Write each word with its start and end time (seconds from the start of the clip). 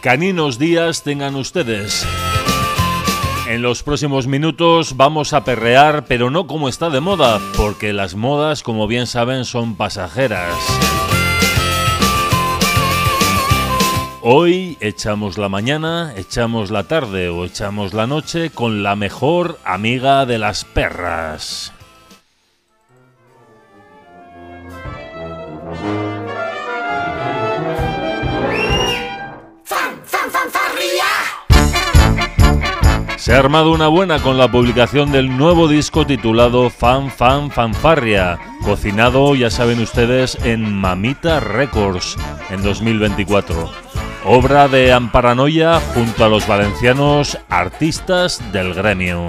Caninos 0.00 0.58
días 0.58 1.02
tengan 1.02 1.34
ustedes. 1.34 2.06
En 3.48 3.60
los 3.60 3.82
próximos 3.82 4.26
minutos 4.26 4.96
vamos 4.96 5.32
a 5.32 5.44
perrear, 5.44 6.06
pero 6.06 6.30
no 6.30 6.46
como 6.46 6.68
está 6.68 6.88
de 6.88 7.00
moda, 7.00 7.40
porque 7.56 7.92
las 7.92 8.14
modas, 8.14 8.62
como 8.62 8.86
bien 8.86 9.06
saben, 9.06 9.44
son 9.44 9.76
pasajeras. 9.76 10.54
Hoy 14.22 14.78
echamos 14.80 15.36
la 15.36 15.50
mañana, 15.50 16.14
echamos 16.16 16.70
la 16.70 16.84
tarde 16.84 17.28
o 17.28 17.44
echamos 17.44 17.92
la 17.92 18.06
noche 18.06 18.48
con 18.48 18.82
la 18.82 18.96
mejor 18.96 19.58
amiga 19.64 20.24
de 20.24 20.38
las 20.38 20.64
perras. 20.64 21.73
Se 33.24 33.34
ha 33.34 33.38
armado 33.38 33.72
una 33.72 33.88
buena 33.88 34.20
con 34.20 34.36
la 34.36 34.52
publicación 34.52 35.10
del 35.10 35.34
nuevo 35.34 35.66
disco 35.66 36.06
titulado 36.06 36.68
Fan 36.68 37.10
Fan 37.10 37.50
Fanfarria, 37.50 38.38
cocinado, 38.62 39.34
ya 39.34 39.48
saben 39.48 39.80
ustedes, 39.80 40.36
en 40.44 40.70
Mamita 40.70 41.40
Records 41.40 42.18
en 42.50 42.62
2024. 42.62 43.70
Obra 44.26 44.68
de 44.68 44.92
Amparanoia 44.92 45.80
junto 45.94 46.26
a 46.26 46.28
los 46.28 46.46
valencianos 46.46 47.38
artistas 47.48 48.42
del 48.52 48.74
gremio. 48.74 49.26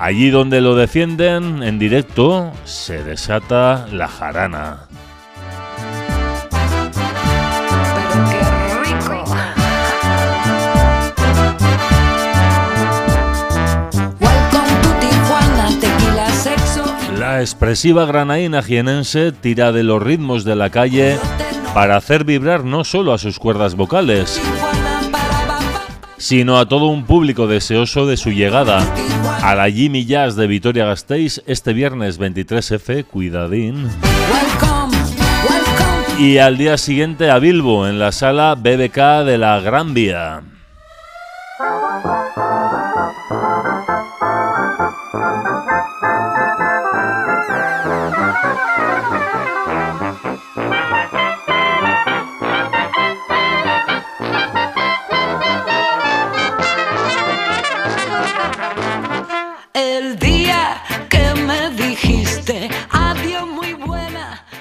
Allí 0.00 0.30
donde 0.30 0.60
lo 0.60 0.74
defienden 0.74 1.62
en 1.62 1.78
directo 1.78 2.50
se 2.64 3.04
desata 3.04 3.86
la 3.92 4.08
jarana. 4.08 4.88
La 17.38 17.42
expresiva 17.42 18.04
granaína 18.04 18.64
jienense 18.64 19.30
tira 19.30 19.70
de 19.70 19.84
los 19.84 20.02
ritmos 20.02 20.42
de 20.42 20.56
la 20.56 20.70
calle 20.70 21.16
para 21.72 21.96
hacer 21.96 22.24
vibrar 22.24 22.64
no 22.64 22.82
solo 22.82 23.12
a 23.12 23.18
sus 23.18 23.38
cuerdas 23.38 23.76
vocales, 23.76 24.42
sino 26.16 26.58
a 26.58 26.66
todo 26.66 26.86
un 26.86 27.04
público 27.04 27.46
deseoso 27.46 28.06
de 28.06 28.16
su 28.16 28.32
llegada 28.32 28.84
a 29.40 29.54
la 29.54 29.70
Jimmy 29.70 30.04
Jazz 30.04 30.34
de 30.34 30.48
Vitoria 30.48 30.86
Gasteiz 30.86 31.40
este 31.46 31.72
viernes 31.72 32.18
23F, 32.18 33.04
cuidadín. 33.04 33.88
Y 36.18 36.38
al 36.38 36.58
día 36.58 36.76
siguiente 36.76 37.30
a 37.30 37.38
Bilbo 37.38 37.86
en 37.86 38.00
la 38.00 38.10
sala 38.10 38.56
BBK 38.56 39.24
de 39.24 39.38
la 39.38 39.60
Gran 39.60 39.94
Vía. 39.94 40.42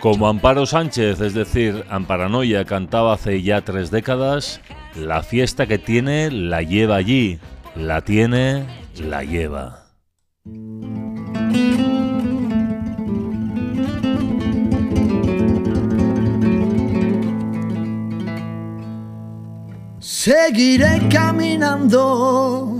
Como 0.07 0.29
Amparo 0.29 0.65
Sánchez, 0.65 1.19
es 1.19 1.33
decir, 1.33 1.83
Amparanoia, 1.89 2.63
cantaba 2.63 3.11
hace 3.11 3.41
ya 3.41 3.59
tres 3.59 3.91
décadas, 3.91 4.61
la 4.95 5.21
fiesta 5.21 5.67
que 5.67 5.79
tiene 5.79 6.31
la 6.31 6.61
lleva 6.61 6.95
allí, 6.95 7.39
la 7.75 7.99
tiene, 7.99 8.65
la 9.03 9.25
lleva. 9.25 9.83
Seguiré 19.99 21.01
caminando, 21.09 22.79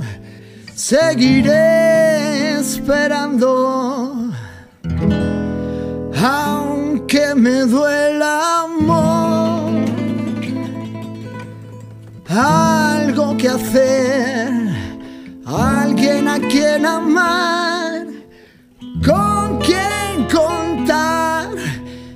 seguiré 0.75 2.51
esperando 2.57 4.27
que 7.07 7.33
me 7.33 7.61
duela 7.61 8.63
amor, 8.63 9.71
algo 12.27 13.37
que 13.37 13.47
hacer, 13.47 14.49
alguien 15.45 16.27
a 16.27 16.37
quien 16.37 16.85
amar, 16.85 18.07
con 19.05 19.59
quien 19.59 20.27
contar 20.29 21.51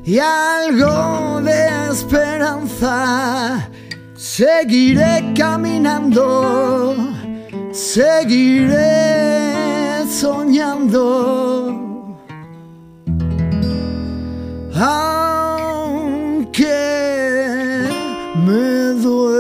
y 0.04 0.20
algo 0.20 1.40
de 1.42 1.90
esperanza. 1.90 3.70
Seguiré 4.14 5.34
caminando, 5.34 6.98
seguiré 7.72 8.76
soñando 10.10 11.81
aunque 14.82 16.66
me 18.46 18.94
duela. 19.04 19.32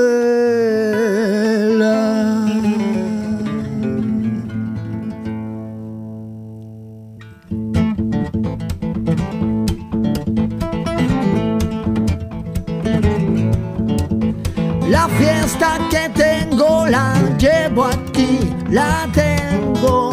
La 14.90 15.08
fiesta 15.09 15.79
que 15.90 16.09
tengo 16.09 16.85
la 16.85 17.16
llevo 17.40 17.85
aquí, 17.85 18.40
la 18.69 19.08
tengo, 19.12 20.12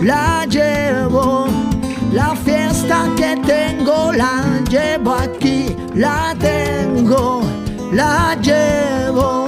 la 0.00 0.46
llevo 0.46 0.69
la 6.00 6.34
tengo, 6.38 7.42
la 7.92 8.34
llevo. 8.40 9.46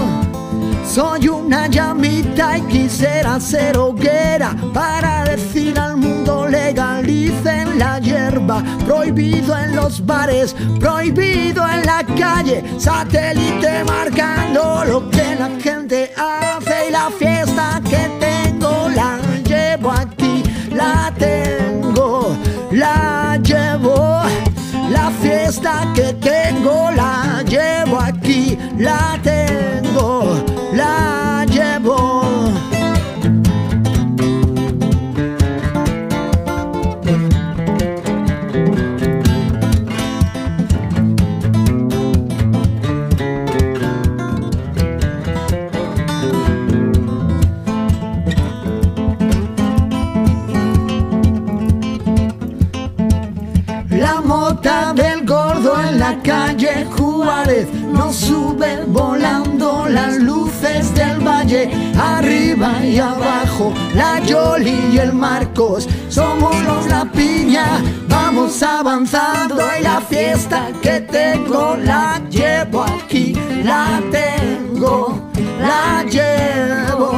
Soy 0.84 1.28
una 1.28 1.66
llamita 1.66 2.58
y 2.58 2.62
quisiera 2.62 3.40
ser 3.40 3.78
hoguera 3.78 4.54
para 4.74 5.24
decir 5.24 5.78
al 5.78 5.96
mundo 5.96 6.46
legalicen 6.46 7.78
la 7.78 7.98
hierba. 7.98 8.62
Prohibido 8.84 9.56
en 9.56 9.74
los 9.74 10.04
bares, 10.04 10.54
prohibido 10.78 11.66
en 11.66 11.86
la 11.86 12.04
calle, 12.18 12.62
satélite 12.78 13.84
marcando 13.84 14.84
lo 14.84 15.08
que 15.08 15.34
la 15.34 15.48
gente 15.58 16.12
hace 16.14 16.88
y 16.88 16.92
la 16.92 17.08
fiesta 17.18 17.80
que 17.88 18.10
tengo 18.20 18.90
la 18.94 19.18
llevo 19.46 19.90
aquí, 19.90 20.42
la 20.70 21.10
tengo 21.18 21.31
que 25.94 26.12
tengo 26.14 26.90
la 26.90 27.42
llevo 27.42 27.98
aquí, 28.00 28.58
la 28.78 29.18
tengo, 29.22 30.36
Juárez. 57.32 57.68
Nos 57.72 58.16
sube 58.16 58.84
volando 58.86 59.86
las 59.88 60.18
luces 60.18 60.94
del 60.94 61.18
valle, 61.26 61.70
arriba 61.98 62.84
y 62.84 62.98
abajo, 62.98 63.72
la 63.94 64.20
Yoli 64.20 64.90
y 64.92 64.98
el 64.98 65.12
Marcos, 65.12 65.88
somos 66.08 66.54
los 66.64 66.86
La 66.86 67.04
Piña, 67.04 67.82
vamos 68.08 68.62
avanzando 68.62 69.62
y 69.78 69.82
la 69.82 70.00
fiesta 70.00 70.68
que 70.82 71.00
tengo. 71.00 71.76
La 71.76 72.20
llevo 72.30 72.82
aquí, 72.82 73.34
la 73.64 74.00
tengo, 74.10 75.30
la 75.60 76.04
llevo, 76.04 77.12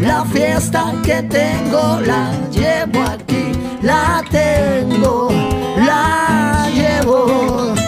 la 0.00 0.24
fiesta 0.24 0.92
que 1.02 1.22
tengo 1.22 2.00
la 2.00 2.30
llevo 2.50 3.02
aquí 3.02 3.52
la 3.82 4.22
tengo, 4.30 5.28
la 5.76 6.68
llevo. 6.72 7.81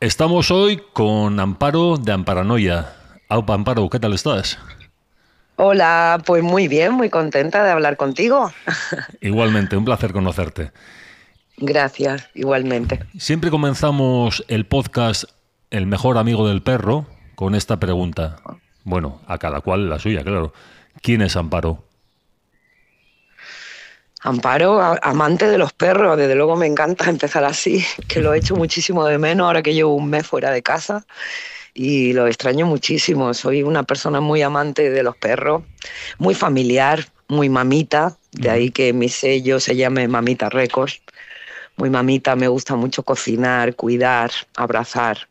Estamos 0.00 0.50
hoy 0.50 0.80
con 0.94 1.38
Amparo 1.38 1.98
de 1.98 2.12
Amparanoia. 2.12 2.94
Aupa, 3.28 3.52
Amparo, 3.52 3.90
¿qué 3.90 4.00
tal 4.00 4.14
estás? 4.14 4.58
Hola, 5.56 6.22
pues 6.24 6.42
muy 6.42 6.66
bien, 6.66 6.94
muy 6.94 7.10
contenta 7.10 7.62
de 7.62 7.72
hablar 7.72 7.98
contigo. 7.98 8.50
Igualmente, 9.20 9.76
un 9.76 9.84
placer 9.84 10.14
conocerte. 10.14 10.72
Gracias, 11.58 12.30
igualmente. 12.32 13.04
Siempre 13.18 13.50
comenzamos 13.50 14.42
el 14.48 14.64
podcast 14.64 15.24
El 15.68 15.86
mejor 15.86 16.16
amigo 16.16 16.48
del 16.48 16.62
perro 16.62 17.06
con 17.34 17.54
esta 17.54 17.78
pregunta. 17.78 18.36
Bueno, 18.84 19.20
a 19.26 19.38
cada 19.38 19.60
cual 19.60 19.88
la 19.88 19.98
suya, 19.98 20.22
claro. 20.22 20.52
¿Quién 21.02 21.22
es 21.22 21.36
Amparo? 21.36 21.84
Amparo, 24.22 24.80
amante 25.02 25.46
de 25.46 25.56
los 25.56 25.72
perros, 25.72 26.18
desde 26.18 26.34
luego 26.34 26.54
me 26.54 26.66
encanta 26.66 27.08
empezar 27.08 27.44
así, 27.44 27.84
que 28.08 28.20
lo 28.20 28.34
he 28.34 28.38
hecho 28.38 28.54
muchísimo 28.54 29.06
de 29.06 29.16
menos 29.16 29.46
ahora 29.46 29.62
que 29.62 29.72
llevo 29.72 29.94
un 29.94 30.10
mes 30.10 30.26
fuera 30.26 30.50
de 30.50 30.62
casa 30.62 31.06
y 31.72 32.12
lo 32.12 32.26
extraño 32.26 32.66
muchísimo. 32.66 33.32
Soy 33.32 33.62
una 33.62 33.82
persona 33.84 34.20
muy 34.20 34.42
amante 34.42 34.90
de 34.90 35.02
los 35.02 35.16
perros, 35.16 35.62
muy 36.18 36.34
familiar, 36.34 37.06
muy 37.28 37.48
mamita, 37.48 38.18
de 38.32 38.50
ahí 38.50 38.70
que 38.70 38.92
mi 38.92 39.08
sello 39.08 39.58
se 39.58 39.74
llame 39.76 40.06
Mamita 40.06 40.50
Records. 40.50 41.00
Muy 41.76 41.88
mamita, 41.88 42.36
me 42.36 42.48
gusta 42.48 42.76
mucho 42.76 43.02
cocinar, 43.02 43.74
cuidar, 43.74 44.30
abrazar. 44.54 45.29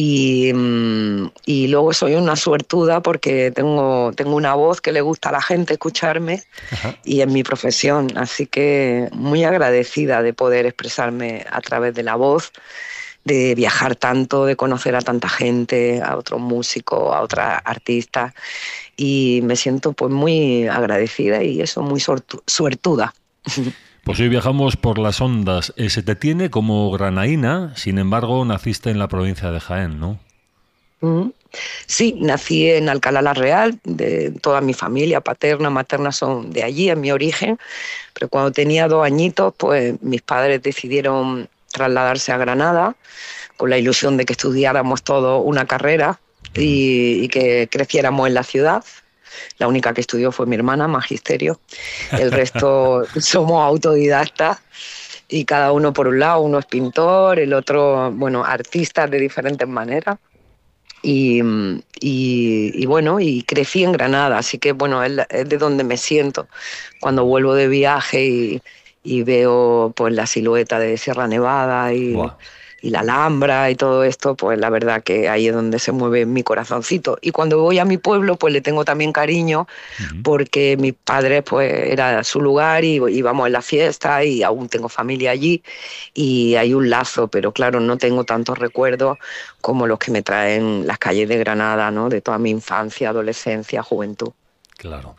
Y, 0.00 0.52
mm, 0.54 1.32
y 1.44 1.66
luego 1.66 1.92
soy 1.92 2.14
una 2.14 2.36
suertuda 2.36 3.02
porque 3.02 3.50
tengo, 3.50 4.12
tengo 4.14 4.36
una 4.36 4.54
voz 4.54 4.80
que 4.80 4.92
le 4.92 5.00
gusta 5.00 5.30
a 5.30 5.32
la 5.32 5.42
gente 5.42 5.72
escucharme 5.72 6.44
Ajá. 6.70 6.96
y 7.04 7.20
en 7.20 7.32
mi 7.32 7.42
profesión. 7.42 8.16
Así 8.16 8.46
que 8.46 9.08
muy 9.10 9.42
agradecida 9.42 10.22
de 10.22 10.32
poder 10.32 10.66
expresarme 10.66 11.44
a 11.50 11.60
través 11.62 11.96
de 11.96 12.04
la 12.04 12.14
voz, 12.14 12.52
de 13.24 13.56
viajar 13.56 13.96
tanto, 13.96 14.46
de 14.46 14.54
conocer 14.54 14.94
a 14.94 15.00
tanta 15.00 15.28
gente, 15.28 16.00
a 16.00 16.16
otros 16.16 16.40
músicos, 16.40 17.12
a 17.12 17.20
otras 17.20 17.60
artistas. 17.64 18.34
Y 18.96 19.40
me 19.42 19.56
siento 19.56 19.94
pues 19.94 20.12
muy 20.12 20.68
agradecida 20.68 21.42
y 21.42 21.60
eso, 21.60 21.82
muy 21.82 22.00
suertuda. 22.46 23.14
Pues 24.08 24.20
hoy 24.20 24.30
viajamos 24.30 24.78
por 24.78 24.98
las 24.98 25.20
ondas. 25.20 25.74
Eh, 25.76 25.90
se 25.90 26.02
te 26.02 26.16
tiene 26.16 26.48
como 26.48 26.90
granaína, 26.90 27.74
sin 27.76 27.98
embargo, 27.98 28.42
naciste 28.42 28.88
en 28.88 28.98
la 28.98 29.06
provincia 29.06 29.50
de 29.50 29.60
Jaén, 29.60 30.00
¿no? 30.00 30.18
Sí, 31.84 32.16
nací 32.18 32.70
en 32.70 32.88
Alcalá 32.88 33.20
la 33.20 33.34
Real, 33.34 33.78
de 33.84 34.30
toda 34.30 34.62
mi 34.62 34.72
familia 34.72 35.20
paterna, 35.20 35.68
materna 35.68 36.10
son 36.10 36.50
de 36.50 36.62
allí, 36.62 36.88
en 36.88 37.02
mi 37.02 37.12
origen, 37.12 37.58
pero 38.14 38.30
cuando 38.30 38.50
tenía 38.50 38.88
dos 38.88 39.04
añitos, 39.04 39.52
pues 39.58 40.00
mis 40.00 40.22
padres 40.22 40.62
decidieron 40.62 41.46
trasladarse 41.70 42.32
a 42.32 42.38
Granada 42.38 42.96
con 43.58 43.68
la 43.68 43.76
ilusión 43.76 44.16
de 44.16 44.24
que 44.24 44.32
estudiáramos 44.32 45.02
todo 45.02 45.40
una 45.40 45.66
carrera 45.66 46.18
y, 46.54 47.24
y 47.24 47.28
que 47.28 47.68
creciéramos 47.70 48.26
en 48.26 48.32
la 48.32 48.42
ciudad. 48.42 48.82
La 49.58 49.68
única 49.68 49.92
que 49.92 50.00
estudió 50.00 50.32
fue 50.32 50.46
mi 50.46 50.56
hermana, 50.56 50.88
magisterio. 50.88 51.60
El 52.12 52.32
resto 52.32 53.04
somos 53.20 53.62
autodidactas 53.62 54.58
y 55.28 55.44
cada 55.44 55.72
uno 55.72 55.92
por 55.92 56.08
un 56.08 56.18
lado, 56.18 56.40
uno 56.40 56.58
es 56.58 56.66
pintor, 56.66 57.38
el 57.38 57.52
otro, 57.52 58.10
bueno, 58.12 58.44
artistas 58.44 59.10
de 59.10 59.18
diferentes 59.18 59.68
maneras. 59.68 60.18
Y, 61.02 61.40
y, 62.00 62.72
y 62.74 62.86
bueno, 62.86 63.20
y 63.20 63.42
crecí 63.44 63.84
en 63.84 63.92
Granada, 63.92 64.38
así 64.38 64.58
que 64.58 64.72
bueno, 64.72 65.04
es, 65.04 65.16
de 65.16 65.58
donde 65.58 65.84
me 65.84 65.96
siento 65.96 66.48
cuando 67.00 67.24
vuelvo 67.24 67.54
de 67.54 67.68
viaje 67.68 68.24
y, 68.26 68.62
y 69.04 69.22
veo 69.22 69.92
pues 69.94 70.12
la 70.12 70.26
silueta 70.26 70.78
de 70.78 70.96
Sierra 70.96 71.28
Nevada 71.28 71.92
y. 71.92 72.16
y 72.80 72.90
la 72.90 73.00
Alhambra 73.00 73.70
y 73.70 73.74
todo 73.74 74.04
esto, 74.04 74.36
pues 74.36 74.58
la 74.58 74.70
verdad 74.70 75.02
que 75.02 75.28
ahí 75.28 75.48
es 75.48 75.54
donde 75.54 75.78
se 75.78 75.90
mueve 75.90 76.26
mi 76.26 76.42
corazoncito. 76.42 77.18
Y 77.20 77.32
cuando 77.32 77.60
voy 77.60 77.78
a 77.78 77.84
mi 77.84 77.98
pueblo, 77.98 78.36
pues 78.36 78.52
le 78.52 78.60
tengo 78.60 78.84
también 78.84 79.12
cariño 79.12 79.66
porque 80.22 80.76
mi 80.78 80.92
padre 80.92 81.42
pues 81.42 81.72
era 81.72 82.22
su 82.22 82.40
lugar 82.40 82.84
y 82.84 82.96
íbamos 82.96 83.46
en 83.46 83.52
la 83.52 83.62
fiesta 83.62 84.22
y 84.24 84.42
aún 84.42 84.68
tengo 84.68 84.88
familia 84.88 85.32
allí 85.32 85.62
y 86.14 86.54
hay 86.54 86.72
un 86.72 86.88
lazo, 86.88 87.28
pero 87.28 87.52
claro, 87.52 87.80
no 87.80 87.98
tengo 87.98 88.24
tantos 88.24 88.58
recuerdos 88.58 89.18
como 89.60 89.86
los 89.86 89.98
que 89.98 90.12
me 90.12 90.22
traen 90.22 90.86
las 90.86 90.98
calles 90.98 91.28
de 91.28 91.38
Granada, 91.38 91.90
¿no? 91.90 92.08
De 92.08 92.20
toda 92.20 92.38
mi 92.38 92.50
infancia, 92.50 93.10
adolescencia, 93.10 93.82
juventud. 93.82 94.30
Claro. 94.76 95.16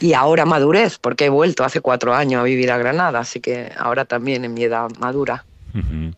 Y 0.00 0.14
ahora 0.14 0.46
madurez, 0.46 0.98
porque 0.98 1.26
he 1.26 1.28
vuelto 1.28 1.62
hace 1.62 1.80
cuatro 1.80 2.14
años 2.14 2.40
a 2.40 2.44
vivir 2.44 2.72
a 2.72 2.78
Granada, 2.78 3.20
así 3.20 3.40
que 3.40 3.70
ahora 3.76 4.04
también 4.04 4.44
en 4.44 4.54
mi 4.54 4.64
edad 4.64 4.88
madura. 4.98 5.44
Ujú. 5.74 6.12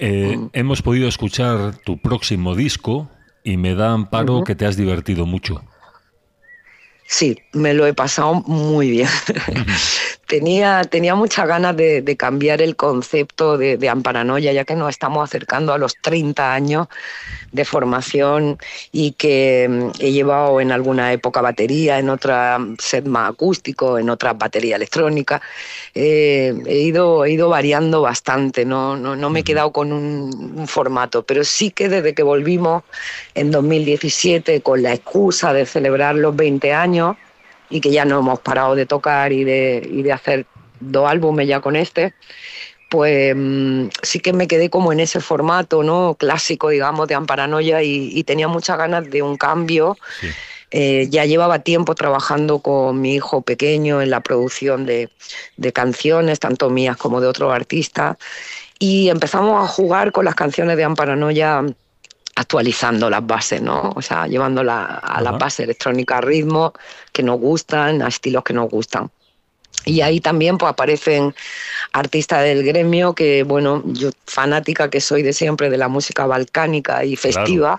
Eh, 0.00 0.36
Mm. 0.36 0.48
Hemos 0.54 0.80
podido 0.82 1.06
escuchar 1.08 1.76
tu 1.84 1.98
próximo 1.98 2.54
disco 2.54 3.10
y 3.44 3.56
me 3.58 3.74
da 3.74 3.92
amparo 3.92 4.44
que 4.44 4.54
te 4.54 4.66
has 4.66 4.76
divertido 4.76 5.26
mucho. 5.26 5.62
Sí, 7.10 7.36
me 7.52 7.74
lo 7.74 7.88
he 7.88 7.92
pasado 7.92 8.34
muy 8.34 8.88
bien. 8.88 9.08
tenía, 10.30 10.82
tenía 10.84 11.16
muchas 11.16 11.48
ganas 11.48 11.76
de, 11.76 12.16
cambiar 12.16 12.62
el 12.62 12.76
concepto 12.76 13.58
de, 13.58 13.76
de, 13.76 13.88
amparanoia, 13.88 14.52
ya 14.52 14.64
que 14.64 14.76
nos 14.76 14.90
estamos 14.90 15.28
acercando 15.28 15.72
a 15.72 15.78
los 15.78 15.96
30 16.00 16.54
años 16.54 16.86
de 17.50 17.64
formación 17.64 18.58
y 18.92 19.12
que 19.12 19.66
mm, 19.68 19.90
he 19.98 20.12
llevado 20.12 20.60
en 20.60 20.70
alguna 20.70 21.12
época 21.12 21.40
batería, 21.40 21.98
en 21.98 22.10
otra 22.10 22.58
set 22.78 23.06
más 23.06 23.30
acústico, 23.30 23.98
en 23.98 24.08
otra 24.08 24.34
batería 24.34 24.76
electrónica. 24.76 25.42
Eh, 25.94 26.54
he, 26.66 26.78
ido, 26.78 27.24
he 27.24 27.32
ido 27.32 27.48
variando 27.48 28.02
bastante, 28.02 28.64
no, 28.64 28.96
no, 28.96 29.30
me 29.30 29.40
he 29.40 29.44
quedado 29.44 29.72
con 29.72 29.92
un, 29.92 30.54
un, 30.56 30.68
formato, 30.68 31.24
pero 31.24 31.42
sí 31.42 31.72
que 31.72 31.88
desde 31.88 32.14
que 32.14 32.22
volvimos 32.22 32.84
en 33.34 33.50
2017 33.50 34.60
con 34.60 34.82
la 34.82 34.94
excusa 34.94 35.52
de 35.52 35.66
celebrar 35.66 36.14
los 36.14 36.36
20 36.36 36.72
años, 36.72 36.99
y 37.68 37.80
que 37.80 37.90
ya 37.90 38.04
no 38.04 38.18
hemos 38.18 38.40
parado 38.40 38.74
de 38.74 38.86
tocar 38.86 39.32
y 39.32 39.44
de, 39.44 39.88
y 39.90 40.02
de 40.02 40.12
hacer 40.12 40.46
dos 40.80 41.08
álbumes 41.08 41.46
ya 41.46 41.60
con 41.60 41.76
este, 41.76 42.14
pues 42.90 43.34
mm, 43.36 43.88
sí 44.02 44.20
que 44.20 44.32
me 44.32 44.48
quedé 44.48 44.68
como 44.68 44.92
en 44.92 45.00
ese 45.00 45.20
formato 45.20 45.82
¿no? 45.82 46.16
clásico, 46.18 46.68
digamos, 46.68 47.06
de 47.08 47.14
Amparanoia 47.14 47.82
y, 47.82 48.10
y 48.12 48.24
tenía 48.24 48.48
muchas 48.48 48.76
ganas 48.76 49.08
de 49.08 49.22
un 49.22 49.36
cambio. 49.36 49.96
Eh, 50.72 51.08
ya 51.10 51.24
llevaba 51.24 51.60
tiempo 51.60 51.94
trabajando 51.94 52.60
con 52.60 53.00
mi 53.00 53.14
hijo 53.14 53.42
pequeño 53.42 54.02
en 54.02 54.10
la 54.10 54.20
producción 54.20 54.86
de, 54.86 55.08
de 55.56 55.72
canciones, 55.72 56.38
tanto 56.38 56.70
mías 56.70 56.96
como 56.96 57.20
de 57.20 57.26
otros 57.26 57.52
artistas, 57.52 58.16
y 58.78 59.08
empezamos 59.08 59.62
a 59.62 59.66
jugar 59.66 60.12
con 60.12 60.24
las 60.24 60.36
canciones 60.36 60.76
de 60.76 60.84
Amparanoia 60.84 61.64
actualizando 62.40 63.10
las 63.10 63.26
bases, 63.26 63.60
¿no? 63.60 63.92
O 63.94 64.00
sea, 64.00 64.26
llevándolas 64.26 64.98
a 65.02 65.20
las 65.20 65.38
bases 65.38 65.60
electrónicas, 65.60 66.18
a 66.18 66.20
ritmos 66.22 66.72
que 67.12 67.22
nos 67.22 67.38
gustan, 67.38 68.00
a 68.00 68.08
estilos 68.08 68.42
que 68.44 68.54
nos 68.54 68.70
gustan. 68.70 69.10
Y 69.84 70.00
ahí 70.00 70.20
también 70.20 70.56
pues, 70.56 70.70
aparecen 70.70 71.34
artistas 71.92 72.42
del 72.42 72.64
gremio 72.64 73.14
que, 73.14 73.42
bueno, 73.42 73.82
yo 73.84 74.10
fanática 74.24 74.88
que 74.88 75.02
soy 75.02 75.22
de 75.22 75.34
siempre 75.34 75.68
de 75.68 75.76
la 75.76 75.88
música 75.88 76.24
balcánica 76.24 77.04
y 77.04 77.14
festiva, 77.14 77.78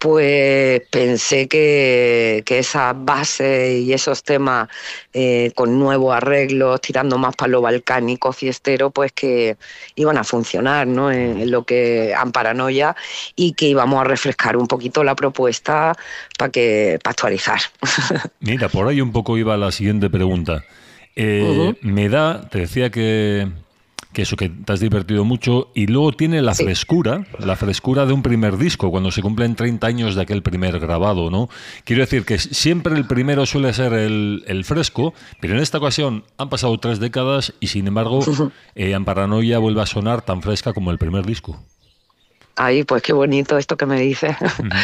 pues 0.00 0.80
pensé 0.88 1.46
que, 1.46 2.42
que 2.46 2.60
esa 2.60 2.94
base 2.94 3.80
y 3.80 3.92
esos 3.92 4.22
temas 4.24 4.66
eh, 5.12 5.52
con 5.54 5.78
nuevos 5.78 6.16
arreglos, 6.16 6.80
tirando 6.80 7.18
más 7.18 7.36
para 7.36 7.50
lo 7.50 7.60
balcánico, 7.60 8.32
fiestero, 8.32 8.90
pues 8.90 9.12
que 9.12 9.58
iban 9.96 10.16
a 10.16 10.24
funcionar 10.24 10.86
¿no? 10.86 11.12
en, 11.12 11.50
lo 11.50 11.64
que 11.64 12.14
Amparanoia 12.16 12.96
y 13.36 13.52
que 13.52 13.66
íbamos 13.66 14.00
a 14.00 14.04
refrescar 14.04 14.56
un 14.56 14.66
poquito 14.66 15.04
la 15.04 15.14
propuesta 15.14 15.94
para 16.38 16.50
que 16.50 16.98
para 17.04 17.10
actualizar. 17.10 17.60
Mira, 18.40 18.70
por 18.70 18.88
ahí 18.88 19.02
un 19.02 19.12
poco 19.12 19.36
iba 19.36 19.54
la 19.58 19.70
siguiente 19.70 20.08
pregunta. 20.08 20.64
Eh, 21.14 21.74
me 21.82 22.08
da, 22.08 22.48
te 22.48 22.60
decía 22.60 22.88
que 22.88 23.48
que 24.12 24.22
eso, 24.22 24.36
que 24.36 24.48
te 24.48 24.72
has 24.72 24.80
divertido 24.80 25.24
mucho 25.24 25.70
y 25.74 25.86
luego 25.86 26.12
tiene 26.12 26.42
la 26.42 26.54
frescura, 26.54 27.26
la 27.38 27.56
frescura 27.56 28.06
de 28.06 28.12
un 28.12 28.22
primer 28.22 28.56
disco, 28.56 28.90
cuando 28.90 29.10
se 29.10 29.22
cumplen 29.22 29.54
30 29.54 29.86
años 29.86 30.14
de 30.14 30.22
aquel 30.22 30.42
primer 30.42 30.80
grabado, 30.80 31.30
¿no? 31.30 31.48
Quiero 31.84 32.02
decir 32.02 32.24
que 32.24 32.38
siempre 32.38 32.96
el 32.96 33.06
primero 33.06 33.46
suele 33.46 33.72
ser 33.72 33.92
el, 33.92 34.64
fresco, 34.64 35.14
pero 35.40 35.54
en 35.54 35.60
esta 35.60 35.78
ocasión 35.78 36.24
han 36.38 36.48
pasado 36.48 36.78
tres 36.78 36.98
décadas 36.98 37.54
y 37.60 37.68
sin 37.68 37.86
embargo 37.86 38.20
eh, 38.74 38.94
Amparanoia 38.94 39.58
vuelve 39.58 39.82
a 39.82 39.86
sonar 39.86 40.22
tan 40.22 40.42
fresca 40.42 40.72
como 40.72 40.90
el 40.90 40.98
primer 40.98 41.24
disco. 41.24 41.62
Ay, 42.56 42.84
pues 42.84 43.02
qué 43.02 43.12
bonito 43.12 43.56
esto 43.56 43.76
que 43.76 43.86
me 43.86 44.00
dices. 44.00 44.36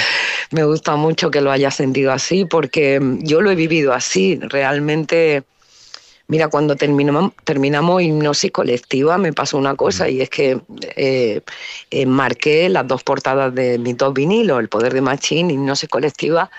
me 0.50 0.64
gusta 0.64 0.96
mucho 0.96 1.30
que 1.30 1.40
lo 1.40 1.50
hayas 1.50 1.74
sentido 1.74 2.12
así 2.12 2.44
porque 2.44 3.00
yo 3.20 3.42
lo 3.42 3.50
he 3.50 3.54
vivido 3.54 3.92
así, 3.92 4.38
realmente 4.40 5.44
Mira, 6.28 6.48
cuando 6.48 6.74
terminamos, 6.74 7.32
terminamos 7.44 8.02
hipnosis 8.02 8.50
colectiva 8.50 9.16
me 9.16 9.32
pasó 9.32 9.58
una 9.58 9.76
cosa 9.76 10.08
y 10.08 10.20
es 10.20 10.28
que 10.28 10.60
eh, 10.96 11.40
eh, 11.90 12.06
marqué 12.06 12.68
las 12.68 12.86
dos 12.88 13.04
portadas 13.04 13.54
de 13.54 13.78
mis 13.78 13.96
dos 13.96 14.12
vinilos, 14.12 14.58
El 14.58 14.68
Poder 14.68 14.92
de 14.92 15.02
Machín, 15.02 15.50
Hipnosis 15.50 15.88
colectiva, 15.88 16.50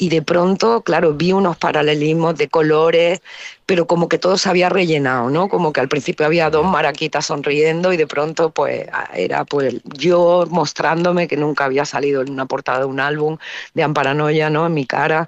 y 0.00 0.08
de 0.10 0.22
pronto, 0.22 0.82
claro, 0.82 1.14
vi 1.14 1.32
unos 1.32 1.56
paralelismos 1.56 2.36
de 2.36 2.48
colores, 2.48 3.20
pero 3.66 3.88
como 3.88 4.08
que 4.08 4.16
todo 4.18 4.38
se 4.38 4.48
había 4.48 4.68
rellenado, 4.68 5.28
¿no? 5.28 5.48
Como 5.48 5.72
que 5.72 5.80
al 5.80 5.88
principio 5.88 6.24
había 6.24 6.50
dos 6.50 6.64
maraquitas 6.64 7.26
sonriendo 7.26 7.92
y 7.92 7.96
de 7.96 8.06
pronto 8.06 8.50
pues 8.50 8.86
era 9.12 9.44
pues 9.44 9.74
yo 9.84 10.46
mostrándome 10.48 11.26
que 11.26 11.36
nunca 11.36 11.64
había 11.64 11.84
salido 11.84 12.22
en 12.22 12.30
una 12.30 12.46
portada 12.46 12.78
de 12.78 12.84
un 12.84 13.00
álbum 13.00 13.38
de 13.74 13.82
Amparanoia, 13.82 14.50
¿no? 14.50 14.66
En 14.66 14.74
mi 14.74 14.86
cara 14.86 15.26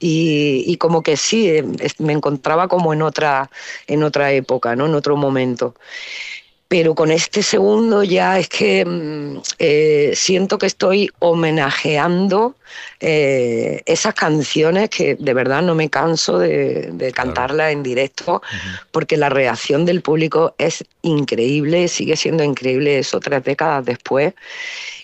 y, 0.00 0.64
y, 0.66 0.76
como 0.78 1.02
que 1.02 1.16
sí, 1.16 1.48
eh, 1.48 1.64
me 1.98 2.12
encontraba 2.12 2.66
como 2.66 2.92
en 2.92 3.02
otra, 3.02 3.50
en 3.86 4.02
otra 4.02 4.32
época, 4.32 4.74
¿no? 4.74 4.86
En 4.86 4.94
otro 4.94 5.16
momento 5.16 5.74
pero 6.68 6.94
con 6.94 7.10
este 7.10 7.42
segundo 7.42 8.04
ya 8.04 8.38
es 8.38 8.48
que 8.48 8.84
mm, 8.84 9.40
eh, 9.58 10.12
siento 10.14 10.58
que 10.58 10.66
estoy 10.66 11.10
homenajeando 11.18 12.54
eh, 13.00 13.82
esas 13.86 14.12
canciones 14.14 14.90
que 14.90 15.14
de 15.14 15.34
verdad 15.34 15.62
no 15.62 15.74
me 15.74 15.88
canso 15.88 16.38
de, 16.38 17.12
cantarlas 17.14 17.72
en 17.72 17.82
directo, 17.82 18.42
porque 18.92 19.16
la 19.16 19.30
reacción 19.30 19.86
del 19.86 20.02
público 20.02 20.54
es 20.58 20.84
increíble, 21.00 21.88
sigue 21.88 22.16
siendo 22.16 22.44
increíble 22.44 22.98
eso 22.98 23.18
tres 23.18 23.42
décadas 23.44 23.86
después 23.86 24.34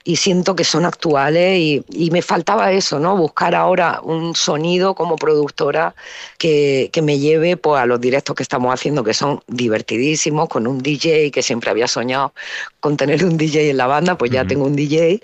y 0.07 0.17
siento 0.17 0.55
que 0.55 0.65
son 0.65 0.85
actuales 0.85 1.59
y, 1.59 2.11
me 2.11 2.21
faltaba 2.21 2.71
eso, 2.73 3.01
¿no? 3.01 3.17
Buscar 3.17 3.55
ahora 3.55 4.01
un 4.03 4.37
sonido 4.37 4.95
como 4.95 5.17
productora 5.17 5.95
que, 6.39 6.91
que, 6.93 7.01
me 7.03 7.19
lleve 7.19 7.57
pues, 7.57 7.81
a 7.81 7.87
los 7.87 8.01
directos 8.01 8.37
que 8.37 8.43
estamos 8.43 8.73
haciendo, 8.73 9.03
que 9.03 9.15
son 9.15 9.41
divertidísimos, 9.49 10.49
con 10.49 10.67
un 10.67 10.79
DJ 10.83 11.31
que 11.31 11.43
siempre 11.43 11.71
había 11.71 11.89
soñado 11.89 12.33
con 12.85 12.99
tener 12.99 13.25
un 13.25 13.39
DJ 13.39 13.71
en 13.71 13.79
la 13.79 13.87
banda, 13.87 14.19
pues 14.19 14.31
ya 14.31 14.45
tengo 14.45 14.67
un 14.67 14.77
DJ 14.77 15.19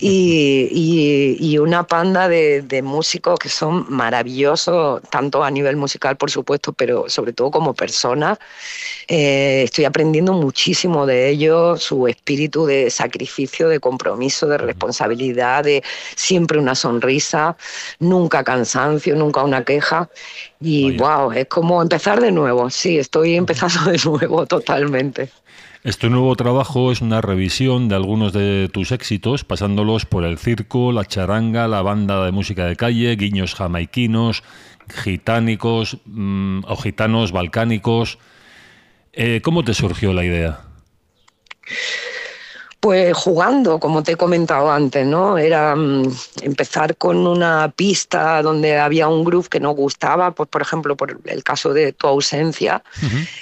y, 0.00 1.36
y, 1.40 1.58
una 1.58 1.86
panda 1.86 2.28
de, 2.28 2.62
de, 2.62 2.82
músicos 2.82 3.38
que 3.38 3.48
son 3.48 3.86
maravillosos, 3.88 5.02
tanto 5.08 5.44
a 5.44 5.50
nivel 5.52 5.76
musical, 5.76 6.16
por 6.16 6.32
supuesto, 6.32 6.72
pero 6.72 7.08
sobre 7.08 7.32
todo 7.32 7.52
como 7.52 7.74
personas. 7.74 8.38
Eh, 9.06 9.62
estoy 9.62 9.84
aprendiendo 9.84 10.32
muchísimo 10.32 11.06
de 11.06 11.28
ellos, 11.28 11.80
su 11.80 12.08
espíritu 12.08 12.66
de 12.66 12.90
sacrificio, 12.90 13.68
de 13.68 13.78
compromiso, 13.78 14.15
de 14.16 14.58
responsabilidad, 14.58 15.64
de 15.64 15.82
siempre 16.14 16.58
una 16.58 16.74
sonrisa, 16.74 17.56
nunca 17.98 18.42
cansancio, 18.44 19.14
nunca 19.14 19.42
una 19.42 19.64
queja. 19.64 20.08
Y 20.60 20.96
wow, 20.96 21.32
es 21.32 21.46
como 21.46 21.82
empezar 21.82 22.20
de 22.20 22.32
nuevo. 22.32 22.70
Sí, 22.70 22.98
estoy 22.98 23.36
empezando 23.36 23.90
de 23.90 23.98
nuevo 24.04 24.46
totalmente. 24.46 25.30
Este 25.84 26.10
nuevo 26.10 26.34
trabajo 26.34 26.90
es 26.90 27.00
una 27.00 27.20
revisión 27.20 27.88
de 27.88 27.94
algunos 27.94 28.32
de 28.32 28.68
tus 28.72 28.90
éxitos, 28.90 29.44
pasándolos 29.44 30.04
por 30.04 30.24
el 30.24 30.36
circo, 30.36 30.90
la 30.90 31.04
charanga, 31.04 31.68
la 31.68 31.80
banda 31.80 32.24
de 32.24 32.32
música 32.32 32.64
de 32.66 32.74
calle, 32.74 33.14
guiños 33.14 33.54
jamaiquinos, 33.54 34.42
gitánicos 34.88 35.98
mm, 36.06 36.64
o 36.66 36.76
gitanos 36.76 37.30
balcánicos. 37.30 38.18
Eh, 39.12 39.40
¿Cómo 39.44 39.62
te 39.62 39.74
surgió 39.74 40.12
la 40.12 40.24
idea? 40.24 40.60
Pues 42.86 43.16
jugando, 43.16 43.80
como 43.80 44.04
te 44.04 44.12
he 44.12 44.16
comentado 44.16 44.70
antes, 44.70 45.04
¿no? 45.04 45.38
Era 45.38 45.74
mm, 45.74 46.04
empezar 46.42 46.96
con 46.96 47.26
una 47.26 47.72
pista 47.74 48.40
donde 48.42 48.78
había 48.78 49.08
un 49.08 49.24
groove 49.24 49.48
que 49.48 49.58
no 49.58 49.72
gustaba, 49.72 50.30
pues 50.30 50.48
por 50.48 50.62
ejemplo, 50.62 50.96
por 50.96 51.18
el 51.24 51.42
caso 51.42 51.72
de 51.72 51.92
tu 51.92 52.06
ausencia. 52.06 52.84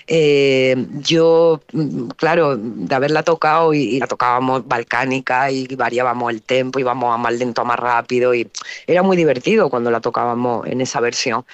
Eh, 0.07 0.87
yo, 1.01 1.61
mm, 1.75 2.07
claro, 2.17 2.57
de 2.57 2.95
haberla 2.95 3.23
tocado 3.23 3.75
y, 3.75 4.01
la 4.01 4.07
tocábamos 4.07 4.67
balcánica 4.67 5.51
y 5.51 5.67
variábamos 5.77 6.33
el 6.33 6.41
tempo, 6.41 6.79
íbamos 6.79 7.15
a 7.15 7.19
más 7.19 7.35
lento, 7.35 7.61
a 7.61 7.65
más 7.65 7.79
rápido 7.79 8.35
y 8.35 8.49
era 8.87 9.03
muy 9.03 9.15
divertido 9.15 9.69
cuando 9.69 9.91
la 9.91 10.01
tocábamos 10.01 10.67
en 10.67 10.81
esa 10.81 11.01
versión 11.01 11.45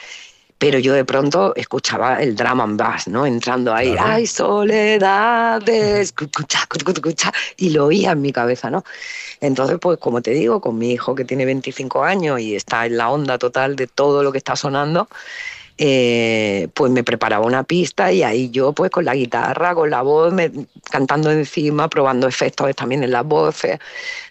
pero 0.60 0.78
yo 0.78 0.92
de 0.92 1.06
pronto 1.06 1.54
escuchaba 1.56 2.22
el 2.22 2.36
drama 2.36 2.64
and 2.64 2.78
bass, 2.78 3.08
¿no? 3.08 3.24
Entrando 3.24 3.74
ahí, 3.74 3.96
¡ay, 3.98 4.26
soledad! 4.26 5.62
Y 7.56 7.70
lo 7.70 7.86
oía 7.86 8.10
en 8.12 8.20
mi 8.20 8.30
cabeza, 8.30 8.68
¿no? 8.68 8.84
Entonces, 9.40 9.78
pues 9.80 9.96
como 9.96 10.20
te 10.20 10.32
digo, 10.32 10.60
con 10.60 10.76
mi 10.76 10.92
hijo 10.92 11.14
que 11.14 11.24
tiene 11.24 11.46
25 11.46 12.04
años 12.04 12.40
y 12.40 12.56
está 12.56 12.84
en 12.84 12.98
la 12.98 13.08
onda 13.08 13.38
total 13.38 13.74
de 13.74 13.86
todo 13.86 14.22
lo 14.22 14.32
que 14.32 14.36
está 14.36 14.54
sonando, 14.54 15.08
eh, 15.78 16.68
pues 16.74 16.92
me 16.92 17.04
preparaba 17.04 17.46
una 17.46 17.64
pista 17.64 18.12
y 18.12 18.22
ahí 18.22 18.50
yo 18.50 18.74
pues 18.74 18.90
con 18.90 19.06
la 19.06 19.14
guitarra, 19.14 19.74
con 19.74 19.88
la 19.88 20.02
voz, 20.02 20.34
cantando 20.90 21.30
encima, 21.30 21.88
probando 21.88 22.28
efectos 22.28 22.76
también 22.76 23.02
en 23.02 23.12
las 23.12 23.24
voces, 23.24 23.78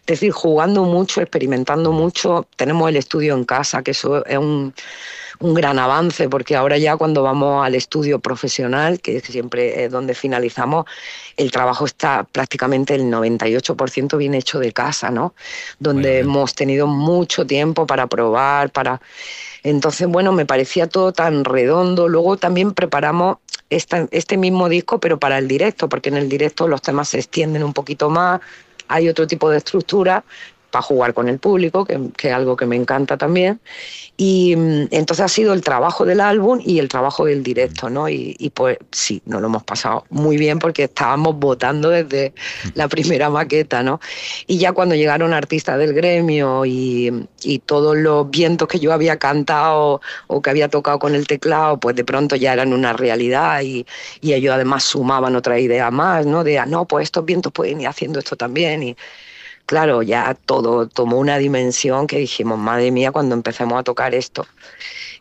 es 0.02 0.06
decir, 0.06 0.32
jugando 0.32 0.84
mucho, 0.84 1.22
experimentando 1.22 1.92
mucho. 1.92 2.46
Tenemos 2.56 2.88
el 2.88 2.98
estudio 2.98 3.34
en 3.34 3.46
casa, 3.46 3.82
que 3.82 3.92
eso 3.92 4.24
es 4.28 4.38
un 4.38 4.76
un 5.40 5.54
gran 5.54 5.80
avance, 5.80 6.28
porque 6.28 6.56
ahora 6.56 6.78
ya 6.78 6.98
cuando 6.98 7.24
vamos 7.24 7.66
al 7.66 7.74
estudio 7.74 8.20
profesional, 8.20 9.00
que 9.00 9.22
siempre 9.22 9.86
es 9.86 9.92
donde 9.92 10.14
finalizamos, 10.14 10.86
el 11.38 11.50
trabajo 11.52 11.86
está 11.86 12.26
prácticamente 12.26 12.96
el 12.96 13.04
98% 13.04 14.18
bien 14.18 14.34
hecho 14.34 14.60
de 14.60 14.74
casa, 14.74 15.12
¿no? 15.12 15.34
Donde 15.80 16.20
hemos 16.20 16.56
tenido 16.56 16.88
mucho 16.88 17.46
tiempo 17.46 17.88
para 17.88 18.08
probar, 18.08 18.70
para... 18.70 19.02
Entonces, 19.64 20.08
bueno, 20.08 20.34
me 20.34 20.46
parecía 20.46 20.88
todo 20.88 21.14
tan 21.14 21.46
redondo. 21.46 22.10
Luego 22.10 22.36
también 22.36 22.74
preparamos 22.74 23.38
este 23.70 24.38
mismo 24.38 24.68
disco, 24.68 25.00
pero 25.00 25.20
para 25.20 25.38
el 25.38 25.48
directo, 25.48 25.88
porque 25.88 26.10
en 26.10 26.18
el 26.18 26.28
directo 26.28 26.68
los 26.68 26.82
temas 26.82 27.10
se 27.10 27.20
extienden 27.20 27.64
un 27.64 27.74
poquito 27.74 28.10
más, 28.10 28.42
hay 28.90 29.08
otro 29.08 29.28
tipo 29.28 29.50
de 29.50 29.58
estructura 29.60 30.24
para 30.70 30.82
jugar 30.84 31.14
con 31.14 31.28
el 31.30 31.40
público, 31.40 31.86
que, 31.86 32.00
es 32.22 32.34
algo 32.34 32.56
que 32.56 32.66
me 32.66 32.76
encanta 32.76 33.18
también. 33.18 33.60
Y 34.18 34.56
mm, 34.56 34.88
entonces 34.92 35.26
ha 35.26 35.28
sido 35.28 35.54
el 35.54 35.62
trabajo 35.62 36.06
del 36.06 36.20
álbum 36.20 36.60
y 36.64 36.80
el 36.80 36.90
trabajo 36.90 37.26
del 37.26 37.44
directo, 37.44 37.90
¿no? 37.90 38.10
Y, 38.10 38.52
pues 38.54 38.78
sí, 38.92 39.22
nos 39.26 39.42
lo 39.42 39.48
hemos 39.48 39.64
pasado 39.64 40.06
muy 40.10 40.38
bien 40.38 40.60
porque 40.60 40.86
estábamos 40.86 41.38
votando 41.38 41.90
desde 41.90 42.34
la 42.74 42.88
primera 42.88 43.30
maqueta, 43.30 43.84
¿no? 43.84 44.00
Y 44.48 44.58
ya 44.58 44.74
cuando 44.74 44.96
llegaron 44.96 45.34
artistas 45.34 45.80
del 45.80 45.94
gremio 45.94 46.66
y, 46.66 47.28
y 47.44 47.60
todos 47.60 47.98
los 47.98 48.30
vientos 48.30 48.68
que 48.68 48.80
yo 48.80 48.94
había 48.94 49.18
cantado 49.18 50.02
o 50.28 50.42
que 50.42 50.50
había 50.50 50.70
tocado 50.70 51.00
con 51.00 51.16
el 51.16 51.28
teclado, 51.28 51.80
pues 51.80 51.96
de 51.96 52.04
pronto 52.04 52.36
ya 52.36 52.54
eran 52.54 52.74
una 52.74 52.94
realidad 52.94 53.62
y, 53.62 53.86
y 54.22 54.34
ellos 54.34 54.54
además 54.54 54.84
sumaban 54.84 55.36
otra 55.36 55.60
idea 55.60 55.92
más, 55.92 56.26
¿no? 56.26 56.44
De, 56.44 56.60
ah, 56.60 56.66
no, 56.66 56.86
pues 56.86 57.04
estos 57.04 57.26
vientos 57.26 57.52
pueden 57.52 57.82
ir 57.82 57.88
haciendo 57.88 58.20
esto 58.20 58.36
también. 58.36 58.84
Y, 58.84 58.98
claro, 59.70 60.02
ya 60.02 60.34
todo 60.34 60.88
tomó 60.88 61.20
una 61.20 61.38
dimensión 61.38 62.08
que 62.08 62.18
dijimos, 62.18 62.58
madre 62.58 62.90
mía, 62.90 63.12
cuando 63.12 63.36
empecemos 63.36 63.80
a 63.80 63.84
tocar 63.84 64.16
esto. 64.16 64.48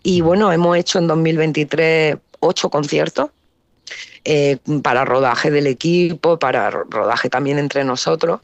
Y 0.03 0.23
bueno, 0.23 0.51
hemos 0.51 0.75
hecho 0.79 0.99
en 0.99 1.07
2023 1.07 2.17
ocho 2.41 2.71
conciertos 2.71 3.29
eh, 4.25 4.57
para 4.83 5.05
rodaje 5.05 5.51
del 5.51 5.67
equipo, 5.67 6.39
para 6.39 6.71
rodaje 6.71 7.29
también 7.29 7.59
entre 7.59 7.85
nosotros. 7.85 8.41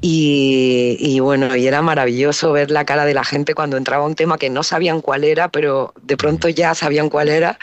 Y, 0.00 1.20
bueno, 1.20 1.54
y 1.54 1.68
era 1.68 1.82
maravilloso 1.82 2.50
ver 2.50 2.72
la 2.72 2.84
cara 2.84 3.04
de 3.04 3.14
la 3.14 3.22
gente 3.22 3.54
cuando 3.54 3.76
entraba 3.76 4.04
un 4.04 4.16
tema 4.16 4.38
que 4.38 4.50
no 4.50 4.64
sabían 4.64 5.00
cuál 5.00 5.22
era, 5.22 5.50
pero 5.50 5.94
de 6.02 6.16
pronto 6.16 6.48
ya 6.48 6.74
sabían 6.74 7.10
cuál 7.10 7.28
era. 7.28 7.60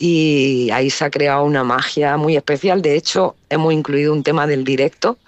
Y 0.00 0.70
ahí 0.72 0.90
se 0.90 1.04
ha 1.04 1.10
creado 1.10 1.44
una 1.44 1.62
magia 1.62 2.16
muy 2.16 2.36
especial. 2.36 2.82
De 2.82 2.96
hecho, 2.96 3.36
hemos 3.48 3.72
incluido 3.72 4.12
un 4.12 4.24
tema 4.24 4.48
del 4.48 4.64
directo 4.64 5.18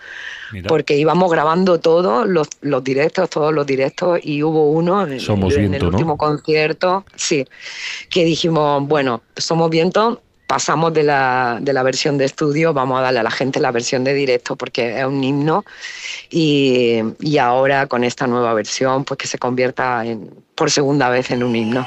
porque 0.68 0.96
íbamos 0.96 1.30
grabando 1.30 1.80
todos 1.80 2.26
los, 2.26 2.84
directos, 2.84 3.30
todos 3.30 3.52
los 3.52 3.66
directos, 3.66 4.20
y 4.23 4.42
hubo 4.42 4.70
uno 4.70 5.06
en, 5.06 5.12
el 5.75 5.84
último 5.84 6.16
concierto, 6.16 7.04
sí, 7.16 7.46
que 8.11 8.25
dijimos, 8.25 8.87
bueno, 8.87 9.23
Somos 9.37 9.70
Viento, 9.70 10.20
pasamos 10.46 10.92
de 10.92 11.02
la, 11.02 11.58
de 11.61 11.73
la 11.73 11.82
versión 11.82 12.18
de 12.18 12.26
estudio, 12.26 12.73
vamos 12.73 12.99
a 12.99 13.02
darle 13.02 13.20
a 13.20 13.23
la 13.23 13.30
gente 13.30 13.61
la 13.61 13.70
versión 13.70 14.04
de 14.04 14.14
directo 14.14 14.56
porque 14.56 14.99
es 14.99 15.04
un 15.04 15.25
himno 15.25 15.64
y, 16.30 17.00
y 17.20 17.38
ahora 17.38 17.87
con 17.87 18.04
esta 18.04 18.26
nueva 18.26 18.52
versión 18.54 19.04
pues 19.04 19.18
que 19.18 19.26
se 19.26 19.38
convierta 19.38 20.04
en, 20.04 20.30
por 20.54 20.70
segunda 20.70 21.08
vez 21.08 21.30
en 21.30 21.42
un 21.42 21.56
himno. 21.56 21.87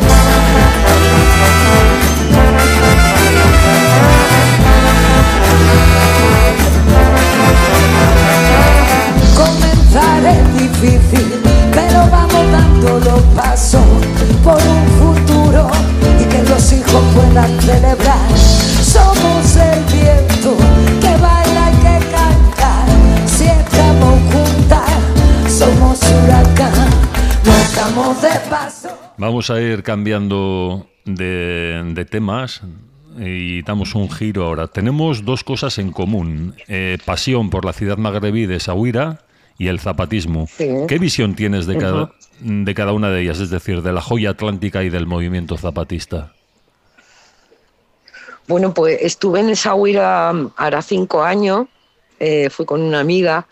difícil, 10.81 11.27
pero 11.71 12.09
vamos 12.09 12.51
dando 12.51 12.99
los 12.99 13.21
pasos 13.35 13.83
por 14.43 14.57
un 14.57 14.87
futuro 14.99 15.69
y 16.19 16.25
que 16.25 16.49
los 16.49 16.73
hijos 16.73 17.03
puedan 17.13 17.61
celebrar. 17.61 18.37
Somos 18.37 19.55
el 19.57 19.83
viento 19.85 20.57
que 20.99 21.21
baila 21.21 21.71
y 21.71 21.75
que 21.77 22.05
canta. 22.09 22.85
Si 23.27 23.45
estamos 23.45 24.19
juntas, 24.31 24.89
somos 25.47 25.99
huracán, 26.01 26.89
no 27.45 27.53
estamos 27.53 28.21
de 28.21 28.49
paso. 28.49 28.89
Vamos 29.17 29.49
a 29.51 29.61
ir 29.61 29.83
cambiando 29.83 30.87
de, 31.05 31.91
de 31.93 32.05
temas 32.05 32.61
y 33.19 33.61
damos 33.61 33.93
un 33.93 34.09
giro 34.09 34.45
ahora. 34.45 34.67
Tenemos 34.67 35.25
dos 35.25 35.43
cosas 35.43 35.77
en 35.77 35.91
común. 35.91 36.55
Eh, 36.67 36.97
pasión 37.05 37.51
por 37.51 37.65
la 37.65 37.73
ciudad 37.73 37.97
magrebí 37.97 38.47
de 38.47 38.59
Sahuira 38.59 39.19
y 39.61 39.67
el 39.67 39.79
zapatismo. 39.79 40.49
¿Qué 40.57 40.97
visión 40.97 41.35
tienes 41.35 41.67
de 41.67 41.77
cada, 41.77 42.11
de 42.39 42.73
cada 42.73 42.93
una 42.93 43.11
de 43.11 43.21
ellas, 43.21 43.39
es 43.39 43.51
decir, 43.51 43.83
de 43.83 43.93
la 43.93 44.01
joya 44.01 44.31
atlántica 44.31 44.83
y 44.83 44.89
del 44.89 45.05
movimiento 45.05 45.55
zapatista? 45.55 46.33
Bueno, 48.47 48.73
pues 48.73 48.97
estuve 49.01 49.41
en 49.41 49.55
Sahuira 49.55 50.29
ahora 50.57 50.81
cinco 50.81 51.21
años, 51.21 51.67
eh, 52.19 52.49
fui 52.49 52.65
con 52.65 52.81
una 52.81 53.01
amiga 53.01 53.45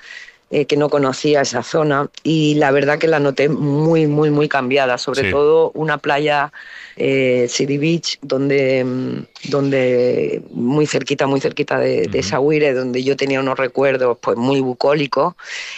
eh, 0.50 0.66
que 0.66 0.78
no 0.78 0.90
conocía 0.90 1.42
esa 1.42 1.62
zona 1.62 2.10
y 2.24 2.56
la 2.56 2.72
verdad 2.72 2.98
que 2.98 3.08
la 3.08 3.20
noté 3.20 3.48
muy, 3.48 4.08
muy, 4.08 4.32
muy 4.32 4.50
cambiada, 4.50 4.98
sobre 4.98 5.30
todo 5.30 5.70
una 5.76 6.00
playa 6.00 6.52
eh, 6.98 7.46
City 7.48 7.78
Beach, 7.78 8.18
donde, 8.24 8.84
mm, 8.84 9.26
donde 9.44 10.42
muy 10.52 10.86
cerquita, 10.86 11.26
muy 11.26 11.40
cerquita 11.40 11.80
de, 11.80 12.08
de 12.08 12.74
donde 12.74 13.04
yo 13.04 13.16
tenía 13.16 13.40
unos 13.40 13.58
recuerdos 13.58 14.18
pues 14.22 14.38
muy 14.38 14.60
bucólicos 14.60 15.36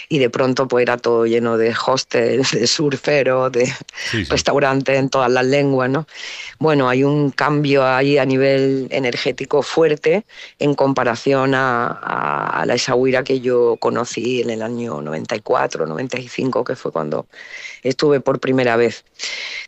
y 0.08 0.18
de 0.18 0.30
pronto 0.30 0.66
pues 0.66 0.82
era 0.82 0.96
todo 0.96 1.26
lleno 1.26 1.56
de 1.56 1.74
hostels, 1.86 2.50
de 2.52 2.66
surferos, 2.66 3.52
de 3.52 3.72
restaurantes 4.28 4.98
en 4.98 5.08
todas 5.08 5.30
las 5.30 5.46
lenguas, 5.46 5.90
¿no? 5.90 6.06
Bueno, 6.58 6.88
hay 6.88 7.04
un 7.04 7.30
cambio 7.30 7.86
ahí 7.86 8.18
a 8.18 8.24
nivel 8.24 8.88
energético 8.90 9.62
fuerte 9.62 10.24
en 10.58 10.74
comparación 10.74 11.54
a, 11.54 12.62
la 12.66 12.74
Essaouira 12.74 13.24
que 13.24 13.40
yo 13.40 13.76
conocí 13.78 14.42
en 14.42 14.50
el 14.50 14.62
año 14.62 15.00
94, 15.00 15.86
95, 15.86 16.64
que 16.64 16.76
fue 16.76 16.92
cuando 16.92 17.26
estuve 17.82 18.20
por 18.20 18.38
primera 18.38 18.76
vez. 18.76 19.04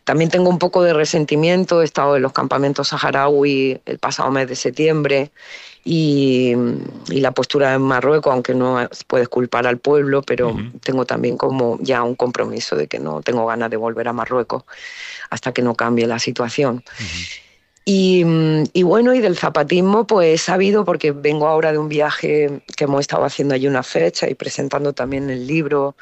También 0.03 0.29
tengo 0.29 0.49
un 0.49 0.59
poco 0.59 0.83
de 0.83 0.93
resentimiento, 0.93 1.81
he 1.81 1.85
estado 1.85 2.15
en 2.15 2.21
los 2.21 2.31
campamentos 2.31 2.89
saharaui 2.89 3.81
el 3.85 3.99
pasado 3.99 4.31
mes 4.31 4.47
de 4.47 4.55
septiembre 4.55 5.31
y, 5.83 6.55
la 7.09 7.31
postura 7.31 7.73
en 7.73 7.81
Marruecos, 7.81 8.33
aunque 8.33 8.53
no 8.53 8.87
puedes 9.07 9.29
culpar 9.29 9.67
al 9.67 9.77
pueblo, 9.77 10.21
pero 10.21 10.55
tengo 10.81 11.05
también 11.05 11.37
como 11.37 11.77
ya 11.81 12.03
un 12.03 12.15
compromiso 12.15 12.75
de 12.75 12.87
que 12.87 12.99
no 12.99 13.21
tengo 13.21 13.45
ganas 13.45 13.69
de 13.69 13.77
volver 13.77 14.07
a 14.07 14.13
Marruecos 14.13 14.63
hasta 15.29 15.53
que 15.53 15.61
no 15.61 15.75
cambie 15.75 16.07
la 16.07 16.19
situación. 16.19 16.83
Mm, 17.87 18.63
y, 18.73 18.83
bueno, 18.83 19.13
y 19.13 19.19
del 19.19 19.37
zapatismo, 19.37 20.07
pues 20.07 20.33
he 20.33 20.43
sabido, 20.43 20.85
porque 20.85 21.11
vengo 21.11 21.47
ahora 21.47 21.71
de 21.71 21.77
un 21.77 21.87
viaje 21.87 22.61
que 22.75 22.85
hemos 22.85 23.01
estado 23.01 23.25
haciendo 23.25 23.53
allí 23.53 23.67
una 23.67 23.83
fecha 23.83 24.27
y 24.27 24.33
presentando 24.33 24.93
también 24.93 25.29
el 25.29 25.45
libro, 25.45 25.95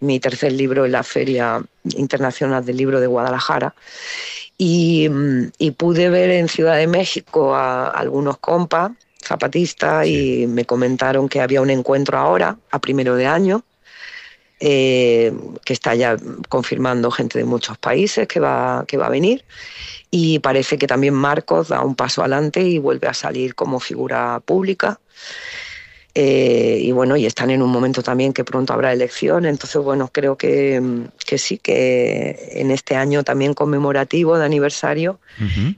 mi 0.00 0.20
tercer 0.20 0.52
libro 0.52 0.84
en 0.84 0.92
la 0.92 1.02
Feria 1.02 1.62
Internacional 1.96 2.64
del 2.66 2.76
Libro 2.76 3.00
de 3.00 3.06
Guadalajara. 3.06 3.74
Y, 4.64 5.08
pude 5.76 6.08
ver 6.08 6.30
en 6.30 6.48
Ciudad 6.48 6.76
de 6.76 6.86
México 6.86 7.54
a, 7.54 7.88
algunos 7.88 8.38
compas 8.38 8.92
zapatistas 9.20 10.06
y 10.06 10.46
me 10.48 10.64
comentaron 10.64 11.28
que 11.28 11.40
había 11.40 11.60
un 11.60 11.70
encuentro 11.70 12.18
ahora, 12.18 12.58
a 12.70 12.80
primero 12.80 13.16
de 13.16 13.26
año, 13.26 13.64
eh, 14.60 15.32
que 15.64 15.72
está 15.72 15.94
ya 15.94 16.16
confirmando 16.48 17.10
gente 17.10 17.38
de 17.38 17.44
muchos 17.44 17.78
países 17.78 18.28
que 18.28 18.38
va, 18.40 18.84
que 18.86 18.96
va 18.96 19.06
a 19.06 19.10
venir 19.10 19.44
y 20.14 20.38
parece 20.40 20.76
que 20.76 20.86
también 20.86 21.14
Marcos 21.14 21.68
da 21.68 21.80
un 21.80 21.96
paso 21.96 22.20
adelante 22.20 22.60
y 22.60 22.78
vuelve 22.78 23.08
a 23.08 23.14
salir 23.14 23.54
como 23.54 23.80
figura 23.80 24.40
pública. 24.44 25.00
Eh, 26.14 26.78
y 26.82 26.92
bueno, 26.92 27.16
y 27.16 27.24
están 27.24 27.50
en 27.50 27.62
un 27.62 27.70
momento 27.70 28.02
también 28.02 28.34
que 28.34 28.44
pronto 28.44 28.74
habrá 28.74 28.92
elección, 28.92 29.46
entonces 29.46 29.80
bueno, 29.80 30.10
creo 30.12 30.36
que, 30.36 31.06
que 31.24 31.38
sí, 31.38 31.56
que 31.56 32.50
en 32.52 32.70
este 32.70 32.96
año 32.96 33.24
también 33.24 33.54
conmemorativo 33.54 34.36
de 34.36 34.44
aniversario 34.44 35.18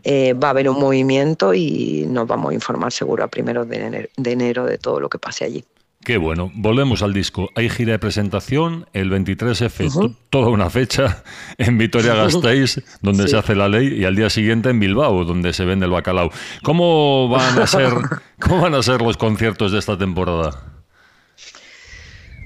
eh, 0.03 0.33
va 0.35 0.49
a 0.49 0.51
haber 0.51 0.68
un 0.68 0.81
movimiento 0.81 1.55
y 1.55 2.07
nos 2.09 2.27
vamos 2.27 2.51
a 2.51 2.55
informar 2.55 2.90
seguro 2.90 3.23
a 3.23 3.29
primeros 3.29 3.68
de 3.68 4.09
enero 4.16 4.66
de 4.66 4.79
todo 4.79 4.99
lo 4.99 5.09
que 5.09 5.18
pase 5.18 5.44
allí. 5.44 5.64
Qué 6.05 6.19
bueno. 6.19 6.53
Volvemos 6.55 7.03
al 7.03 7.14
disco. 7.14 7.49
Hay 7.55 7.71
gira 7.71 7.93
de 7.93 7.99
presentación 7.99 8.87
el 8.93 9.11
23F, 9.11 10.14
toda 10.29 10.49
una 10.49 10.69
fecha 10.69 11.25
en 11.59 11.79
Vitoria-Gasteiz, 11.79 12.83
donde 13.01 13.27
se 13.27 13.38
hace 13.38 13.55
la 13.55 13.69
ley, 13.69 14.01
y 14.01 14.05
al 14.05 14.14
día 14.14 14.29
siguiente 14.29 14.69
en 14.69 14.81
Bilbao, 14.81 15.25
donde 15.25 15.55
se 15.55 15.64
vende 15.64 15.87
el 15.87 15.93
bacalao. 15.93 16.31
¿Cómo 16.62 17.29
van 17.31 17.59
a 17.59 17.67
ser, 17.67 17.95
cómo 18.38 18.61
van 18.61 18.75
a 18.75 18.83
ser 18.83 19.01
los 19.01 19.17
conciertos 19.17 19.73
de 19.73 19.79
esta 19.79 19.97
temporada? 19.97 20.73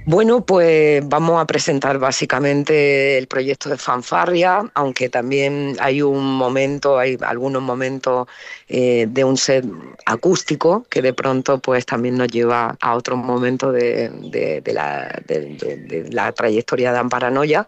Bueno, 0.08 0.40
pues 0.40 1.06
vamos 1.06 1.38
a 1.38 1.44
presentar 1.44 1.98
básicamente 1.98 3.18
el 3.18 3.26
proyecto 3.26 3.68
de 3.68 3.76
Fanfarria, 3.76 4.62
aunque 4.72 5.10
también 5.10 5.76
hay 5.80 6.00
un 6.00 6.24
momento, 6.34 6.98
hay 6.98 7.18
algunos 7.20 7.60
momentos 7.60 8.26
eh, 8.70 9.06
de 9.06 9.24
un 9.24 9.36
set 9.36 9.66
acústico 10.06 10.86
que 10.88 11.02
de 11.02 11.12
pronto 11.12 11.58
pues 11.58 11.84
también 11.84 12.16
nos 12.16 12.28
lleva 12.28 12.74
a 12.80 12.94
otros 12.94 13.18
momentos 13.18 13.74
de, 13.74 14.62
la, 14.72 15.20
de, 15.26 16.08
la, 16.10 16.32
trayectoria 16.32 16.90
de 16.90 17.00
Amparanoia. 17.00 17.66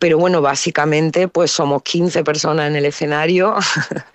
Pero 0.00 0.18
bueno, 0.18 0.42
básicamente 0.42 1.28
pues 1.28 1.52
somos 1.52 1.84
15 1.84 2.24
personas 2.24 2.66
en 2.66 2.74
el 2.74 2.86
escenario, 2.86 3.54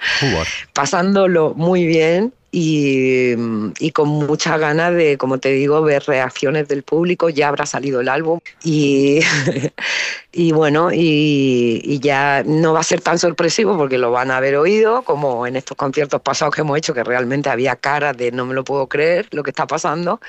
pasándolo 0.73 1.53
muy 1.55 1.85
bien 1.85 2.33
y, 2.55 3.91
con 3.93 4.09
muchas 4.09 4.59
ganas 4.59 4.93
de, 4.93 5.17
como 5.17 5.39
te 5.39 5.49
digo, 5.49 5.81
ver 5.81 6.03
reacciones 6.05 6.67
del 6.67 6.83
público. 6.83 7.29
Ya 7.29 7.47
habrá 7.47 7.65
salido 7.65 7.99
el 7.99 8.09
álbum 8.09 8.39
y, 8.63 9.21
y 10.31 10.51
bueno, 10.51 10.89
y, 10.93 11.99
ya 11.99 12.43
no 12.45 12.73
va 12.73 12.81
a 12.81 12.83
ser 12.83 13.01
tan 13.01 13.17
sorpresivo 13.17 13.75
porque 13.75 13.97
lo 13.97 14.11
van 14.11 14.29
a 14.29 14.37
haber 14.37 14.55
oído, 14.57 15.01
como 15.01 15.47
en 15.47 15.55
estos 15.55 15.75
conciertos 15.75 16.21
pasados 16.21 16.53
que 16.53 16.61
hemos 16.61 16.77
hecho, 16.77 16.93
que 16.93 17.03
realmente 17.03 17.49
había 17.49 17.75
cara 17.75 18.13
de 18.13 18.31
no 18.31 18.45
me 18.45 18.53
lo 18.53 18.63
puedo 18.63 18.85
creer 18.87 19.27
lo 19.31 19.41
que 19.41 19.49
está 19.49 19.65
pasando. 19.65 20.21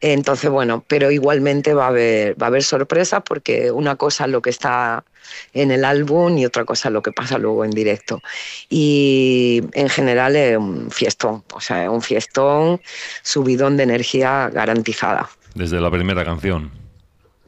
Entonces, 0.00 0.50
bueno, 0.50 0.82
pero 0.86 1.10
igualmente 1.10 1.74
va 1.74 1.86
a 1.86 1.88
haber, 1.88 2.40
va 2.40 2.46
a 2.46 2.48
haber 2.48 2.62
sorpresas 2.62 3.22
porque 3.22 3.70
una 3.70 3.96
cosa 3.96 4.24
es 4.24 4.30
lo 4.30 4.40
que 4.40 4.50
está 4.50 5.04
en 5.52 5.70
el 5.70 5.84
álbum 5.84 6.38
y 6.38 6.46
otra 6.46 6.64
cosa 6.64 6.88
es 6.88 6.92
lo 6.92 7.02
que 7.02 7.12
pasa 7.12 7.38
luego 7.38 7.64
en 7.64 7.70
directo. 7.70 8.20
Y 8.68 9.62
en 9.72 9.88
general 9.88 10.36
es 10.36 10.56
un 10.56 10.90
fiestón, 10.90 11.44
o 11.52 11.60
sea, 11.60 11.84
es 11.84 11.90
un 11.90 12.02
fiestón, 12.02 12.80
subidón 13.22 13.76
de 13.76 13.82
energía 13.82 14.50
garantizada. 14.52 15.28
Desde 15.54 15.80
la 15.80 15.90
primera 15.90 16.24
canción. 16.24 16.70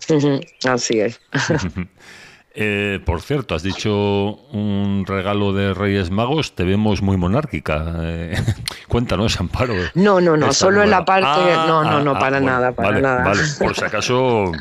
Así 0.65 1.01
es. 1.01 1.21
Eh, 2.55 3.01
por 3.05 3.23
cierto, 3.23 3.55
has 3.55 3.63
dicho 3.63 4.35
un 4.53 5.05
regalo 5.07 5.55
de 5.55 5.73
Reyes 5.73 6.11
Magos, 6.11 6.55
te 6.55 6.65
vemos 6.65 7.01
muy 7.01 7.17
monárquica. 7.17 7.95
Eh, 8.03 8.35
cuéntanos, 8.89 9.41
Amparo. 9.41 9.75
No, 9.95 10.21
no, 10.21 10.37
no, 10.37 10.53
solo 10.53 10.83
en 10.83 10.91
la 10.91 11.05
parte. 11.05 11.27
Ah, 11.27 11.65
no, 11.67 11.83
no, 11.83 12.03
no, 12.03 12.11
ah, 12.13 12.19
para 12.19 12.41
nada, 12.41 12.73
para 12.73 13.01
nada. 13.01 13.25
Vale, 13.25 13.43
por 13.59 13.75
si 13.75 13.85
acaso 13.85 14.53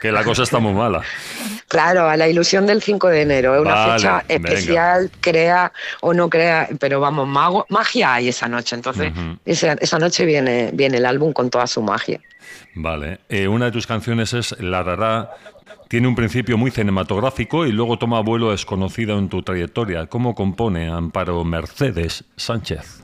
que 0.00 0.10
la 0.10 0.24
cosa 0.24 0.44
está 0.44 0.58
muy 0.58 0.72
mala. 0.72 1.02
Claro, 1.68 2.08
a 2.08 2.16
la 2.16 2.26
ilusión 2.26 2.66
del 2.66 2.82
5 2.82 3.08
de 3.08 3.22
enero. 3.22 3.54
Es 3.54 3.60
una 3.60 3.92
fecha 3.92 4.24
especial, 4.26 5.10
crea 5.20 5.72
o 6.00 6.14
no 6.14 6.30
crea, 6.30 6.68
pero 6.80 7.00
vamos, 7.00 7.28
mago, 7.28 7.66
magia 7.68 8.14
hay 8.14 8.28
esa 8.28 8.48
noche. 8.48 8.74
Entonces, 8.74 9.12
esa, 9.44 9.98
noche 9.98 10.24
viene, 10.24 10.70
viene 10.72 10.96
el 10.96 11.06
álbum 11.06 11.34
con 11.34 11.50
toda 11.50 11.66
su 11.66 11.82
magia. 11.82 12.18
Vale. 12.74 13.20
Eh, 13.28 13.46
una 13.46 13.66
de 13.66 13.72
tus 13.72 13.86
canciones 13.86 14.32
es 14.32 14.58
La 14.60 14.82
Rara. 14.82 15.30
Tiene 15.90 16.06
un 16.06 16.14
principio 16.14 16.56
muy 16.56 16.70
cinematográfico 16.70 17.66
y 17.66 17.72
luego 17.72 17.98
toma 17.98 18.20
vuelo 18.20 18.52
desconocido 18.52 19.18
en 19.18 19.28
tu 19.28 19.42
trayectoria. 19.42 20.06
¿Cómo 20.06 20.36
compone 20.36 20.86
Amparo 20.88 21.42
Mercedes 21.44 22.22
Sánchez? 22.36 23.02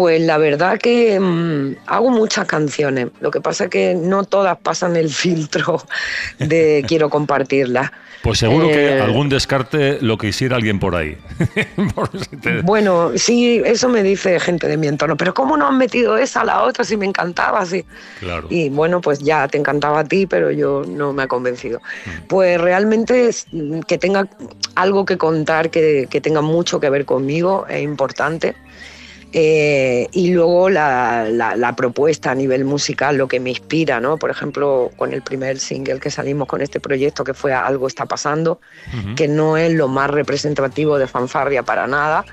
Pues 0.00 0.22
la 0.22 0.38
verdad 0.38 0.78
que 0.78 1.20
mm, 1.20 1.76
hago 1.84 2.08
muchas 2.08 2.46
canciones. 2.46 3.08
Lo 3.20 3.30
que 3.30 3.42
pasa 3.42 3.64
es 3.64 3.70
que 3.70 3.94
no 3.94 4.24
todas 4.24 4.56
pasan 4.56 4.96
el 4.96 5.10
filtro 5.10 5.84
de 6.38 6.82
quiero 6.88 7.10
compartirlas. 7.10 7.90
Pues 8.22 8.38
seguro 8.38 8.68
que 8.68 8.96
eh, 8.96 9.00
algún 9.02 9.28
descarte 9.28 9.98
lo 10.00 10.16
quisiera 10.16 10.56
alguien 10.56 10.78
por 10.78 10.96
ahí. 10.96 11.18
Bueno, 12.64 13.12
sí, 13.16 13.60
eso 13.64 13.90
me 13.90 14.02
dice 14.02 14.40
gente 14.40 14.68
de 14.68 14.78
mi 14.78 14.86
entorno. 14.86 15.18
Pero 15.18 15.34
¿cómo 15.34 15.58
no 15.58 15.66
han 15.66 15.76
metido 15.76 16.16
esa 16.16 16.40
a 16.40 16.44
la 16.44 16.62
otra 16.62 16.82
si 16.82 16.96
me 16.96 17.04
encantaba 17.04 17.60
así? 17.60 17.84
Claro. 18.20 18.46
Y 18.48 18.70
bueno, 18.70 19.02
pues 19.02 19.18
ya 19.18 19.48
te 19.48 19.58
encantaba 19.58 20.00
a 20.00 20.04
ti, 20.04 20.26
pero 20.26 20.50
yo 20.50 20.82
no 20.88 21.12
me 21.12 21.24
ha 21.24 21.28
convencido. 21.28 21.82
Pues 22.26 22.58
realmente 22.58 23.30
que 23.86 23.98
tenga 23.98 24.26
algo 24.76 25.04
que 25.04 25.18
contar, 25.18 25.70
que, 25.70 26.06
que 26.08 26.22
tenga 26.22 26.40
mucho 26.40 26.80
que 26.80 26.88
ver 26.88 27.04
conmigo, 27.04 27.66
es 27.68 27.82
importante. 27.82 28.54
Eh, 29.32 30.08
y 30.10 30.32
luego 30.32 30.70
la, 30.70 31.28
la, 31.30 31.76
propuesta 31.76 32.32
a 32.32 32.34
nivel 32.34 32.64
musical, 32.64 33.16
lo 33.16 33.28
que 33.28 33.38
me 33.38 33.50
inspira, 33.50 34.00
¿no? 34.00 34.16
Por 34.16 34.30
ejemplo, 34.30 34.90
con 34.96 35.12
el 35.12 35.22
primer 35.22 35.60
single 35.60 36.00
que 36.00 36.10
salimos 36.10 36.48
con 36.48 36.62
este 36.62 36.80
proyecto, 36.80 37.22
que 37.22 37.32
fue 37.32 37.52
Algo 37.52 37.86
está 37.86 38.06
pasando, 38.06 38.60
que 39.14 39.28
no 39.28 39.56
es 39.56 39.72
lo 39.72 39.86
más 39.86 40.10
representativo 40.10 40.98
de 40.98 41.06
Fanfarria 41.06 41.62
para 41.62 41.86
nada, 41.86 42.24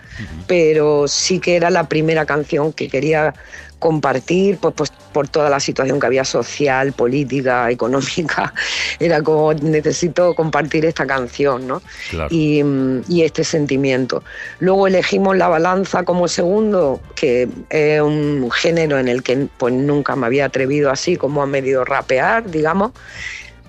pero 0.48 1.08
sí 1.08 1.40
que 1.40 1.56
era 1.56 1.70
la 1.70 1.88
primera 1.88 2.26
canción 2.26 2.74
que 2.74 2.90
quería 2.90 3.36
compartir, 3.80 4.58
pues, 4.58 4.74
pues, 4.76 4.92
por 5.14 5.28
toda 5.28 5.50
la 5.50 5.60
situación 5.60 6.00
que 6.00 6.06
había 6.06 6.24
social, 6.24 6.94
política, 6.94 7.70
económica. 7.72 8.54
Era 9.00 9.22
como 9.22 9.54
necesito 9.54 10.34
compartir 10.36 10.86
esta 10.86 11.06
canción, 11.06 11.68
¿no? 11.68 11.82
Y, 12.30 12.62
y, 13.08 13.24
este 13.24 13.44
sentimiento. 13.44 14.24
Luego 14.60 14.88
elegimos 14.88 15.38
La 15.38 15.48
Balanza 15.48 16.04
como 16.04 16.28
segundo, 16.28 17.00
que 17.16 17.48
es 17.70 18.02
un 18.02 18.50
género 18.52 19.00
en 19.00 19.08
el 19.08 19.24
que 19.24 19.48
pues 19.58 19.74
nunca 19.74 20.16
me 20.16 20.26
había 20.26 20.46
atrevido 20.46 20.92
así 20.92 21.16
como 21.18 21.42
a 21.42 21.46
medio 21.46 21.84
rapear, 21.86 22.50
digamos 22.50 22.92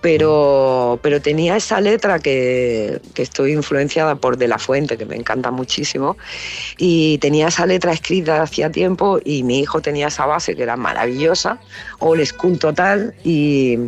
pero, 0.00 0.98
pero 1.02 1.20
tenía 1.20 1.56
esa 1.56 1.80
letra 1.80 2.18
que, 2.18 3.00
estoy 3.16 3.52
influenciada 3.52 4.14
por 4.14 4.36
De 4.36 4.48
La 4.48 4.58
Fuente, 4.58 4.96
que 4.96 5.04
me 5.04 5.16
encanta 5.16 5.50
muchísimo, 5.50 6.16
y 6.76 7.18
tenía 7.18 7.48
esa 7.48 7.66
letra 7.66 7.92
escrita 7.92 8.42
hacía 8.42 8.70
tiempo 8.70 9.18
y 9.24 9.42
mi 9.42 9.60
hijo 9.60 9.80
tenía 9.80 10.08
esa 10.08 10.26
base 10.26 10.54
que 10.54 10.62
era 10.62 10.76
maravillosa, 10.76 11.60
old 11.98 12.24
school 12.24 12.58
total, 12.58 13.14
y, 13.24 13.78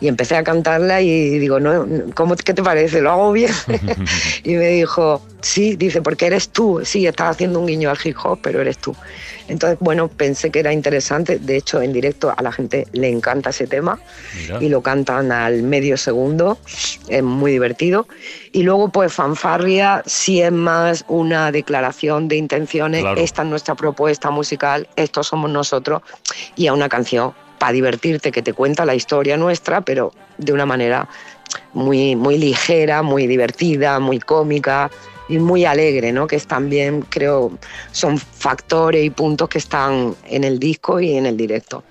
y 0.00 0.08
empecé 0.08 0.36
a 0.36 0.44
cantarla 0.44 1.00
y 1.00 1.38
digo, 1.38 1.60
no, 1.60 1.86
¿cómo, 2.14 2.36
¿qué 2.36 2.54
te 2.54 2.62
parece? 2.62 3.00
¿Lo 3.00 3.10
hago 3.12 3.32
bien? 3.32 3.52
y 4.44 4.54
me 4.54 4.68
dijo, 4.68 5.22
sí, 5.40 5.76
dice, 5.76 6.02
porque 6.02 6.26
eres 6.26 6.50
tú, 6.50 6.80
sí, 6.84 7.06
estás 7.06 7.30
haciendo 7.30 7.60
un 7.60 7.66
guiño 7.66 7.90
al 7.90 7.98
hip 8.02 8.16
hop, 8.22 8.38
pero 8.42 8.60
eres 8.60 8.78
tú. 8.78 8.94
Entonces, 9.48 9.78
bueno, 9.80 10.08
pensé 10.08 10.50
que 10.50 10.58
era 10.58 10.72
interesante. 10.72 11.38
De 11.38 11.56
hecho, 11.56 11.80
en 11.80 11.92
directo 11.92 12.34
a 12.36 12.42
la 12.42 12.50
gente 12.50 12.86
le 12.92 13.08
encanta 13.08 13.50
ese 13.50 13.66
tema 13.66 13.98
y 14.60 14.68
lo 14.68 14.82
cantan 14.82 15.30
al 15.30 15.62
medio 15.62 15.96
segundo. 15.96 16.58
Es 17.08 17.22
muy 17.22 17.52
divertido. 17.52 18.08
Y 18.52 18.64
luego, 18.64 18.88
pues, 18.88 19.12
Fanfarria 19.12 20.02
sí 20.04 20.42
es 20.42 20.52
más 20.52 21.04
una 21.08 21.52
declaración 21.52 22.28
de 22.28 22.36
intenciones. 22.36 23.04
Esta 23.16 23.42
es 23.42 23.48
nuestra 23.48 23.76
propuesta 23.76 24.30
musical, 24.30 24.88
estos 24.96 25.28
somos 25.28 25.50
nosotros. 25.50 26.02
Y 26.56 26.66
a 26.66 26.72
una 26.72 26.88
canción 26.88 27.32
para 27.58 27.72
divertirte 27.72 28.32
que 28.32 28.42
te 28.42 28.52
cuenta 28.52 28.84
la 28.84 28.94
historia 28.94 29.36
nuestra, 29.36 29.80
pero 29.80 30.12
de 30.38 30.52
una 30.52 30.66
manera 30.66 31.08
muy, 31.72 32.16
muy 32.16 32.38
ligera, 32.38 33.02
muy 33.02 33.26
divertida, 33.26 33.98
muy 34.00 34.18
cómica 34.18 34.90
y 35.28 35.38
muy 35.38 35.64
alegre, 35.64 36.12
¿no? 36.12 36.26
Que 36.26 36.36
es 36.36 36.46
también, 36.46 37.02
creo, 37.02 37.58
son 37.92 38.18
factores 38.18 39.04
y 39.04 39.10
puntos 39.10 39.48
que 39.48 39.58
están 39.58 40.14
en 40.24 40.44
el 40.44 40.58
disco 40.58 41.00
y 41.00 41.16
en 41.16 41.26
el 41.26 41.36
directo. 41.36 41.82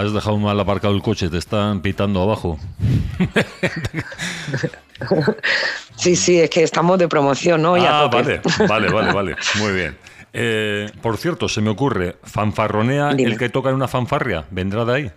Has 0.00 0.12
dejado 0.12 0.36
mal 0.36 0.58
aparcado 0.60 0.94
el 0.94 1.02
coche, 1.02 1.28
te 1.28 1.38
están 1.38 1.80
pitando 1.80 2.22
abajo. 2.22 2.58
Sí, 5.96 6.14
sí, 6.14 6.38
es 6.40 6.50
que 6.50 6.62
estamos 6.62 6.98
de 6.98 7.08
promoción, 7.08 7.62
¿no? 7.62 7.74
Ah, 7.76 8.08
vale, 8.12 8.40
vale, 8.68 8.88
vale, 8.90 9.12
vale, 9.12 9.36
muy 9.58 9.72
bien. 9.72 9.96
Eh, 10.32 10.90
por 11.00 11.16
cierto, 11.16 11.48
se 11.48 11.60
me 11.60 11.70
ocurre, 11.70 12.16
fanfarronea 12.22 13.10
el 13.10 13.38
que 13.38 13.48
toca 13.48 13.70
en 13.70 13.76
una 13.76 13.88
fanfarria, 13.88 14.44
¿vendrá 14.50 14.84
de 14.84 14.94
ahí? 14.94 15.10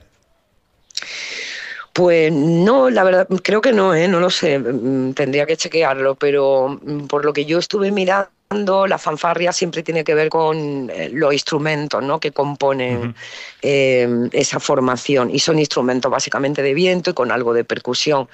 Pues 1.92 2.32
no, 2.32 2.90
la 2.90 3.04
verdad, 3.04 3.28
creo 3.44 3.62
que 3.62 3.74
no, 3.74 3.94
¿eh? 3.94 4.08
no 4.08 4.22
lo 4.22 4.30
sé, 4.30 4.58
mm, 4.58 5.14
tendría 5.14 5.46
que 5.46 5.58
chequearlo, 5.58 6.16
pero 6.16 6.80
mm, 6.82 7.08
por 7.08 7.26
lo 7.26 7.34
que 7.34 7.44
yo 7.46 7.60
estuve 7.60 7.92
mirando, 7.92 8.30
la 8.52 8.98
fanfarria 8.98 9.54
siempre 9.54 9.84
tiene 9.84 10.04
que 10.04 10.16
ver 10.16 10.30
con 10.30 10.90
eh, 10.90 11.12
los 11.14 11.32
instrumentos 11.34 12.02
¿no? 12.02 12.20
que 12.20 12.32
componen 12.32 13.14
eh, 13.62 14.28
esa 14.32 14.60
formación 14.60 15.30
y 15.30 15.38
son 15.38 15.60
instrumentos 15.60 16.12
básicamente 16.12 16.64
de 16.64 16.74
viento 16.74 17.12
y 17.12 17.14
con 17.14 17.32
algo 17.32 17.54
de 17.54 17.64
percusión. 17.64 18.28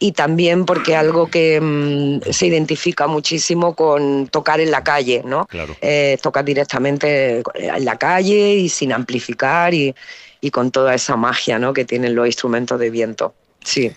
Y 0.00 0.10
también 0.10 0.64
porque 0.64 0.96
algo 0.96 1.28
que 1.28 1.60
mm, 1.60 2.32
se 2.32 2.46
identifica 2.46 3.06
muchísimo 3.06 3.76
con 3.76 4.26
tocar 4.26 4.58
en 4.58 4.72
la 4.72 4.82
calle, 4.82 5.22
¿no? 5.24 5.46
Eh, 5.80 6.18
tocar 6.20 6.44
directamente 6.44 7.44
en 7.54 7.84
la 7.84 7.96
calle 7.96 8.54
y 8.56 8.68
sin 8.68 8.92
amplificar 8.92 9.72
y, 9.72 9.94
y 10.40 10.50
con 10.50 10.72
toda 10.72 10.96
esa 10.96 11.14
magia 11.14 11.60
¿no? 11.60 11.72
que 11.72 11.84
tienen 11.84 12.16
los 12.16 12.26
instrumentos 12.26 12.80
de 12.80 12.90
viento. 12.90 13.34
Sí, 13.64 13.92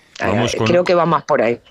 creo 0.66 0.84
que 0.84 0.96
va 0.96 1.06
más 1.06 1.24
por 1.24 1.42
ahí 1.42 1.62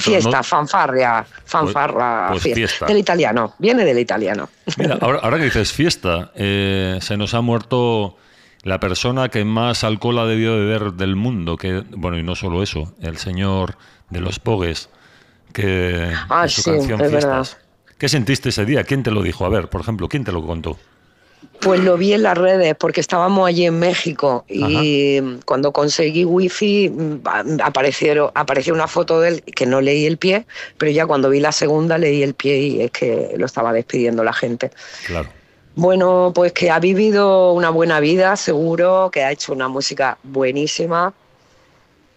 fiesta, 0.00 0.42
fanfarria, 0.42 1.26
fanfarra, 1.44 2.28
pues, 2.30 2.42
pues 2.42 2.54
fiesta. 2.54 2.86
Del 2.86 2.98
italiano, 2.98 3.54
viene 3.58 3.84
del 3.84 3.98
italiano. 3.98 4.48
Mira, 4.76 4.98
ahora, 5.00 5.36
que 5.38 5.44
dices 5.44 5.72
fiesta, 5.72 6.30
eh, 6.34 6.98
se 7.00 7.16
nos 7.16 7.34
ha 7.34 7.40
muerto 7.40 8.16
la 8.62 8.80
persona 8.80 9.28
que 9.28 9.44
más 9.44 9.84
alcohol 9.84 10.18
ha 10.20 10.26
debido 10.26 10.56
beber 10.56 10.92
del 10.92 11.16
mundo, 11.16 11.56
que 11.56 11.82
bueno, 11.90 12.18
y 12.18 12.22
no 12.22 12.34
solo 12.34 12.62
eso, 12.62 12.94
el 13.00 13.18
señor 13.18 13.76
de 14.10 14.20
los 14.20 14.38
Pogues, 14.38 14.88
que 15.52 16.12
ah, 16.28 16.48
su 16.48 16.62
canción 16.62 16.98
Fiestas. 16.98 17.58
¿Qué 17.98 18.08
sentiste 18.08 18.48
ese 18.48 18.64
día? 18.64 18.84
¿Quién 18.84 19.02
te 19.02 19.10
lo 19.10 19.22
dijo? 19.22 19.44
A 19.44 19.48
ver, 19.48 19.68
por 19.68 19.80
ejemplo, 19.80 20.08
¿quién 20.08 20.24
te 20.24 20.32
lo 20.32 20.44
contó? 20.44 20.78
Pues 21.64 21.80
lo 21.80 21.96
vi 21.96 22.12
en 22.12 22.22
las 22.22 22.36
redes 22.36 22.74
porque 22.78 23.00
estábamos 23.00 23.48
allí 23.48 23.64
en 23.64 23.78
México 23.78 24.44
y 24.48 25.20
cuando 25.46 25.72
conseguí 25.72 26.24
wifi 26.24 26.90
mm, 26.90 27.60
aparecieron, 27.62 28.30
apareció 28.34 28.74
una 28.74 28.86
foto 28.86 29.20
de 29.20 29.28
él 29.28 29.42
que 29.42 29.64
no 29.64 29.80
leí 29.80 30.04
el 30.04 30.18
pie, 30.18 30.46
pero 30.76 30.92
ya 30.92 31.06
cuando 31.06 31.30
vi 31.30 31.40
la 31.40 31.52
segunda 31.52 31.96
leí 31.96 32.22
el 32.22 32.34
pie 32.34 32.58
y 32.58 32.80
es 32.82 32.90
que 32.90 33.34
lo 33.38 33.46
estaba 33.46 33.72
despidiendo 33.72 34.22
la 34.22 34.34
gente. 34.34 34.70
Claro. 35.06 35.28
Bueno, 35.76 36.32
pues 36.34 36.52
que 36.52 36.70
ha 36.70 36.78
vivido 36.78 37.52
una 37.52 37.70
buena 37.70 37.98
vida, 37.98 38.36
seguro, 38.36 39.10
que 39.10 39.24
ha 39.24 39.32
hecho 39.32 39.52
una 39.52 39.66
música 39.68 40.18
buenísima, 40.22 41.14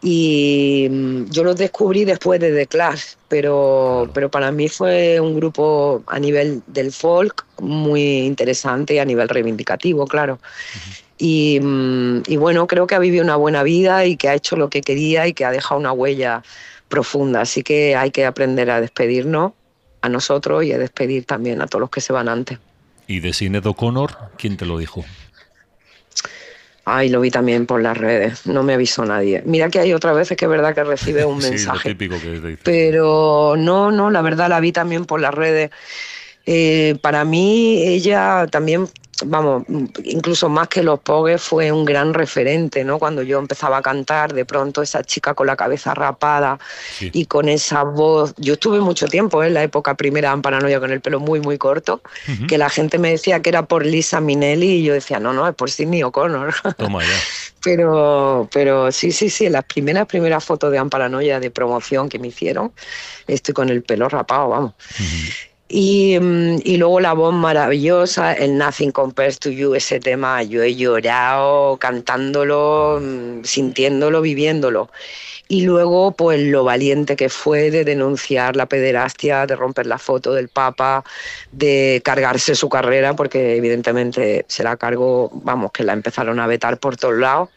y 0.02 0.88
mm, 0.90 1.30
yo 1.32 1.44
los 1.44 1.56
descubrí 1.56 2.06
después 2.06 2.40
de 2.40 2.52
The 2.52 2.68
Clash, 2.68 3.16
pero, 3.28 4.10
pero 4.14 4.30
para 4.30 4.52
mí 4.52 4.70
fue 4.70 5.20
un 5.20 5.36
grupo 5.36 6.04
a 6.08 6.20
nivel 6.20 6.62
del 6.68 6.92
folk 6.92 7.46
muy 7.60 8.20
interesante 8.20 8.96
y 8.96 9.00
a 9.00 9.06
nivel 9.06 9.28
reivindicativo, 9.28 10.06
claro. 10.06 10.40
y, 11.18 11.60
mm, 11.60 12.24
y, 12.28 12.38
bueno, 12.38 12.68
creo 12.68 12.86
que 12.86 12.96
ha 12.96 13.00
vivido 13.00 13.24
una 13.24 13.36
buena 13.36 13.64
vida 13.64 14.06
y 14.06 14.18
que 14.18 14.30
ha 14.30 14.36
hecho 14.36 14.56
lo 14.56 14.70
que 14.70 14.82
quería 14.82 15.28
y 15.28 15.34
que 15.34 15.46
ha 15.46 15.52
dejado 15.52 15.80
una 15.80 15.92
huella 15.92 16.44
profunda. 16.88 17.42
Así 17.42 17.64
que 17.64 17.96
hay 17.96 18.12
que 18.12 18.26
aprender 18.26 18.70
a 18.70 18.82
despedirnos 18.82 19.54
a 20.02 20.10
nosotros 20.10 20.64
y 20.64 20.72
a 20.74 20.78
despedir 20.78 21.26
también 21.26 21.62
a 21.62 21.68
todos 21.68 21.82
los 21.82 21.90
que 21.90 22.02
se 22.02 22.14
van 22.14 22.30
antes. 22.30 22.60
¿Y 23.08 23.20
de 23.20 23.34
Sinead 23.34 23.66
O'Connor, 23.66 24.16
quién 24.38 24.58
te 24.58 24.66
lo 24.66 24.78
dijo? 24.78 25.04
Ay, 26.90 27.10
lo 27.10 27.20
vi 27.20 27.30
también 27.30 27.66
por 27.66 27.82
las 27.82 27.98
redes, 27.98 28.48
no 28.48 28.64
me 28.64 28.74
avisó 28.74 29.04
nadie. 29.04 29.44
Mira 29.46 29.70
que 29.70 29.80
hay 29.80 29.92
otras 29.92 30.16
veces 30.16 30.38
que 30.38 30.46
es 30.46 30.50
verdad 30.50 30.74
que 30.74 30.86
recibe 30.86 31.26
un 31.26 31.38
mensaje. 31.44 31.90
típico 31.90 32.16
que 32.22 32.58
Pero 32.64 33.56
no, 33.58 33.92
no, 33.92 34.10
la 34.10 34.22
verdad 34.22 34.48
la 34.48 34.62
vi 34.62 34.72
también 34.72 35.04
por 35.04 35.20
las 35.20 35.34
redes. 35.34 35.70
Eh, 36.46 36.98
para 37.02 37.26
mí 37.26 37.84
ella 37.86 38.48
también 38.50 38.88
vamos, 39.26 39.64
incluso 40.04 40.50
más 40.50 40.68
que 40.68 40.84
los 40.84 41.00
Pogues, 41.00 41.42
fue 41.42 41.72
un 41.72 41.86
gran 41.86 42.14
referente, 42.14 42.84
¿no? 42.84 43.00
Cuando 43.00 43.24
yo 43.24 43.40
empezaba 43.40 43.78
a 43.78 43.82
cantar, 43.82 44.34
de 44.34 44.46
pronto 44.46 44.82
esa 44.82 45.04
chica 45.04 45.34
con 45.34 45.48
la 45.48 45.56
cabeza 45.56 45.94
rapada 45.94 46.60
y 47.00 47.26
con 47.26 47.50
esa 47.50 47.84
voz. 47.84 48.34
Yo 48.38 48.54
estuve 48.54 48.80
mucho 48.80 49.08
tiempo 49.08 49.44
¿eh? 49.44 49.48
en 49.48 49.54
la 49.54 49.64
época 49.64 49.96
primera 49.96 50.32
en 50.32 50.42
Paranoia 50.42 50.80
con 50.80 50.92
el 50.92 51.02
pelo 51.02 51.20
muy, 51.20 51.40
muy 51.40 51.58
corto, 51.58 52.02
que 52.48 52.58
la 52.58 52.70
gente 52.70 52.98
me 52.98 53.12
decía 53.12 53.42
que 53.42 53.50
era 53.50 53.66
por 53.66 53.86
Lisa 53.86 54.22
Minelli 54.22 54.78
y 54.78 54.84
yo 54.84 54.94
decía, 54.94 55.20
no, 55.20 55.34
no, 55.34 55.48
es 55.48 55.56
por 55.56 55.70
Sidney 55.70 56.04
O'Connor. 56.04 56.54
Toma 56.78 57.04
ya. 57.04 57.20
pero, 57.64 58.48
pero 58.52 58.92
sí, 58.92 59.12
sí, 59.12 59.30
sí, 59.30 59.50
las 59.50 59.66
primeras, 59.66 60.06
primeras 60.08 60.44
fotos 60.44 60.72
de 60.72 60.78
Amparanoia 60.78 61.40
de 61.40 61.52
promoción 61.52 62.10
que 62.10 62.20
me 62.20 62.28
hicieron, 62.28 62.72
estoy 63.28 63.54
con 63.54 63.70
el 63.70 63.84
pelo 63.84 64.10
rapado, 64.10 64.50
vamos. 64.50 64.74
Y, 65.70 66.18
luego 66.78 67.00
la 67.00 67.14
voz 67.14 67.34
maravillosa, 67.34 68.34
el 68.34 68.58
Nothing 68.58 68.92
Compares 68.92 69.38
to 69.40 69.50
You, 69.50 69.76
ese 69.76 70.00
tema, 70.00 70.42
yo 70.44 70.64
he 70.64 70.76
llorado 70.76 71.78
cantándolo, 71.78 73.00
mm, 73.02 73.44
sintiéndolo, 73.44 74.22
viviéndolo. 74.22 74.90
Y 75.50 75.62
luego, 75.62 76.12
pues 76.12 76.42
lo 76.42 76.64
valiente 76.64 77.16
que 77.16 77.30
fue 77.30 77.72
de 77.72 77.84
denunciar 77.86 78.56
la 78.56 78.66
pederastia, 78.66 79.46
de 79.46 79.56
romper 79.56 79.88
la 79.88 79.98
foto 79.98 80.34
del 80.34 80.50
Papa, 80.50 81.04
de 81.52 82.02
cargarse 82.04 82.56
su 82.56 82.70
carrera, 82.70 83.16
porque 83.16 83.56
evidentemente 83.56 84.46
se 84.48 84.64
la 84.64 84.78
cargó, 84.78 85.32
vamos, 85.34 85.72
que 85.72 85.84
la 85.84 85.94
empezaron 85.94 86.40
a 86.40 86.48
vetar 86.48 86.78
por 86.80 86.98
todos 86.98 87.18
lados 87.18 87.50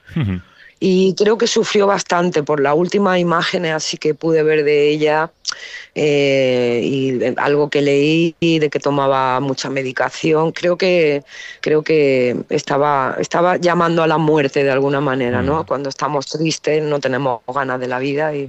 y 0.83 1.14
creo 1.14 1.37
que 1.37 1.46
sufrió 1.46 1.87
bastante 1.87 2.42
por 2.42 2.59
las 2.59 2.75
últimas 2.75 3.18
imágenes 3.18 3.75
así 3.75 3.99
que 3.99 4.14
pude 4.14 4.42
ver 4.42 4.64
de 4.64 4.88
ella 4.88 5.31
eh, 5.94 6.81
y 6.85 7.18
algo 7.37 7.68
que 7.68 7.83
leí 7.83 8.35
de 8.40 8.70
que 8.70 8.79
tomaba 8.79 9.40
mucha 9.40 9.70
medicación. 9.70 10.53
Creo 10.53 10.76
que 10.76 11.22
creo 11.61 11.83
que 11.83 12.37
estaba 12.48 13.16
estaba 13.18 13.57
llamando 13.57 14.03
a 14.03 14.07
la 14.07 14.18
muerte 14.18 14.62
de 14.62 14.70
alguna 14.70 15.00
manera 15.00 15.42
no 15.42 15.66
cuando 15.66 15.88
estamos 15.88 16.26
tristes 16.26 16.83
no 16.83 17.00
tenemos 17.00 17.40
ganas 17.53 17.81
de 17.81 17.88
la 17.88 17.98
vida 17.98 18.35
y, 18.35 18.48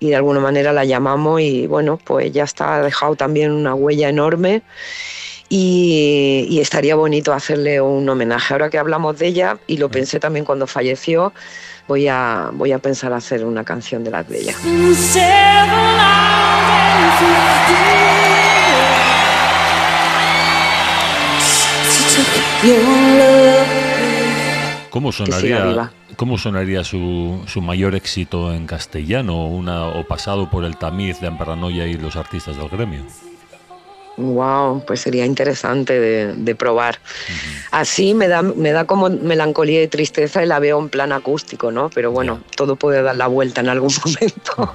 y 0.00 0.08
de 0.08 0.16
alguna 0.16 0.40
manera 0.40 0.72
la 0.72 0.84
llamamos 0.84 1.40
y 1.40 1.66
bueno 1.66 1.98
pues 2.02 2.32
ya 2.32 2.44
está 2.44 2.76
ha 2.76 2.82
dejado 2.82 3.16
también 3.16 3.52
una 3.52 3.74
huella 3.74 4.08
enorme. 4.08 4.62
Y, 5.54 6.60
estaría 6.62 6.94
bonito 6.96 7.34
hacerle 7.34 7.78
un 7.82 8.08
homenaje. 8.08 8.54
Ahora 8.54 8.70
que 8.70 8.78
hablamos 8.78 9.18
de 9.18 9.26
ella, 9.26 9.58
y 9.66 9.76
lo 9.76 9.90
pensé 9.90 10.18
también 10.18 10.46
cuando 10.46 10.66
falleció, 10.66 11.34
voy 11.92 12.08
a, 12.08 12.48
voy 12.54 12.72
a 12.72 12.78
pensar 12.78 13.12
hacer 13.12 13.44
una 13.44 13.64
canción 13.64 14.02
de 14.02 14.10
las 14.10 14.26
de 14.26 14.40
ella. 14.40 14.54
¿Cómo 24.88 25.12
sonaría, 25.12 25.92
¿cómo 26.16 26.38
sonaría 26.38 26.82
su, 26.82 27.42
su, 27.46 27.60
mayor 27.60 27.94
éxito 27.94 28.54
en 28.54 28.66
castellano 28.66 29.46
una, 29.46 29.84
o 29.84 30.06
pasado 30.06 30.48
por 30.48 30.64
el 30.64 30.78
tamiz 30.78 31.20
de 31.20 31.26
Amparanoia 31.26 31.86
y 31.86 31.98
los 31.98 32.16
artistas 32.16 32.56
del 32.56 32.70
gremio? 32.70 33.02
Wow, 34.16 34.84
pues 34.86 35.00
sería 35.00 35.24
interesante 35.24 35.98
de, 35.98 36.54
probar. 36.54 36.98
Así 37.70 38.12
me 38.14 38.28
da, 38.28 38.42
me 38.42 38.72
da 38.72 38.84
como 38.84 39.08
melancolía 39.08 39.82
y 39.82 39.88
tristeza 39.88 40.42
y 40.42 40.46
la 40.46 40.58
veo 40.58 40.78
en 40.78 40.90
plan 40.90 41.12
acústico, 41.12 41.72
¿no? 41.72 41.88
Pero 41.88 42.10
bueno, 42.12 42.40
todo 42.56 42.76
puede 42.76 43.02
dar 43.02 43.16
la 43.16 43.26
vuelta 43.26 43.62
en 43.62 43.68
algún 43.70 43.92
momento. 44.04 44.72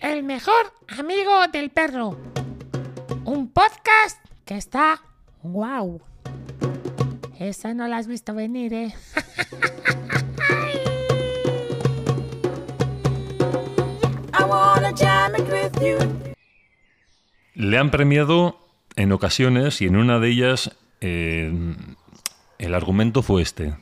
El 0.00 0.22
mejor 0.22 0.72
amigo 0.98 1.46
del 1.52 1.70
perro. 1.70 2.18
Un 3.24 3.50
podcast 3.50 4.18
que 4.46 4.56
está 4.56 5.02
wow. 5.42 6.00
Esa 7.38 7.74
no 7.74 7.86
la 7.86 7.98
has 7.98 8.06
visto 8.06 8.34
venir, 8.34 8.72
¿eh? 8.72 8.94
Le 17.54 17.76
han 17.76 17.90
premiado 17.90 18.67
en 18.96 19.12
ocasiones 19.12 19.80
y 19.80 19.86
en 19.86 19.96
una 19.96 20.18
de 20.18 20.28
ellas 20.28 20.76
eh, 21.00 21.52
el 22.58 22.74
argumento 22.74 23.22
fue 23.22 23.42
este, 23.42 23.74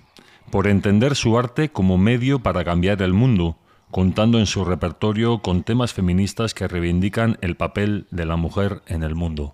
por 0.51 0.67
entender 0.67 1.17
su 1.17 1.39
arte 1.39 1.71
como 1.71 1.99
medio 1.99 2.41
para 2.41 2.65
cambiar 2.65 3.01
el 3.03 3.13
mundo, 3.13 3.57
contando 3.91 4.39
en 4.39 4.47
su 4.47 4.65
repertorio 4.65 5.39
con 5.41 5.63
temas 5.63 5.93
feministas 5.95 6.55
que 6.55 6.69
reivindican 6.69 7.39
el 7.41 7.57
papel 7.57 8.07
de 8.11 8.27
la 8.27 8.37
mujer 8.37 8.83
en 8.87 9.03
el 9.03 9.15
mundo. 9.15 9.53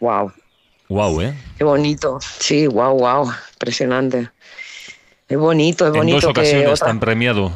Wow, 0.00 0.32
Wow, 0.88 1.20
¿eh? 1.20 1.34
Qué 1.58 1.64
bonito. 1.64 2.18
Sí, 2.20 2.66
wow, 2.68 2.96
wow. 2.96 3.28
Impresionante. 3.54 4.30
Es 5.28 5.36
bonito, 5.36 5.84
es 5.84 5.90
En 5.90 5.96
bonito 5.96 6.16
dos 6.18 6.24
ocasiones 6.26 6.64
que 6.64 6.72
otra- 6.74 6.90
han 6.90 7.00
premiado 7.00 7.52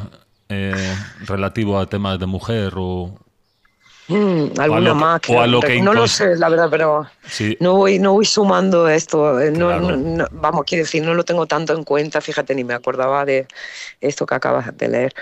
eh, 0.49 0.93
relativo 1.25 1.79
a 1.79 1.85
temas 1.87 2.19
de 2.19 2.25
mujer 2.25 2.73
o... 2.75 3.17
Mm, 4.11 4.59
alguna 4.59 4.89
que- 4.89 4.93
más. 4.95 5.21
o 5.29 5.41
a 5.41 5.47
lo 5.47 5.59
que 5.61 5.81
no 5.81 5.93
lo 5.93 6.07
sé, 6.07 6.35
la 6.35 6.49
verdad, 6.49 6.67
pero 6.69 7.07
Sí, 7.27 7.55
no 7.59 7.75
voy, 7.77 7.97
no 7.99 8.13
voy 8.13 8.25
sumando 8.25 8.89
esto. 8.89 9.39
eh, 9.39 9.51
No, 9.51 9.67
Claro. 9.67 9.81
no- 9.91 9.97
no- 9.97 10.27
vamos, 10.31 10.63
quiero 10.65 10.83
decir, 10.83 11.03
no 11.03 11.13
lo 11.13 11.23
tengo 11.23 11.45
tanto 11.45 11.73
en 11.73 11.83
cuenta. 11.83 12.19
Fíjate, 12.19 12.53
ni 12.55 12.63
me 12.63 12.73
acordaba 12.73 13.23
de 13.25 13.47
esto 14.01 14.25
que 14.25 14.35
acabas 14.35 14.75
de 14.77 14.87
leer. 14.87 15.13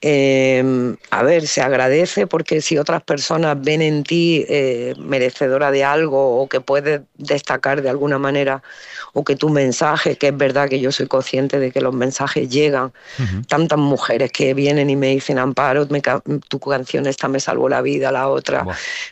Eh, 0.00 0.94
a 1.10 1.22
ver, 1.22 1.46
se 1.46 1.60
agradece 1.60 2.26
porque 2.26 2.60
si 2.62 2.78
otras 2.78 3.02
personas 3.02 3.56
ven 3.60 3.82
en 3.82 4.02
ti 4.04 4.44
eh, 4.48 4.94
merecedora 4.98 5.70
de 5.70 5.84
algo 5.84 6.40
o 6.40 6.48
que 6.48 6.60
puedes 6.60 7.02
destacar 7.16 7.82
de 7.82 7.90
alguna 7.90 8.18
manera 8.18 8.62
o 9.12 9.24
que 9.24 9.36
tu 9.36 9.48
mensaje, 9.48 10.16
que 10.16 10.28
es 10.28 10.36
verdad 10.36 10.68
que 10.68 10.80
yo 10.80 10.92
soy 10.92 11.06
consciente 11.06 11.58
de 11.58 11.72
que 11.72 11.80
los 11.80 11.94
mensajes 11.94 12.48
llegan, 12.48 12.92
tantas 13.48 13.78
mujeres 13.78 14.30
que 14.30 14.54
vienen 14.54 14.90
y 14.90 14.96
me 14.96 15.08
dicen, 15.08 15.38
Amparo, 15.38 15.86
me 15.90 16.00
ca- 16.00 16.22
tu 16.48 16.60
canción 16.60 17.06
esta 17.06 17.28
me 17.28 17.40
salvó 17.40 17.68
la 17.68 17.82
vida, 17.82 18.12
la 18.12 18.28
otra, 18.28 18.64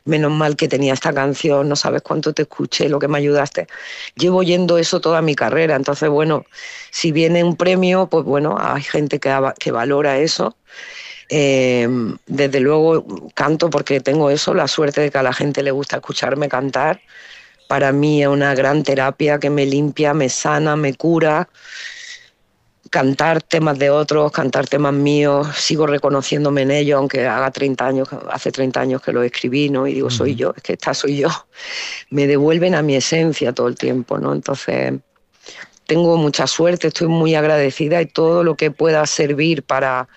menos 0.04 0.30
mal 0.32 0.56
que 0.56 0.68
tenía 0.68 0.94
esta 0.94 1.12
canción, 1.12 1.68
no 1.68 1.76
sabes 1.76 2.02
cuánto 2.02 2.32
te 2.32 2.42
escuché, 2.42 2.88
lo 2.88 2.98
que 2.98 3.08
me 3.08 3.18
ayudaste. 3.18 3.66
Llevo 4.14 4.38
oyendo 4.38 4.78
eso 4.78 5.00
toda 5.00 5.22
mi 5.22 5.34
carrera, 5.34 5.76
entonces, 5.76 6.08
bueno, 6.08 6.44
si 6.90 7.12
viene 7.12 7.42
un 7.42 7.56
premio, 7.56 8.06
pues 8.06 8.24
bueno, 8.24 8.56
hay 8.58 8.82
gente 8.82 9.18
que, 9.18 9.70
valora 9.70 10.18
eso. 10.18 10.56
Eh, 11.30 11.86
desde 12.26 12.60
luego 12.60 13.04
canto 13.34 13.68
porque 13.68 14.00
tengo 14.00 14.30
eso, 14.30 14.54
la 14.54 14.66
suerte 14.66 15.02
de 15.02 15.10
que 15.10 15.18
a 15.18 15.22
la 15.22 15.34
gente 15.34 15.62
le 15.62 15.70
gusta 15.70 15.96
escucharme 15.96 16.48
cantar. 16.48 17.00
Para 17.68 17.92
mí 17.92 18.22
es 18.22 18.28
una 18.28 18.54
gran 18.56 18.82
terapia 18.82 19.38
que 19.38 19.50
me 19.50 19.64
limpia, 19.64 20.12
me 20.14 20.28
sana, 20.28 20.74
me 20.74 20.94
cura 20.94 21.48
cantar 22.90 23.42
temas 23.42 23.78
de 23.78 23.90
otros, 23.90 24.32
cantar 24.32 24.66
temas 24.66 24.94
míos, 24.94 25.48
sigo 25.56 25.86
reconociéndome 25.86 26.62
en 26.62 26.70
ellos, 26.70 26.98
aunque 26.98 27.26
haga 27.26 27.50
30 27.50 27.86
años, 27.86 28.08
hace 28.30 28.50
30 28.50 28.80
años 28.80 29.02
que 29.02 29.12
lo 29.12 29.22
escribí, 29.22 29.68
¿no? 29.68 29.86
Y 29.86 29.94
digo, 29.94 30.10
soy 30.10 30.34
yo, 30.34 30.54
es 30.56 30.62
que 30.62 30.72
esta 30.74 30.94
soy 30.94 31.18
yo. 31.18 31.28
Me 32.10 32.26
devuelven 32.26 32.74
a 32.74 32.82
mi 32.82 32.96
esencia 32.96 33.52
todo 33.52 33.68
el 33.68 33.76
tiempo, 33.76 34.18
¿no? 34.18 34.32
Entonces, 34.32 34.94
tengo 35.86 36.16
mucha 36.16 36.46
suerte, 36.46 36.88
estoy 36.88 37.08
muy 37.08 37.34
agradecida 37.34 38.00
y 38.02 38.06
todo 38.06 38.44
lo 38.44 38.56
que 38.56 38.70
pueda 38.70 39.04
servir 39.06 39.62
para 39.62 40.08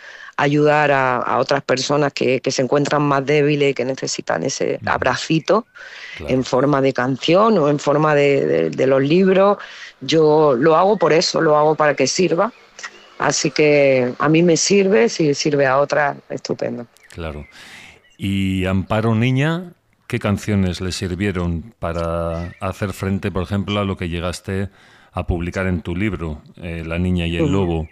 ayudar 0.41 0.91
a, 0.91 1.17
a 1.17 1.37
otras 1.39 1.61
personas 1.63 2.13
que, 2.13 2.39
que 2.41 2.51
se 2.51 2.61
encuentran 2.61 3.01
más 3.01 3.25
débiles 3.25 3.71
y 3.71 3.73
que 3.73 3.85
necesitan 3.85 4.43
ese 4.43 4.79
abracito 4.85 5.65
Claro. 6.17 6.33
en 6.33 6.43
forma 6.43 6.81
de 6.81 6.91
canción 6.93 7.57
o 7.57 7.69
en 7.69 7.79
forma 7.79 8.13
de, 8.15 8.45
de- 8.45 8.69
de 8.69 8.87
los 8.87 9.01
libros. 9.01 9.57
Yo 10.01 10.53
lo 10.57 10.75
hago 10.75 10.97
por 10.97 11.13
eso, 11.13 11.41
lo 11.41 11.55
hago 11.57 11.75
para 11.75 11.95
que 11.95 12.05
sirva. 12.07 12.51
Así 13.19 13.51
que 13.51 14.13
a 14.19 14.27
mí 14.29 14.41
me 14.43 14.57
sirve, 14.57 15.07
si 15.09 15.33
sirve 15.33 15.67
a 15.67 15.77
otras, 15.77 16.17
estupendo. 16.29 16.87
Claro. 17.13 17.45
Y 18.17 18.65
Amparo 18.65 19.15
Niña, 19.15 19.73
¿qué 20.07 20.19
canciones 20.19 20.81
le 20.81 20.91
sirvieron 20.91 21.73
para 21.79 22.53
hacer 22.59 22.93
frente, 22.93 23.31
por 23.31 23.43
ejemplo, 23.43 23.79
a 23.79 23.85
lo 23.85 23.95
que 23.95 24.09
llegaste 24.09 24.69
a 25.13 25.27
publicar 25.27 25.67
en 25.67 25.81
tu 25.81 25.95
libro, 25.95 26.41
eh, 26.57 26.83
La 26.85 26.97
Niña 26.97 27.25
y 27.27 27.37
el. 27.37 27.51
Lobo? 27.51 27.87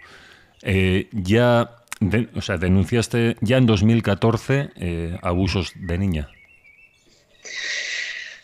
Eh, 0.62 1.08
ya, 1.12 1.76
de- 2.00 2.28
o 2.34 2.40
sea, 2.40 2.56
denunciaste 2.58 3.36
ya 3.40 3.56
en 3.58 3.66
2014 3.66 4.70
eh, 4.76 5.18
abusos 5.22 5.72
de 5.76 5.98
niña. 5.98 6.30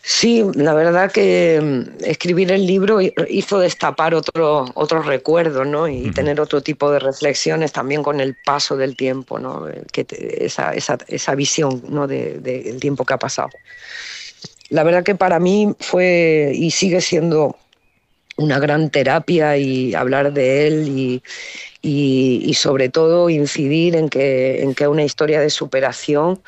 Sí, 0.09 0.41
la 0.55 0.73
verdad 0.73 1.11
que 1.11 1.59
mm, 1.61 2.03
escribir 2.05 2.51
el 2.53 2.65
libro 2.65 3.01
hi- 3.01 3.13
hizo 3.29 3.59
destapar 3.59 4.15
otro, 4.15 4.65
otros 4.73 5.05
recuerdos, 5.05 5.67
¿no? 5.67 5.87
Y 5.89 6.11
tener 6.11 6.39
otro 6.39 6.61
tipo 6.61 6.89
de 6.91 6.99
reflexiones 6.99 7.73
también 7.73 8.03
con 8.03 8.21
el 8.21 8.35
paso 8.35 8.77
del 8.77 8.95
tiempo, 8.95 9.37
¿no? 9.37 9.67
Eh, 9.67 9.81
Que 9.91 10.05
te- 10.05 10.45
esa, 10.45 10.73
esa, 10.73 10.97
esa 11.09 11.35
visión, 11.35 11.83
¿no? 11.89 12.07
de- 12.07 12.39
de- 12.39 12.63
del 12.63 12.79
tiempo 12.79 13.03
que 13.03 13.13
ha 13.15 13.19
pasado. 13.19 13.49
La 14.69 14.83
verdad 14.83 15.03
que 15.03 15.15
para 15.15 15.39
mí 15.39 15.73
fue 15.79 16.51
y 16.55 16.71
sigue 16.71 17.01
siendo 17.01 17.57
una 18.37 18.59
gran 18.59 18.89
terapia 18.91 19.57
y 19.57 19.93
hablar 19.93 20.31
de 20.31 20.67
él 20.67 20.87
y, 20.87 21.23
y- 21.87 22.41
y 22.45 22.53
sobre 22.55 22.89
todo 22.89 23.29
incidir 23.29 23.95
en 23.95 24.09
que, 24.09 24.61
en 24.61 24.73
que 24.75 24.83
es 24.83 24.89
una 24.89 25.03
historia 25.03 25.39
de 25.39 25.49
superación 25.49 26.41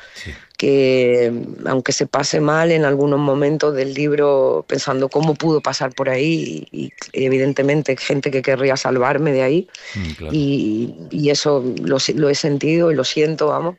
que 0.58 1.32
aunque 1.64 1.92
se 1.92 2.06
pase 2.06 2.40
mal 2.40 2.70
en 2.70 2.84
algunos 2.84 3.18
momentos 3.18 3.74
del 3.74 3.94
libro 3.94 4.64
pensando 4.68 5.08
cómo 5.08 5.34
pudo 5.34 5.62
pasar 5.62 5.94
por 5.94 6.10
ahí 6.10 6.68
y, 6.70 6.92
y 7.12 7.24
evidentemente 7.24 7.96
gente 7.96 8.30
que 8.30 8.42
querría 8.42 8.76
salvarme 8.76 9.32
de 9.32 9.42
ahí 9.42 9.68
Mm, 9.96 10.10
claro. 10.18 10.32
y, 10.36 10.94
y 11.10 11.30
eso 11.30 11.64
lo, 11.82 11.96
lo 12.14 12.28
he 12.28 12.34
sentido 12.34 12.92
y 12.92 12.94
lo 12.94 13.04
siento, 13.04 13.46
vamos, 13.48 13.76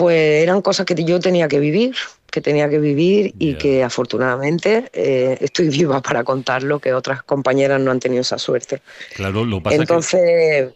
pues 0.00 0.42
eran 0.42 0.62
cosas 0.62 0.86
que 0.86 0.94
yo 1.04 1.20
tenía 1.20 1.46
que 1.46 1.60
vivir, 1.60 1.94
que 2.30 2.40
tenía 2.40 2.70
que 2.70 2.78
vivir 2.78 3.34
y 3.38 3.52
que 3.56 3.84
afortunadamente 3.84 4.88
eh, 4.94 5.36
estoy 5.42 5.68
viva 5.78 6.00
para 6.00 6.24
contarlo, 6.24 6.78
que 6.78 6.94
otras 6.94 7.22
compañeras 7.22 7.78
no 7.82 7.90
han 7.90 8.00
tenido 8.00 8.22
esa 8.22 8.38
suerte. 8.38 8.80
Claro, 9.14 9.44
lo 9.44 9.62
pasa 9.62 9.76
que... 9.76 9.82
Entonces, 9.82 10.72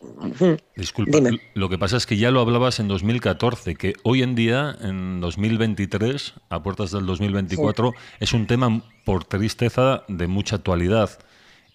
Disculpa, 0.76 1.16
Dime. 1.16 1.40
lo 1.54 1.70
que 1.70 1.78
pasa 1.78 1.96
es 1.96 2.04
que 2.04 2.18
ya 2.18 2.30
lo 2.30 2.40
hablabas 2.40 2.80
en 2.80 2.88
2014, 2.88 3.76
que 3.76 3.94
hoy 4.02 4.22
en 4.22 4.34
día, 4.34 4.76
en 4.82 5.22
2023, 5.22 6.34
a 6.50 6.62
puertas 6.62 6.90
del 6.90 7.06
2024, 7.06 7.94
es 8.20 8.34
un 8.34 8.46
tema 8.46 8.82
por 9.06 9.24
tristeza 9.24 10.04
de 10.06 10.26
mucha 10.26 10.56
actualidad. 10.56 11.18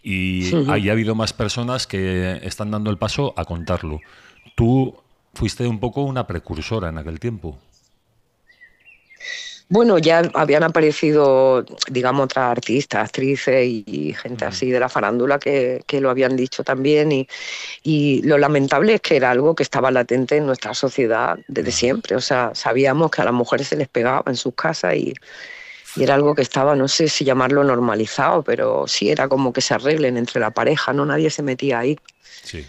Y 0.03 0.53
Ujú. 0.53 0.71
ahí 0.71 0.89
ha 0.89 0.91
habido 0.91 1.15
más 1.15 1.33
personas 1.33 1.87
que 1.87 2.41
están 2.43 2.69
dando 2.69 2.91
el 2.91 2.99
paso 2.99 3.33
a 3.37 3.45
contarlo. 3.45 4.01
Tú 4.55 5.01
fuiste 5.39 5.65
un 5.65 5.79
poco 5.79 6.03
una 6.03 6.27
precursora 6.27 6.89
en 6.89 6.97
aquel 6.97 7.17
tiempo. 7.17 7.57
Bueno, 9.69 9.97
ya 9.97 10.29
habían 10.33 10.63
aparecido, 10.63 11.63
digamos, 11.89 12.25
otras 12.25 12.51
artistas, 12.51 13.05
actrices 13.05 13.65
y, 13.65 14.13
gente 14.21 14.43
así 14.43 14.69
de 14.69 14.81
la 14.81 14.89
farándula 14.89 15.39
que, 15.39 15.81
que 15.87 16.01
lo 16.01 16.09
habían 16.09 16.35
dicho 16.35 16.65
también. 16.65 17.13
Y, 17.13 17.27
y 17.83 18.21
lo 18.23 18.37
lamentable 18.37 18.95
es 18.95 19.01
que 19.01 19.15
era 19.15 19.31
algo 19.31 19.55
que 19.55 19.63
estaba 19.63 19.91
latente 19.91 20.35
en 20.35 20.45
nuestra 20.45 20.73
sociedad 20.73 21.37
desde 21.47 21.71
siempre. 21.71 22.17
O 22.17 22.21
sea, 22.21 22.51
sabíamos 22.53 23.09
que 23.09 23.21
a 23.21 23.25
las 23.25 23.33
mujeres 23.33 23.67
se 23.67 23.77
les 23.77 23.87
pegaba 23.87 24.23
en 24.25 24.35
sus 24.35 24.53
casas 24.55 24.95
y, 24.95 25.13
y 25.95 26.03
era 26.03 26.15
algo 26.15 26.35
que 26.35 26.41
estaba, 26.41 26.75
no 26.75 26.89
sé 26.89 27.07
si 27.07 27.23
llamarlo 27.23 27.63
normalizado, 27.63 28.43
pero 28.43 28.87
sí 28.87 29.09
era 29.09 29.29
como 29.29 29.53
que 29.53 29.61
se 29.61 29.73
arreglen 29.73 30.17
entre 30.17 30.41
la 30.41 30.51
pareja, 30.51 30.91
no 30.91 31.05
nadie 31.05 31.29
se 31.29 31.43
metía 31.43 31.79
ahí. 31.79 31.97
Sí. 32.43 32.65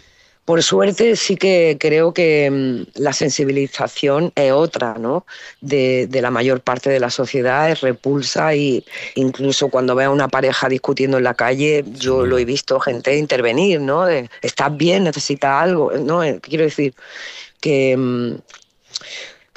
Por 0.51 0.63
suerte 0.63 1.15
sí 1.15 1.37
que 1.37 1.77
creo 1.79 2.13
que 2.13 2.51
mm, 2.51 2.99
la 2.99 3.13
sensibilización 3.13 4.33
es 4.35 4.51
otra, 4.51 4.95
¿no? 4.95 5.25
De, 5.61 6.07
de 6.07 6.21
la 6.21 6.29
mayor 6.29 6.59
parte 6.59 6.89
de 6.89 6.99
la 6.99 7.09
sociedad, 7.09 7.71
es 7.71 7.79
repulsa 7.79 8.53
y 8.53 8.83
incluso 9.15 9.69
cuando 9.69 9.95
veo 9.95 10.09
a 10.09 10.13
una 10.13 10.27
pareja 10.27 10.67
discutiendo 10.67 11.19
en 11.19 11.23
la 11.23 11.35
calle, 11.35 11.85
yo 11.93 12.25
lo 12.25 12.37
he 12.37 12.43
visto 12.43 12.81
gente 12.81 13.15
intervenir, 13.15 13.79
¿no? 13.79 14.03
De, 14.03 14.29
¿Estás 14.41 14.75
bien? 14.75 15.05
¿Necesitas 15.05 15.63
algo? 15.63 15.93
¿No? 15.93 16.21
Eh, 16.21 16.41
Quiero 16.41 16.65
decir 16.65 16.95
que 17.61 17.95
mm, 17.95 18.35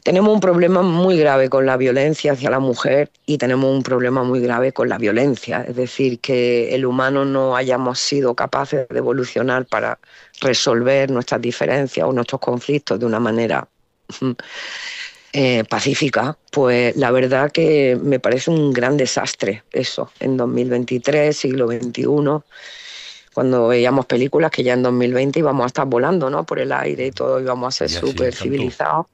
tenemos 0.04 0.34
un 0.34 0.40
problema 0.40 0.82
muy 0.82 1.18
grave 1.18 1.48
con 1.48 1.64
la 1.64 1.78
violencia 1.78 2.32
hacia 2.32 2.50
la 2.50 2.58
mujer 2.58 3.10
y 3.24 3.38
tenemos 3.38 3.74
un 3.74 3.82
problema 3.82 4.22
muy 4.22 4.38
grave 4.38 4.70
con 4.70 4.90
la 4.90 4.98
violencia. 4.98 5.64
Es 5.66 5.76
decir, 5.76 6.20
que 6.20 6.74
el 6.74 6.84
humano 6.84 7.24
no 7.24 7.56
hayamos 7.56 7.98
sido 7.98 8.34
capaces 8.34 8.86
de 8.86 8.98
evolucionar 8.98 9.64
para 9.64 9.98
resolver 10.42 11.10
nuestras 11.10 11.40
diferencias 11.40 12.06
o 12.06 12.12
nuestros 12.12 12.38
conflictos 12.38 13.00
de 13.00 13.06
una 13.06 13.18
manera 13.18 13.66
eh, 15.32 15.64
pacífica, 15.64 16.36
pues 16.52 16.94
la 16.96 17.10
verdad 17.10 17.50
que 17.50 17.98
me 18.00 18.20
parece 18.20 18.50
un 18.50 18.74
gran 18.74 18.98
desastre 18.98 19.64
eso, 19.72 20.10
en 20.20 20.36
2023, 20.36 21.34
siglo 21.34 21.66
XXI, 21.66 22.04
cuando 23.32 23.68
veíamos 23.68 24.04
películas 24.04 24.50
que 24.50 24.62
ya 24.62 24.74
en 24.74 24.82
2020 24.82 25.38
íbamos 25.38 25.64
a 25.64 25.66
estar 25.68 25.86
volando 25.86 26.28
¿no? 26.28 26.44
por 26.44 26.58
el 26.58 26.72
aire 26.72 27.06
y 27.06 27.10
todo 27.10 27.40
íbamos 27.40 27.68
a 27.68 27.88
ser 27.88 27.90
súper 27.90 28.34
civilizados. 28.34 29.06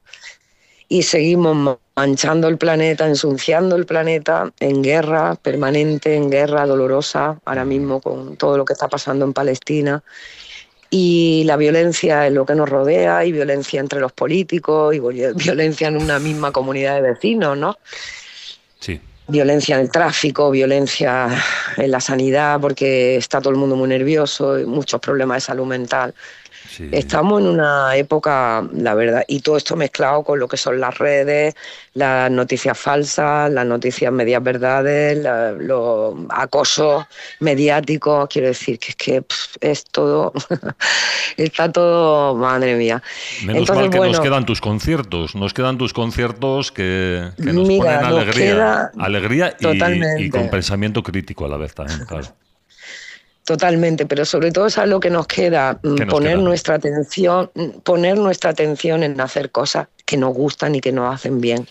Y 0.91 1.03
seguimos 1.03 1.77
manchando 1.95 2.49
el 2.49 2.57
planeta, 2.57 3.07
ensuciando 3.07 3.77
el 3.77 3.85
planeta 3.85 4.51
en 4.59 4.81
guerra 4.81 5.35
permanente, 5.35 6.17
en 6.17 6.29
guerra 6.29 6.65
dolorosa, 6.65 7.39
ahora 7.45 7.63
mismo 7.63 8.01
con 8.01 8.35
todo 8.35 8.57
lo 8.57 8.65
que 8.65 8.73
está 8.73 8.89
pasando 8.89 9.23
en 9.23 9.31
Palestina. 9.31 10.03
Y 10.89 11.43
la 11.45 11.55
violencia 11.55 12.27
en 12.27 12.33
lo 12.33 12.45
que 12.45 12.55
nos 12.55 12.67
rodea, 12.67 13.23
y 13.23 13.31
violencia 13.31 13.79
entre 13.79 14.01
los 14.01 14.11
políticos, 14.11 14.93
y 14.93 14.99
violencia 15.35 15.87
en 15.87 15.95
una 15.95 16.19
misma 16.19 16.51
comunidad 16.51 16.95
de 16.95 17.03
vecinos, 17.13 17.57
¿no? 17.57 17.77
Sí. 18.81 18.99
violencia 19.29 19.75
en 19.75 19.83
el 19.83 19.91
tráfico, 19.91 20.51
violencia 20.51 21.29
en 21.77 21.89
la 21.89 22.01
sanidad, 22.01 22.59
porque 22.59 23.15
está 23.15 23.39
todo 23.39 23.51
el 23.51 23.59
mundo 23.59 23.77
muy 23.77 23.87
nervioso, 23.87 24.59
y 24.59 24.65
muchos 24.65 24.99
problemas 24.99 25.37
de 25.37 25.41
salud 25.41 25.67
mental. 25.67 26.13
Sí. 26.71 26.87
Estamos 26.93 27.41
en 27.41 27.47
una 27.47 27.95
época, 27.97 28.65
la 28.73 28.93
verdad, 28.93 29.25
y 29.27 29.41
todo 29.41 29.57
esto 29.57 29.75
mezclado 29.75 30.23
con 30.23 30.39
lo 30.39 30.47
que 30.47 30.55
son 30.55 30.79
las 30.79 30.97
redes, 30.97 31.53
las 31.95 32.31
noticias 32.31 32.77
falsas, 32.79 33.51
las 33.51 33.65
noticias 33.65 34.11
medias 34.13 34.41
verdades, 34.41 35.17
la- 35.17 35.51
los 35.51 36.15
acosos 36.29 37.05
mediáticos. 37.41 38.29
Quiero 38.29 38.47
decir 38.47 38.79
que 38.79 38.89
es 38.91 38.95
que 38.95 39.21
pff, 39.21 39.57
es 39.59 39.83
todo, 39.83 40.31
está 41.37 41.69
todo, 41.71 42.35
madre 42.35 42.75
mía. 42.75 43.03
Menos 43.45 43.61
Entonces, 43.69 43.75
mal 43.75 43.89
que 43.89 43.97
bueno, 43.97 44.13
nos 44.13 44.21
quedan 44.21 44.45
tus 44.45 44.61
conciertos, 44.61 45.35
nos 45.35 45.53
quedan 45.53 45.77
tus 45.77 45.91
conciertos 45.91 46.71
que, 46.71 47.31
que 47.35 47.51
nos 47.51 47.67
Mira, 47.67 47.83
ponen 47.83 48.05
alegría, 48.05 48.91
alegría 48.97 49.57
y, 49.59 50.23
y 50.25 50.29
con 50.29 50.49
pensamiento 50.49 51.03
crítico 51.03 51.45
a 51.45 51.49
la 51.49 51.57
vez 51.57 51.73
también, 51.73 52.05
claro. 52.05 52.27
Totalmente, 53.51 54.05
pero 54.05 54.23
sobre 54.23 54.49
todo 54.51 54.67
es 54.67 54.77
a 54.77 54.85
lo 54.85 55.01
que 55.01 55.09
nos 55.09 55.27
queda, 55.27 55.73
mm, 55.83 55.95
¿Qué 55.95 56.05
nos 56.05 56.13
poner 56.13 56.35
queda? 56.35 56.41
nuestra 56.43 56.75
atención, 56.75 57.51
mm, 57.53 57.79
poner 57.83 58.17
nuestra 58.17 58.51
atención 58.51 59.03
en 59.03 59.19
hacer 59.19 59.51
cosas 59.51 59.87
que 60.05 60.15
nos 60.15 60.33
gustan 60.33 60.73
y 60.75 60.79
que 60.79 60.93
nos 60.93 61.13
hacen 61.13 61.41
bien. 61.41 61.67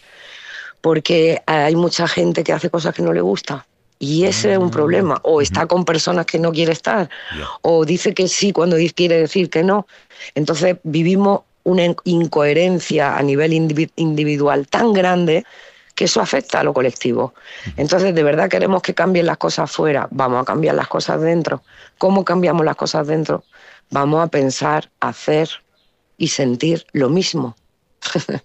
Porque 0.83 1.43
hay 1.47 1.75
mucha 1.77 2.07
gente 2.07 2.45
que 2.45 2.53
hace 2.53 2.69
cosas 2.69 2.95
que 2.95 3.03
no 3.03 3.15
le 3.15 3.23
gusta. 3.23 3.67
Y 3.99 4.25
ese 4.25 4.53
es 4.53 4.59
un 4.59 4.71
problema. 4.71 5.21
O 5.25 5.41
está 5.41 5.67
con 5.67 5.85
personas 5.87 6.27
que 6.27 6.39
no 6.39 6.53
quiere 6.53 6.73
estar. 6.73 7.09
Mm. 7.35 7.41
O 7.63 7.85
dice 7.87 8.13
que 8.13 8.29
sí 8.29 8.53
cuando 8.53 8.77
quiere 8.95 9.19
decir 9.19 9.49
que 9.49 9.63
no. 9.63 9.87
Entonces 10.35 10.77
vivimos 10.83 11.41
una 11.65 11.85
in- 11.85 11.97
incoherencia 12.05 13.17
a 13.17 13.23
nivel 13.23 13.53
indivi- 13.53 13.91
individual 13.97 14.67
tan 14.69 14.93
grande 14.93 15.45
que 15.95 16.05
eso 16.05 16.21
afecta 16.21 16.61
a 16.61 16.65
lo 16.65 16.73
colectivo. 16.73 17.35
Entonces, 17.77 18.15
de 18.15 18.23
verdad 18.23 18.49
queremos 18.49 18.83
que 18.83 18.95
cambien 18.95 19.27
las 19.27 19.39
cosas 19.39 19.71
fuera, 19.71 20.09
vamos 20.11 20.43
a 20.43 20.45
cambiar 20.45 20.75
las 20.75 20.89
cosas 20.89 21.21
dentro. 21.21 21.63
¿Cómo 21.99 22.25
cambiamos 22.25 22.65
las 22.65 22.77
cosas 22.77 23.07
dentro? 23.07 23.45
Vamos 23.91 24.25
a 24.25 24.29
pensar, 24.29 24.91
hacer 25.01 25.49
y 26.17 26.29
sentir 26.29 26.87
lo 26.93 27.09
mismo 27.09 27.57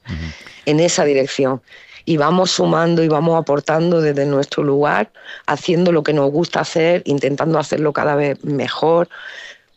en 0.66 0.80
esa 0.80 1.06
dirección. 1.06 1.62
Y 2.08 2.18
vamos 2.18 2.52
sumando 2.52 3.04
y 3.04 3.08
vamos 3.08 3.40
aportando 3.40 4.00
desde 4.00 4.26
nuestro 4.26 4.64
lugar, 4.64 5.12
haciendo 5.48 5.92
lo 5.92 6.04
que 6.04 6.14
nos 6.14 6.32
gusta 6.32 6.60
hacer, 6.60 7.02
intentando 7.06 7.58
hacerlo 7.58 7.94
cada 7.94 8.16
vez 8.16 8.44
mejor, 8.44 9.10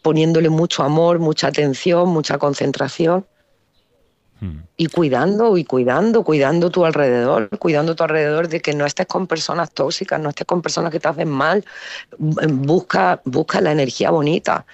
poniéndole 0.03 0.51
mucho 0.51 0.83
amor, 0.83 1.19
mucha 1.19 1.49
atención, 1.49 2.09
mucha 2.09 2.39
concentración. 2.39 3.27
Y 4.77 4.87
cuidando 4.87 5.57
y 5.57 5.65
cuidando, 5.65 6.23
cuidando 6.23 6.71
tu 6.71 6.85
alrededor, 6.85 7.49
cuidando 7.59 7.97
tu 7.97 8.05
alrededor 8.05 8.49
de 8.49 8.61
que 8.61 8.75
no 8.75 8.87
estés 8.87 9.07
con 9.07 9.27
personas 9.27 9.73
tóxicas, 9.73 10.21
no 10.21 10.29
estés 10.29 10.47
con 10.47 10.63
personas 10.63 10.93
que 10.93 11.01
te 11.01 11.09
hacen 11.09 11.29
mal. 11.29 11.65
Busca, 12.17 13.21
busca 13.25 13.61
la 13.61 13.73
energía 13.73 14.11
bonita. 14.11 14.65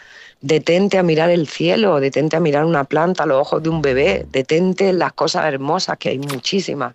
Detente 0.43 0.99
a 0.99 1.03
mirar 1.03 1.31
el 1.31 1.49
cielo, 1.49 2.01
detente 2.01 2.37
a 2.37 2.41
mirar 2.41 2.67
una 2.67 2.85
planta, 2.85 3.25
los 3.25 3.41
ojos 3.41 3.63
de 3.63 3.71
un 3.71 3.81
bebé, 3.81 4.27
detente 4.31 4.91
en 4.91 4.99
las 4.99 5.15
cosas 5.15 5.47
hermosas, 5.47 5.97
que 5.97 6.11
hay 6.11 6.19
muchísimas. 6.19 6.95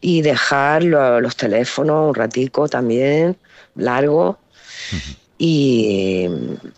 Y 0.00 0.22
dejar 0.22 0.84
lo- 0.84 1.20
los 1.20 1.34
teléfonos 1.34 2.08
un 2.10 2.14
ratico 2.14 2.68
también, 2.68 3.36
largo, 3.74 4.38
y, 5.36 6.28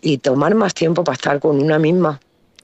y 0.01 0.17
tomar 0.17 0.55
más 0.55 0.73
tiempo 0.73 1.03
para 1.03 1.13
estar 1.15 1.39
con 1.39 1.61
una 1.61 1.77
misma, 1.77 2.19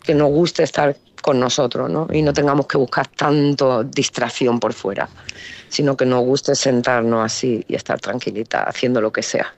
que 0.09 0.15
nos 0.15 0.31
guste 0.31 0.63
estar 0.63 0.97
con 1.21 1.39
nosotros, 1.39 1.87
¿no? 1.87 2.07
Y 2.11 2.23
no 2.23 2.33
tengamos 2.33 2.65
que 2.65 2.79
buscar 2.79 3.05
tanto 3.05 3.83
distracción 3.83 4.59
por 4.59 4.73
fuera, 4.73 5.07
sino 5.67 5.95
que 5.95 6.03
nos 6.03 6.25
guste 6.25 6.55
sentarnos 6.55 7.23
así 7.23 7.63
y 7.67 7.75
estar 7.75 7.99
tranquilita 7.99 8.63
haciendo 8.63 9.01
lo 9.01 9.11
que 9.11 9.21
sea. 9.21 9.53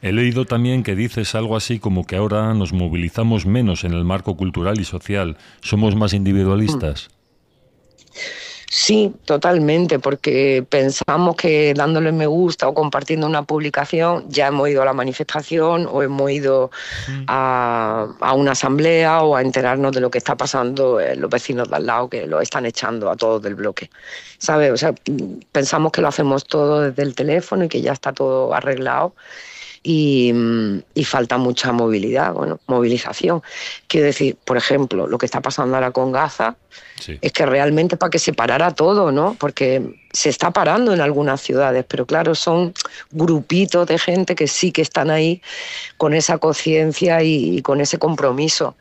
He 0.00 0.12
leído 0.12 0.46
también 0.46 0.84
que 0.84 0.94
dices 0.94 1.34
algo 1.34 1.54
así 1.54 1.78
como 1.78 2.06
que 2.06 2.16
ahora 2.16 2.54
nos 2.54 2.72
movilizamos 2.72 3.44
menos 3.44 3.84
en 3.84 3.92
el 3.92 4.06
marco 4.06 4.38
cultural 4.38 4.80
y 4.80 4.84
social, 4.84 5.36
somos 5.60 5.94
más 5.94 6.14
individualistas. 6.14 7.10
Sí, 8.72 9.12
totalmente, 9.24 9.98
porque 9.98 10.64
pensamos 10.68 11.34
que 11.34 11.74
dándole 11.74 12.12
me 12.12 12.28
gusta 12.28 12.68
o 12.68 12.74
compartiendo 12.74 13.26
una 13.26 13.42
publicación 13.42 14.26
ya 14.28 14.46
hemos 14.46 14.68
ido 14.68 14.80
a 14.82 14.84
la 14.84 14.92
manifestación 14.92 15.88
o 15.90 16.04
hemos 16.04 16.30
ido 16.30 16.70
a, 17.26 18.06
a 18.20 18.32
una 18.32 18.52
asamblea 18.52 19.22
o 19.24 19.34
a 19.34 19.42
enterarnos 19.42 19.90
de 19.90 20.00
lo 20.00 20.08
que 20.08 20.18
está 20.18 20.36
pasando 20.36 21.00
en 21.00 21.20
los 21.20 21.28
vecinos 21.28 21.68
de 21.68 21.74
al 21.74 21.86
lado 21.86 22.08
que 22.08 22.28
lo 22.28 22.40
están 22.40 22.64
echando 22.64 23.10
a 23.10 23.16
todos 23.16 23.42
del 23.42 23.56
bloque. 23.56 23.90
¿Sabes? 24.38 24.70
O 24.70 24.76
sea, 24.76 24.92
mm, 24.92 25.40
pensamos 25.50 25.90
que 25.90 26.00
lo 26.00 26.06
hacemos 26.06 26.44
todo 26.44 26.82
desde 26.82 27.02
el 27.02 27.16
teléfono 27.16 27.64
y 27.64 27.68
que 27.68 27.80
ya 27.80 27.90
está 27.92 28.12
todo 28.12 28.54
arreglado 28.54 29.14
y, 29.82 30.30
mm, 30.32 30.82
y 30.94 31.04
falta 31.04 31.38
mucha 31.38 31.72
movilidad, 31.72 32.34
bueno, 32.34 32.60
movilización. 32.66 33.42
Quiero 33.86 34.06
decir, 34.06 34.36
por 34.44 34.56
ejemplo, 34.56 35.06
lo 35.06 35.16
que 35.16 35.26
está 35.26 35.40
pasando 35.40 35.74
ahora 35.74 35.90
con 35.90 36.12
Gaza, 36.12 36.56
Sí. 36.98 37.18
es 37.22 37.32
que 37.32 37.46
realmente 37.46 37.96
para 37.96 38.10
que 38.10 38.18
se 38.18 38.34
parara 38.34 38.72
todo, 38.72 39.10
¿no? 39.10 39.34
Porque 39.40 39.82
se 40.12 40.28
está 40.28 40.50
parando 40.50 40.92
en 40.92 41.00
algunas 41.00 41.40
ciudades, 41.40 41.84
pero 41.88 42.04
claro, 42.04 42.34
son 42.34 42.74
grupitos 43.10 43.86
de 43.86 43.98
gente 43.98 44.34
que 44.34 44.46
sí 44.46 44.70
que 44.70 44.82
están 44.82 45.08
ahí 45.10 45.40
con 45.96 46.12
esa 46.12 46.36
conciencia 46.36 47.22
y, 47.22 47.56
y 47.56 47.62
con 47.62 47.80
ese 47.80 47.98
compromiso. 47.98 48.76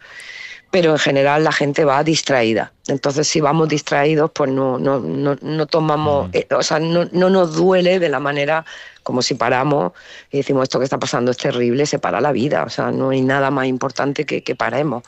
Pero 0.71 0.91
en 0.91 0.99
general 0.99 1.43
la 1.45 1.51
gente 1.51 1.83
va 1.85 2.03
distraída. 2.03 2.73
Entonces, 2.87 3.27
si 3.27 3.39
vamos 3.41 3.69
distraídos, 3.69 4.29
pues 4.31 4.51
no, 4.51 4.77
no, 4.77 4.99
no, 4.99 5.35
no 5.41 5.65
tomamos, 5.65 6.29
eh, 6.33 6.45
o 6.51 6.61
sea, 6.61 6.79
no, 6.79 7.07
no 7.11 7.29
nos 7.31 7.55
duele 7.55 7.97
de 7.99 8.09
la 8.09 8.19
manera 8.19 8.65
como 9.09 9.23
si 9.23 9.33
paramos 9.33 9.93
y 10.29 10.37
decimos 10.37 10.61
esto 10.61 10.77
que 10.77 10.83
está 10.83 10.99
pasando 10.99 11.31
es 11.31 11.37
terrible, 11.37 11.87
se 11.87 11.97
para 11.97 12.21
la 12.21 12.31
vida. 12.31 12.63
O 12.63 12.69
sea, 12.69 12.91
no 12.91 13.09
hay 13.09 13.21
nada 13.21 13.49
más 13.49 13.65
importante 13.65 14.23
que 14.23 14.43
que 14.43 14.55
paremos. 14.55 15.01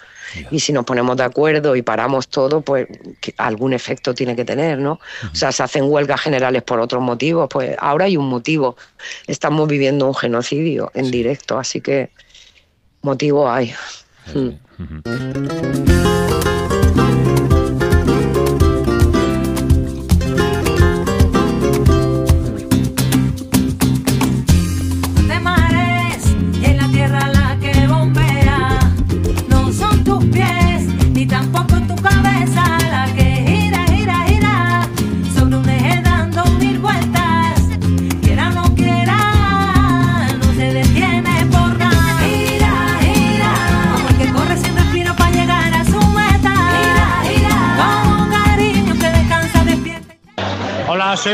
Y 0.49 0.60
si 0.60 0.74
nos 0.74 0.86
ponemos 0.86 1.18
de 1.18 1.24
acuerdo 1.24 1.76
y 1.76 1.84
paramos 1.84 2.28
todo, 2.28 2.62
pues 2.62 2.88
que 3.20 3.36
algún 3.38 3.74
efecto 3.74 4.16
tiene 4.16 4.36
que 4.36 4.43
tener, 4.43 4.80
¿no? 4.80 4.93
O 5.32 5.36
sea, 5.36 5.52
se 5.52 5.62
hacen 5.62 5.84
huelgas 5.84 6.20
generales 6.20 6.64
por 6.64 6.80
otros 6.80 7.04
motivos, 7.04 7.47
pues 7.47 7.76
ahora 7.78 8.06
hay 8.06 8.18
un 8.18 8.28
motivo. 8.28 8.76
Estamos 9.28 9.68
viviendo 9.68 10.08
un 10.08 10.16
genocidio 10.16 10.89
en 10.95 11.12
directo, 11.12 11.60
así 11.60 11.80
que 11.80 12.10
motivo 13.04 13.52
hay. 13.52 13.72
De 14.34 14.58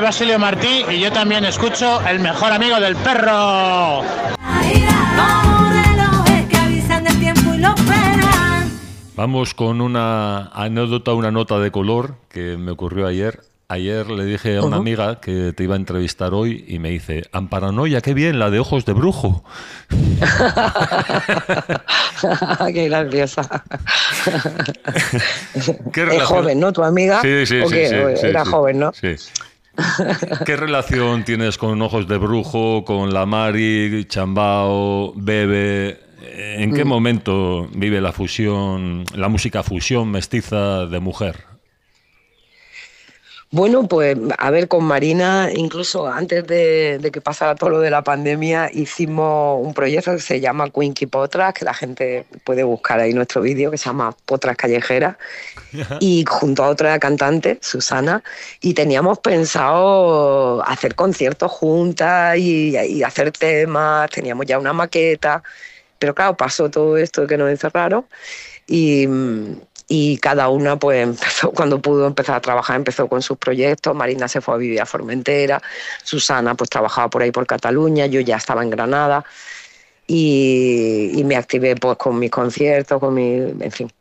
Basilio 0.08 0.40
Martí 0.40 0.86
y 0.90 1.02
yo 1.02 1.12
también 1.12 1.44
escucho 1.44 2.00
El 2.08 2.22
mejor 2.22 2.54
amigo 2.54 2.80
del 2.80 2.96
perro. 2.96 4.04
Vamos 9.18 9.54
con 9.54 9.82
una 9.82 10.46
anécdota, 10.54 11.14
una 11.14 11.30
nota 11.30 11.60
de 11.60 11.72
color 11.72 12.16
que 12.30 12.56
me 12.56 12.72
ocurrió 12.72 13.06
ayer. 13.06 13.42
Ayer 13.68 14.10
le 14.10 14.24
dije 14.24 14.56
a 14.56 14.64
una 14.64 14.78
amiga 14.78 15.20
que 15.20 15.52
te 15.52 15.66
iba 15.66 15.74
a 15.74 15.78
entrevistar 15.78 16.34
hoy 16.34 16.64
y 16.70 16.80
me 16.80 16.90
dice, 16.90 17.24
Amparanoia, 17.34 18.00
qué 18.00 18.14
bien, 18.14 18.40
la 18.40 18.50
de 18.50 18.60
ojos 18.60 18.86
de 18.86 18.94
brujo. 18.94 19.44
Qué 22.74 22.88
graciosa. 22.90 23.44
¿Qué 25.94 26.04
Es 26.04 26.24
joven, 26.24 26.60
¿no? 26.62 26.72
Tu 26.72 26.82
amiga. 26.84 27.22
Sí, 27.22 27.46
sí, 27.46 27.60
¿O 27.60 27.68
sí, 27.68 27.76
qué? 27.76 27.90
sí, 27.90 27.96
¿O 27.96 28.16
sí, 28.18 28.28
Era 28.28 28.46
sí. 28.46 28.52
joven, 28.52 28.80
¿no? 28.80 28.94
Sí. 28.94 29.16
¿Qué 30.46 30.56
relación 30.56 31.24
tienes 31.24 31.58
con 31.58 31.82
Ojos 31.82 32.08
de 32.08 32.18
Brujo, 32.18 32.84
con 32.84 33.14
la 33.14 33.26
Mari, 33.26 34.06
Chambao, 34.06 35.14
Bebe? 35.16 36.00
¿En 36.60 36.72
Mm. 36.72 36.74
qué 36.74 36.84
momento 36.84 37.68
vive 37.74 38.02
la 38.02 38.12
fusión, 38.12 39.04
la 39.14 39.28
música 39.30 39.64
fusión 39.64 40.10
mestiza 40.10 40.86
de 40.88 41.00
mujer? 41.00 41.46
Bueno, 43.50 43.88
pues 43.88 44.18
a 44.38 44.52
ver, 44.52 44.68
con 44.68 44.84
Marina, 44.84 45.50
incluso 45.56 46.06
antes 46.06 46.46
de, 46.48 47.00
de 47.00 47.12
que 47.12 47.22
pasara 47.22 47.56
todo 47.56 47.70
lo 47.70 47.80
de 47.80 47.90
la 47.90 48.04
pandemia, 48.04 48.70
hicimos 48.74 49.66
un 49.66 49.74
proyecto 49.74 50.12
que 50.12 50.20
se 50.20 50.42
llama 50.42 50.70
Quinky 50.70 51.06
Potras, 51.06 51.54
que 51.54 51.64
la 51.64 51.74
gente 51.74 52.26
puede 52.44 52.64
buscar 52.64 53.00
ahí 53.00 53.14
nuestro 53.14 53.42
vídeo, 53.42 53.72
que 53.72 53.78
se 53.78 53.86
llama 53.86 54.14
Potras 54.26 54.58
Callejeras, 54.58 55.16
y 56.02 56.26
junto 56.28 56.66
a 56.66 56.68
otra 56.68 57.00
cantante, 57.00 57.58
Susana, 57.62 58.22
y 58.60 58.74
teníamos 58.74 59.20
pensado 59.20 60.62
hacer 60.64 60.96
conciertos 60.96 61.50
juntas 61.50 62.38
y, 62.38 62.78
y 62.78 63.04
hacer 63.04 63.32
temas, 63.32 64.10
teníamos 64.10 64.46
ya 64.46 64.60
una 64.60 64.74
maqueta, 64.74 65.42
pero 66.00 66.14
claro, 66.14 66.36
pasó 66.36 66.70
todo 66.70 66.98
esto 66.98 67.26
que 67.26 67.38
nos 67.38 67.50
encerraron 67.50 68.06
y, 68.68 69.08
y 69.88 70.18
cada 70.18 70.50
una 70.50 70.78
pues 70.78 71.04
empezó, 71.04 71.52
cuando 71.52 71.82
pudo 71.82 72.08
empezar 72.08 72.36
a 72.36 72.42
trabajar, 72.42 72.76
empezó 72.76 73.08
con 73.08 73.22
sus 73.22 73.38
proyectos, 73.38 73.96
Marina 73.96 74.28
se 74.28 74.42
fue 74.42 74.56
a 74.56 74.58
vivir 74.58 74.82
a 74.82 74.86
Formentera, 74.86 75.62
Susana 76.04 76.56
pues 76.56 76.70
trabajaba 76.70 77.10
por 77.10 77.22
ahí 77.22 77.32
por 77.32 77.46
Cataluña, 77.46 78.06
yo 78.06 78.20
ya 78.22 78.38
estaba 78.38 78.64
en 78.64 78.70
Granada 78.70 79.24
y, 80.08 81.12
y 81.16 81.24
me 81.26 81.36
activé 81.36 81.76
pues 81.76 81.98
con 81.98 82.18
mis 82.18 82.32
conciertos, 82.32 83.00
con 83.00 83.14
mi, 83.14 83.36
en 83.36 83.72
fin. 83.72 83.92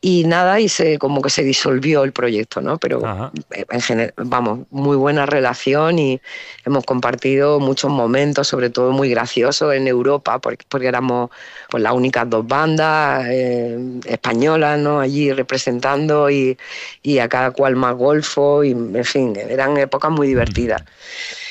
Y 0.00 0.24
nada, 0.24 0.60
y 0.60 0.68
se, 0.68 0.98
como 0.98 1.22
que 1.22 1.30
se 1.30 1.42
disolvió 1.42 2.04
el 2.04 2.12
proyecto, 2.12 2.60
¿no? 2.60 2.76
Pero 2.78 3.04
Ajá. 3.04 3.32
en 3.70 3.80
general, 3.80 4.12
vamos, 4.18 4.66
muy 4.70 4.96
buena 4.96 5.24
relación 5.24 5.98
y 5.98 6.20
hemos 6.64 6.84
compartido 6.84 7.60
muchos 7.60 7.90
momentos, 7.90 8.46
sobre 8.46 8.68
todo 8.70 8.92
muy 8.92 9.08
graciosos 9.08 9.74
en 9.74 9.88
Europa, 9.88 10.38
porque, 10.38 10.66
porque 10.68 10.86
éramos 10.86 11.30
pues, 11.70 11.82
las 11.82 11.92
únicas 11.94 12.28
dos 12.28 12.46
bandas 12.46 13.26
eh, 13.30 13.78
españolas, 14.04 14.78
¿no? 14.78 15.00
Allí 15.00 15.32
representando 15.32 16.28
y, 16.28 16.58
y 17.02 17.18
a 17.18 17.28
cada 17.28 17.52
cual 17.52 17.74
más 17.74 17.94
golfo, 17.94 18.64
y 18.64 18.72
en 18.72 19.04
fin, 19.04 19.34
eran 19.36 19.76
épocas 19.78 20.10
muy 20.10 20.28
divertidas 20.28 20.82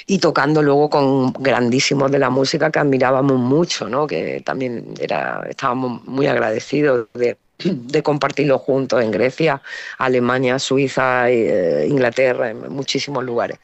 y 0.08 0.20
tocando 0.20 0.62
luego 0.62 0.90
con 0.90 1.34
grandísimos 1.34 2.12
de 2.12 2.20
la 2.20 2.30
música 2.30 2.72
que 2.72 2.80
admirábamos 2.80 3.38
mucho, 3.40 3.90
¿no? 3.90 4.06
que 4.06 4.42
también 4.46 4.94
era, 5.00 5.44
estábamos 5.50 6.04
muy 6.06 6.28
agradecidos 6.28 7.08
de, 7.14 7.38
de 7.64 8.04
compartirlo 8.04 8.60
juntos 8.60 9.04
en 9.04 9.12
Grecia, 9.12 9.62
Alemania, 9.98 10.60
Suiza, 10.60 11.30
eh, 11.30 11.88
Inglaterra, 11.90 12.52
en 12.52 12.72
muchísimos 12.72 13.24
lugares. 13.24 13.60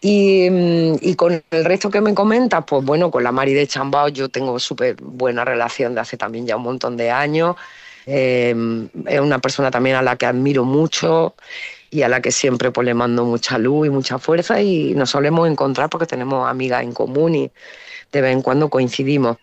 Y, 0.00 0.50
mm, 0.50 0.96
y 1.00 1.14
con 1.14 1.42
el 1.50 1.64
resto 1.64 1.88
que 1.90 2.00
me 2.00 2.14
comentas, 2.14 2.64
pues 2.66 2.84
bueno, 2.84 3.10
con 3.10 3.22
la 3.22 3.32
Mari 3.32 3.54
de 3.54 3.66
Chambao 3.66 4.08
yo 4.08 4.28
tengo 4.28 4.58
súper 4.58 4.96
buena 5.00 5.44
relación 5.44 5.94
de 5.94 6.00
hace 6.00 6.16
también 6.16 6.46
ya 6.46 6.56
un 6.56 6.62
montón 6.62 6.96
de 6.96 7.10
años. 7.10 7.56
Eh, 8.06 8.54
es 9.06 9.20
una 9.20 9.38
persona 9.38 9.70
también 9.70 9.96
a 9.96 10.02
la 10.02 10.16
que 10.16 10.26
admiro 10.26 10.64
mucho 10.64 11.34
y 11.90 12.02
a 12.02 12.08
la 12.08 12.20
que 12.20 12.32
siempre 12.32 12.70
pues, 12.70 12.84
le 12.84 12.94
mando 12.94 13.24
mucha 13.24 13.58
luz 13.58 13.86
y 13.86 13.90
mucha 13.90 14.18
fuerza 14.18 14.60
y 14.60 14.94
nos 14.94 15.10
solemos 15.10 15.48
encontrar 15.48 15.88
porque 15.88 16.06
tenemos 16.06 16.48
amigas 16.48 16.82
en 16.82 16.92
común 16.92 17.34
y 17.34 17.50
de 18.12 18.20
vez 18.20 18.32
en 18.32 18.42
cuando 18.42 18.68
coincidimos. 18.68 19.36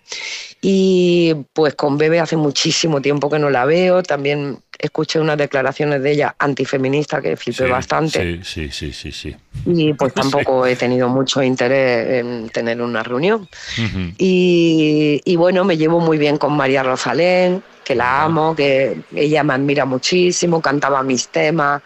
Y 0.62 1.34
pues 1.54 1.76
con 1.76 1.98
Bebe 1.98 2.20
hace 2.20 2.38
muchísimo 2.38 3.02
tiempo 3.02 3.30
que 3.30 3.40
no 3.40 3.50
la 3.50 3.66
veo, 3.66 4.04
también 4.04 4.60
escuché 4.78 5.20
unas 5.20 5.38
declaraciones 5.38 6.02
de 6.04 6.12
ella 6.12 6.36
antifeministas 6.40 7.22
que 7.22 7.36
flipé 7.36 7.66
Sí, 7.66 7.70
bastante 7.70 8.44
Sí, 8.44 8.44
sí, 8.44 8.72
sí, 8.72 8.94
sí, 8.94 9.12
sí. 9.12 9.36
y 9.66 9.94
pues 9.94 10.14
tampoco 10.14 10.66
he 10.66 10.76
tenido 10.76 11.10
mucho 11.10 11.42
interés 11.42 12.20
en 12.20 12.50
tener 12.50 12.82
una 12.82 13.04
reunión. 13.04 13.42
Ujú. 13.42 14.14
Y, 14.18 15.22
y 15.24 15.36
bueno, 15.36 15.64
me 15.64 15.78
llevo 15.78 16.00
muy 16.00 16.18
bien 16.18 16.38
con 16.38 16.56
María 16.56 16.84
Rosalén, 16.84 17.64
que 17.84 17.96
la 17.96 18.24
amo, 18.24 18.56
que 18.56 18.98
ella 19.16 19.44
me 19.44 19.54
admira 19.54 19.86
muchísimo, 19.86 20.62
cantaba 20.62 21.04
mis 21.04 21.28
temas 21.30 21.82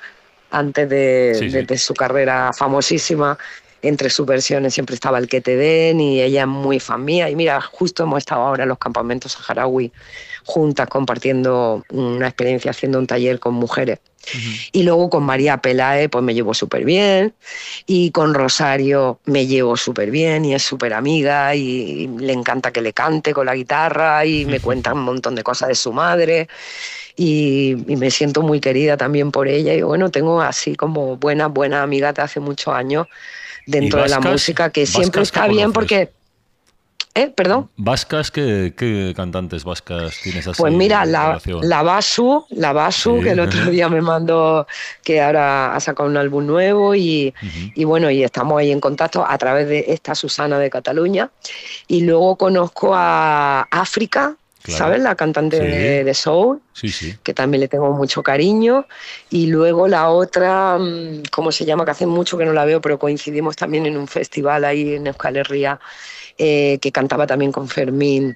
antes 0.55 0.89
de, 0.89 1.35
Sí, 1.37 1.49
sí. 1.49 1.55
de- 1.55 1.63
de 1.63 1.77
su 1.77 1.93
carrera 1.93 2.51
famosísima. 2.53 3.37
Entre 3.81 4.09
sus 4.09 4.25
versiones 4.25 4.73
siempre 4.73 4.95
estaba 4.95 5.19
el 5.19 5.27
que 5.27 5.41
te 5.41 5.55
den 5.55 6.01
y 6.01 6.19
ella 6.19 6.41
es 6.41 6.47
muy 6.47 6.79
fan 6.79 7.05
mía. 7.05 7.29
Y 7.29 7.35
mira, 7.35 7.61
justo 7.61 8.01
hemos 8.03 8.17
estado 8.17 8.41
ahora 8.41 8.63
en 8.63 8.69
los 8.69 8.79
campamentos 8.79 9.33
saharaui 9.33 9.91
juntas 10.43 10.87
compartiendo 10.87 11.83
una 11.91 12.27
experiencia 12.27 12.71
haciendo 12.71 12.97
un 12.97 13.05
taller 13.05 13.39
con 13.39 13.53
mujeres. 13.53 13.99
Y 14.71 14.81
luego 14.81 15.11
con 15.11 15.21
María 15.23 15.57
Pelae 15.57 16.09
pues 16.09 16.23
me 16.23 16.33
llevo 16.33 16.55
súper 16.55 16.83
bien 16.83 17.35
y 17.85 18.09
con 18.09 18.33
Rosario 18.33 19.19
me 19.25 19.45
llevo 19.45 19.77
súper 19.77 20.09
bien 20.09 20.45
y 20.45 20.55
es 20.55 20.63
súper 20.63 20.95
amiga 20.95 21.53
y, 21.53 21.61
y 21.61 22.07
le 22.07 22.33
encanta 22.33 22.71
que 22.71 22.81
le 22.81 22.91
cante 22.91 23.33
con 23.35 23.45
la 23.45 23.53
guitarra 23.53 24.25
y 24.25 24.45
me 24.45 24.59
cuenta 24.61 24.93
un 24.93 25.01
montón 25.03 25.35
de 25.35 25.43
cosas 25.43 25.67
de 25.69 25.75
su 25.75 25.93
madre 25.93 26.47
y, 27.15 27.75
y 27.91 27.95
me 27.95 28.11
siento 28.11 28.41
muy 28.41 28.59
querida 28.59 28.97
también 28.97 29.31
por 29.31 29.47
ella 29.47 29.73
y 29.73 29.81
bueno, 29.81 30.09
tengo 30.11 30.41
así 30.41 30.75
como 30.75 31.17
buenas, 31.17 31.51
buenas 31.51 31.83
amigas 31.83 32.13
de 32.15 32.21
hace 32.23 32.39
muchos 32.39 32.73
años 32.73 33.07
dentro 33.65 34.01
de 34.01 34.09
la 34.09 34.17
vascas? 34.17 34.31
música 34.33 34.69
que 34.69 34.85
siempre 34.85 35.21
¿Vascas 35.21 35.27
está 35.27 35.47
bien 35.47 35.71
conoces? 35.71 35.73
porque... 35.73 36.25
¿Eh? 37.17 37.31
¿Perdón? 37.33 37.69
¿Vascas? 37.77 38.29
¿qué, 38.29 38.73
qué 38.75 39.13
cantantes 39.15 39.63
vascas 39.63 40.19
tienes 40.21 40.45
así? 40.49 40.61
Pues 40.61 40.73
mira, 40.73 41.05
la, 41.05 41.39
la 41.61 41.81
Basu, 41.81 42.45
la 42.49 42.73
Basu, 42.73 43.19
Sí, 43.19 43.23
que 43.23 43.31
el 43.31 43.39
otro 43.39 43.67
día 43.67 43.87
me 43.87 44.01
mandó 44.01 44.67
que 45.01 45.21
ahora 45.21 45.73
ha 45.73 45.79
sacado 45.79 46.09
un 46.09 46.17
álbum 46.17 46.45
nuevo 46.45 46.93
y, 46.93 47.33
Ujú. 47.41 47.71
y 47.73 47.83
bueno, 47.85 48.11
y 48.11 48.21
estamos 48.21 48.59
ahí 48.59 48.69
en 48.69 48.81
contacto 48.81 49.25
a 49.25 49.37
través 49.37 49.69
de 49.69 49.85
esta 49.87 50.13
Susana 50.13 50.59
de 50.59 50.69
Cataluña. 50.69 51.29
Y 51.87 52.01
luego 52.01 52.35
conozco 52.35 52.91
a 52.93 53.61
África, 53.71 54.35
Claro. 54.65 54.77
¿sabes? 54.85 55.01
La 55.01 55.15
cantante 55.15 55.57
Sí. 55.59 55.63
de, 55.63 56.03
de 56.03 56.13
Soul, 56.13 56.59
Sí, 56.73 56.89
sí. 56.89 57.15
que 57.23 57.33
también 57.33 57.61
le 57.61 57.67
tengo 57.67 57.91
mucho 57.93 58.23
cariño. 58.23 58.87
Y 59.29 59.47
luego 59.47 59.87
la 59.87 60.09
otra, 60.09 60.77
mm, 60.79 61.23
¿cómo 61.31 61.51
se 61.51 61.65
llama? 61.65 61.85
Que 61.85 61.91
hace 61.91 62.05
mucho 62.07 62.37
que 62.37 62.45
no 62.45 62.53
la 62.53 62.65
veo, 62.65 62.81
pero 62.81 62.97
coincidimos 62.99 63.55
también 63.55 63.85
en 63.85 63.95
un 63.97 64.07
festival 64.07 64.65
ahí 64.65 64.95
en 64.95 65.07
Euskal 65.07 65.37
Herria, 65.37 65.79
eh, 66.37 66.79
que 66.81 66.91
cantaba 66.91 67.27
también 67.27 67.51
con 67.51 67.67
Fermín. 67.67 68.35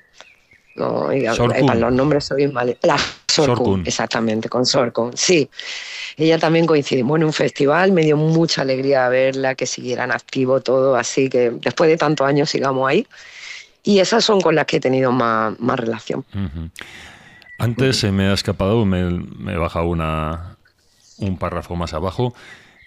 No, 0.76 1.12
y, 1.12 1.26
Sorkun. 1.26 1.56
eh, 1.58 1.66
para 1.66 1.80
los 1.80 1.92
nombres 1.94 2.26
soy 2.26 2.48
mal. 2.48 2.78
La 2.84 2.96
Sorkun, 3.28 3.56
Sorkun. 3.58 3.84
exactamente, 3.86 4.48
con 4.50 4.66
Sorkun, 4.66 5.18
sí. 5.18 5.50
Ella 6.16 6.38
también 6.40 6.66
coincidimos 6.66 7.18
en 7.18 7.24
un 7.26 7.34
festival, 7.34 7.92
me 7.92 8.04
dio 8.04 8.16
mucha 8.18 8.62
alegría 8.62 9.10
verla, 9.10 9.56
que 9.56 9.66
siguieran 9.66 10.12
activo 10.12 10.62
todo, 10.62 10.96
así 10.96 11.28
que 11.28 11.50
después 11.52 11.90
de 11.90 11.98
tantos 11.98 12.26
años 12.28 12.50
sigamos 12.50 12.88
ahí. 12.90 13.06
Y 13.84 14.00
esas 14.00 14.26
son 14.26 14.42
con 14.42 14.56
las 14.56 14.66
que 14.66 14.78
he 14.78 14.80
tenido 14.80 15.12
más, 15.12 15.60
más 15.60 15.80
relación. 15.80 16.26
Antes 17.58 17.98
se 17.98 18.12
me 18.12 18.28
ha 18.28 18.34
escapado, 18.34 18.86
me, 18.86 19.04
me 19.04 19.54
he 19.54 19.58
bajado 19.58 19.88
una, 19.88 20.58
un 21.18 21.38
párrafo 21.38 21.76
más 21.76 21.94
abajo. 21.94 22.34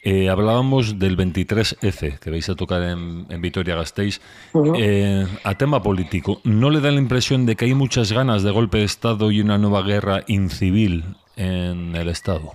Eh, 0.05 0.29
hablábamos 0.29 0.99
del 0.99 1.17
23F, 1.17 2.19
que 2.19 2.31
vais 2.31 2.49
a 2.49 2.57
tocar 2.57 2.83
en, 2.83 3.25
en 3.29 3.41
Vitoria-Gasteiz. 3.41 4.21
Ujú. 4.53 4.75
Eh, 4.77 5.27
a 5.45 5.55
tema 5.55 5.81
político, 5.81 6.41
¿no 6.43 6.71
le 6.71 6.81
da 6.81 6.91
la 6.91 6.99
impresión 6.99 7.47
de 7.47 7.55
que 7.55 7.67
hay 7.67 7.75
muchas 7.75 8.11
ganas 8.11 8.43
de 8.43 8.51
golpe 8.51 8.79
de 8.79 8.85
Estado 8.85 9.31
y 9.31 9.41
una 9.41 9.59
nueva 9.59 9.83
guerra 9.83 10.25
incivil 10.27 11.05
en 11.37 11.95
el 11.95 12.09
Estado? 12.09 12.53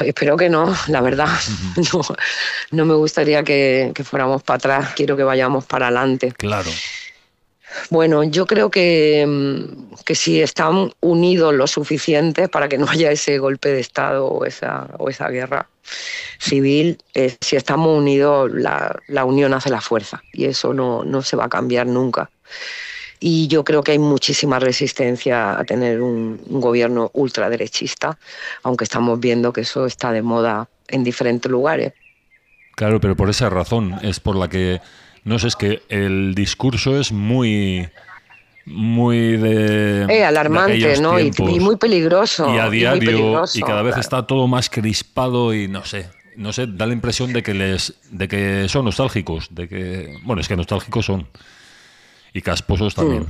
Espero 0.00 0.36
que 0.36 0.48
no, 0.48 0.74
la 0.88 1.00
verdad. 1.00 1.28
No, 1.92 2.02
no 2.72 2.84
me 2.84 2.94
gustaría 2.94 3.42
que, 3.42 3.92
que 3.94 4.04
fuéramos 4.04 4.42
para 4.42 4.56
atrás, 4.56 4.92
quiero 4.94 5.16
que 5.16 5.22
vayamos 5.22 5.64
para 5.64 5.86
adelante. 5.86 6.32
Claro. 6.32 6.70
Bueno, 7.90 8.24
yo 8.24 8.46
creo 8.46 8.70
que, 8.70 9.24
mm, 9.26 9.94
que 10.04 10.14
si 10.14 10.40
están 10.40 10.92
unidos 11.00 11.54
lo 11.54 11.66
suficiente 11.66 12.48
para 12.48 12.68
que 12.68 12.78
no 12.78 12.86
haya 12.88 13.10
ese 13.10 13.38
golpe 13.38 13.70
de 13.70 13.80
Estado 13.80 14.26
o 14.26 14.44
esa, 14.44 14.88
o 14.98 15.08
esa 15.08 15.28
guerra 15.28 15.68
civil, 16.38 16.98
eh, 17.14 17.36
si 17.40 17.56
estamos 17.56 17.96
unidos, 17.98 18.50
la, 18.52 18.94
la 19.06 19.24
unión 19.24 19.54
hace 19.54 19.70
la 19.70 19.80
fuerza 19.80 20.22
y 20.32 20.46
eso 20.46 20.74
no, 20.74 21.04
no 21.04 21.22
se 21.22 21.36
va 21.36 21.46
a 21.46 21.48
cambiar 21.48 21.86
nunca. 21.86 22.30
Y 23.20 23.48
yo 23.48 23.64
creo 23.64 23.82
que 23.82 23.92
hay 23.92 23.98
muchísima 23.98 24.58
resistencia 24.58 25.58
a 25.58 25.64
tener 25.64 26.00
un, 26.00 26.40
un 26.48 26.60
gobierno 26.60 27.10
ultraderechista, 27.14 28.18
aunque 28.62 28.84
estamos 28.84 29.18
viendo 29.18 29.52
que 29.52 29.62
eso 29.62 29.86
está 29.86 30.12
de 30.12 30.22
moda 30.22 30.68
en 30.88 31.04
diferentes 31.04 31.50
lugares. 31.50 31.92
Claro, 32.78 33.00
pero 33.00 33.16
por 33.16 33.28
esa 33.28 33.50
razón 33.50 33.96
es 34.02 34.20
por 34.20 34.36
la 34.36 34.48
que, 34.48 34.80
no 35.24 35.38
sé, 35.38 35.48
es 35.48 35.56
que 35.56 35.82
el 35.88 36.34
discurso 36.36 36.98
es 37.00 37.10
muy, 37.10 37.88
muy 38.66 39.36
de... 39.36 40.04
Eh, 40.08 40.24
alarmante, 40.24 41.00
¿no? 41.00 41.18
Y, 41.18 41.32
muy 41.58 41.76
peligroso. 41.76 42.54
y 42.54 42.58
a 42.58 42.70
diario 42.70 43.42
y, 43.52 43.60
cada 43.62 43.82
vez 43.82 43.94
claro. 43.94 44.00
está 44.00 44.26
todo 44.26 44.46
más 44.46 44.70
crispado 44.70 45.52
y 45.52 45.66
no 45.66 45.84
sé, 45.84 46.08
no 46.36 46.52
sé, 46.52 46.66
da 46.68 46.86
la 46.86 46.92
impresión 46.92 47.32
de 47.32 47.42
que 47.42 47.52
les, 47.52 47.94
de 48.12 48.28
que 48.28 48.68
son 48.68 48.84
nostálgicos, 48.84 49.48
de 49.50 49.68
que, 49.68 50.16
bueno, 50.22 50.40
es 50.40 50.46
que 50.46 50.56
nostálgicos 50.56 51.04
son 51.04 51.26
y 52.32 52.40
casposos 52.42 52.94
también. 52.94 53.26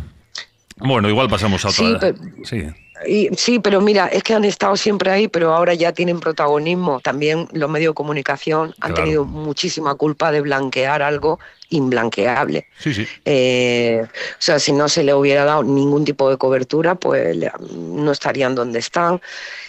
Bueno, 0.76 1.08
igual 1.08 1.28
pasamos 1.28 1.64
a 1.64 1.70
Sí, 1.70 1.84
otra. 1.84 2.00
pero- 2.12 2.18
Sí, 2.44 2.64
Y, 3.06 3.28
sí, 3.36 3.60
pero 3.60 3.80
mira, 3.80 4.08
es 4.08 4.24
que 4.24 4.34
han 4.34 4.44
estado 4.44 4.76
siempre 4.76 5.10
ahí, 5.12 5.28
pero 5.28 5.54
ahora 5.54 5.72
ya 5.74 5.92
tienen 5.92 6.18
protagonismo. 6.18 6.98
También 7.00 7.48
los 7.52 7.70
medios 7.70 7.92
de 7.92 7.94
comunicación 7.94 8.74
han 8.80 8.90
Claro. 8.92 8.94
tenido 9.04 9.24
muchísima 9.24 9.94
culpa 9.94 10.32
de 10.32 10.40
blanquear 10.40 11.02
algo 11.02 11.38
sí, 12.78 12.94
sí. 12.94 13.06
Eh, 13.24 14.02
o 14.04 14.36
sea, 14.38 14.58
si 14.58 14.72
no 14.72 14.88
se 14.88 15.02
le 15.02 15.12
hubiera 15.12 15.44
dado 15.44 15.62
ningún 15.62 16.04
tipo 16.04 16.30
de 16.30 16.36
cobertura, 16.36 16.94
pues 16.94 17.36
no 17.70 18.12
estarían 18.12 18.54
donde 18.54 18.78
están. 18.78 19.20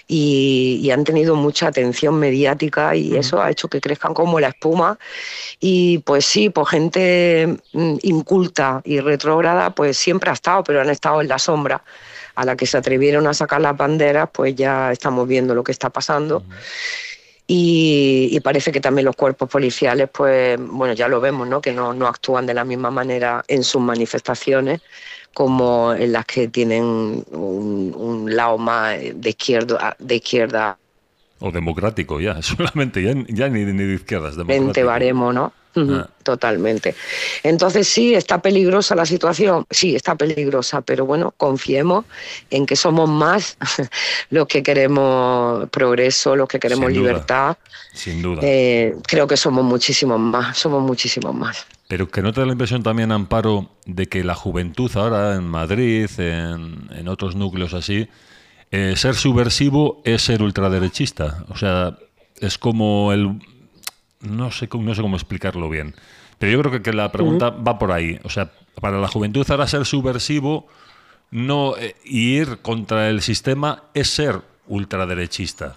Y, 0.07 0.79
y 0.81 0.89
han 0.89 1.03
tenido 1.03 1.35
mucha 1.35 1.67
atención 1.67 2.17
mediática 2.17 2.95
y 2.95 3.15
eso 3.15 3.41
ha 3.41 3.51
hecho 3.51 3.67
que 3.67 3.79
crezcan 3.79 4.13
como 4.13 4.39
la 4.39 4.47
espuma. 4.47 4.97
Y 5.59 5.99
pues 5.99 6.25
sí, 6.25 6.49
pues 6.49 6.69
gente 6.69 7.57
mm, 7.73 7.97
inculta 8.01 8.81
y 8.85 8.99
retrógrada, 9.01 9.69
pues 9.71 9.97
siempre 9.97 10.29
ha 10.29 10.33
estado, 10.33 10.63
pero 10.63 10.81
han 10.81 10.89
estado 10.89 11.21
en 11.21 11.27
la 11.27 11.37
sombra. 11.37 11.83
A 12.35 12.45
la 12.45 12.55
que 12.55 12.65
se 12.65 12.77
atrevieron 12.77 13.27
a 13.27 13.33
sacar 13.33 13.59
las 13.59 13.75
banderas, 13.75 14.29
pues 14.31 14.55
ya 14.55 14.93
estamos 14.93 15.27
viendo 15.27 15.53
lo 15.53 15.61
que 15.61 15.73
está 15.73 15.89
pasando. 15.89 16.43
Y, 17.51 18.29
y 18.31 18.39
parece 18.41 18.71
que 18.71 18.79
también 18.79 19.05
los 19.05 19.15
cuerpos 19.15 19.49
policiales, 19.49 20.07
pues, 20.13 20.59
bueno, 20.59 20.93
ya 20.93 21.07
lo 21.07 21.19
vemos, 21.19 21.47
¿no? 21.47 21.61
Que 21.61 21.73
no, 21.73 21.95
no 21.95 22.05
actúan 22.05 22.45
de 22.45 22.53
la 22.53 22.63
misma 22.63 22.91
manera 22.91 23.43
en 23.47 23.63
sus 23.63 23.81
manifestaciones 23.81 24.81
como 25.33 25.93
en 25.93 26.11
las 26.11 26.25
que 26.25 26.47
tienen 26.47 26.83
un, 26.83 27.93
un 27.97 28.35
lado 28.35 28.59
más 28.59 28.99
de 28.99 29.29
izquierda, 29.29 29.95
de 29.97 30.15
izquierda 30.17 30.77
O 31.39 31.51
democrático, 31.51 32.19
ya. 32.21 32.39
Solamente, 32.43 33.01
ya, 33.01 33.13
ya 33.29 33.49
ni, 33.49 33.65
ni 33.65 33.83
de 33.83 33.95
izquierdas. 33.95 34.35
Democrático. 34.35 34.85
baremo, 34.85 35.33
¿no? 35.33 35.51
Ah. 35.75 36.09
Totalmente. 36.23 36.95
Entonces 37.43 37.87
sí, 37.87 38.13
está 38.13 38.41
peligrosa 38.41 38.95
la 38.95 39.05
situación, 39.05 39.65
sí, 39.69 39.95
está 39.95 40.15
peligrosa, 40.15 40.81
pero 40.81 41.05
bueno, 41.05 41.33
confiemos 41.37 42.05
en 42.49 42.65
que 42.65 42.75
somos 42.75 43.09
más 43.09 43.57
los 44.29 44.47
que 44.47 44.63
queremos 44.63 45.69
progreso, 45.69 46.35
los 46.35 46.47
que 46.47 46.59
queremos 46.59 46.87
Sin 46.87 47.01
libertad. 47.01 47.57
Sin 47.93 48.21
duda. 48.21 48.41
Eh, 48.43 48.95
creo 49.07 49.27
que 49.27 49.37
somos 49.37 49.63
muchísimos 49.63 50.19
más, 50.19 50.57
somos 50.57 50.81
muchísimos 50.83 51.33
más. 51.33 51.65
Pero 51.87 52.09
que 52.09 52.21
no 52.21 52.33
te 52.33 52.41
da 52.41 52.45
la 52.45 52.51
impresión 52.51 52.83
también, 52.83 53.11
Amparo, 53.11 53.69
de 53.85 54.07
que 54.07 54.23
la 54.23 54.35
juventud 54.35 54.91
ahora 54.95 55.35
en 55.35 55.45
Madrid, 55.45 56.09
en, 56.17 56.89
en 56.91 57.07
otros 57.07 57.35
núcleos 57.35 57.73
así, 57.73 58.07
eh, 58.71 58.93
ser 58.95 59.15
subversivo 59.15 60.01
es 60.05 60.21
ser 60.21 60.43
ultraderechista. 60.43 61.45
O 61.49 61.57
sea, 61.57 61.97
es 62.39 62.57
como 62.57 63.11
el... 63.13 63.39
No 64.21 64.51
sé, 64.51 64.67
cómo- 64.67 64.83
no 64.83 64.95
sé 64.95 65.01
cómo 65.01 65.15
explicarlo 65.15 65.69
bien. 65.69 65.95
Pero 66.37 66.51
yo 66.51 66.59
creo 66.59 66.71
que, 66.71 66.81
que 66.81 66.93
la 66.93 67.11
pregunta 67.11 67.49
va 67.49 67.77
por 67.79 67.91
ahí. 67.91 68.19
O 68.23 68.29
sea, 68.29 68.51
para 68.81 68.99
la 68.99 69.07
juventud 69.07 69.45
ahora 69.49 69.67
ser 69.67 69.85
subversivo 69.85 70.67
no 71.31 71.75
eh, 71.77 71.95
y 72.05 72.35
ir 72.37 72.59
contra 72.61 73.09
el 73.09 73.21
sistema 73.21 73.83
es 73.93 74.09
ser 74.09 74.41
ultraderechista. 74.67 75.75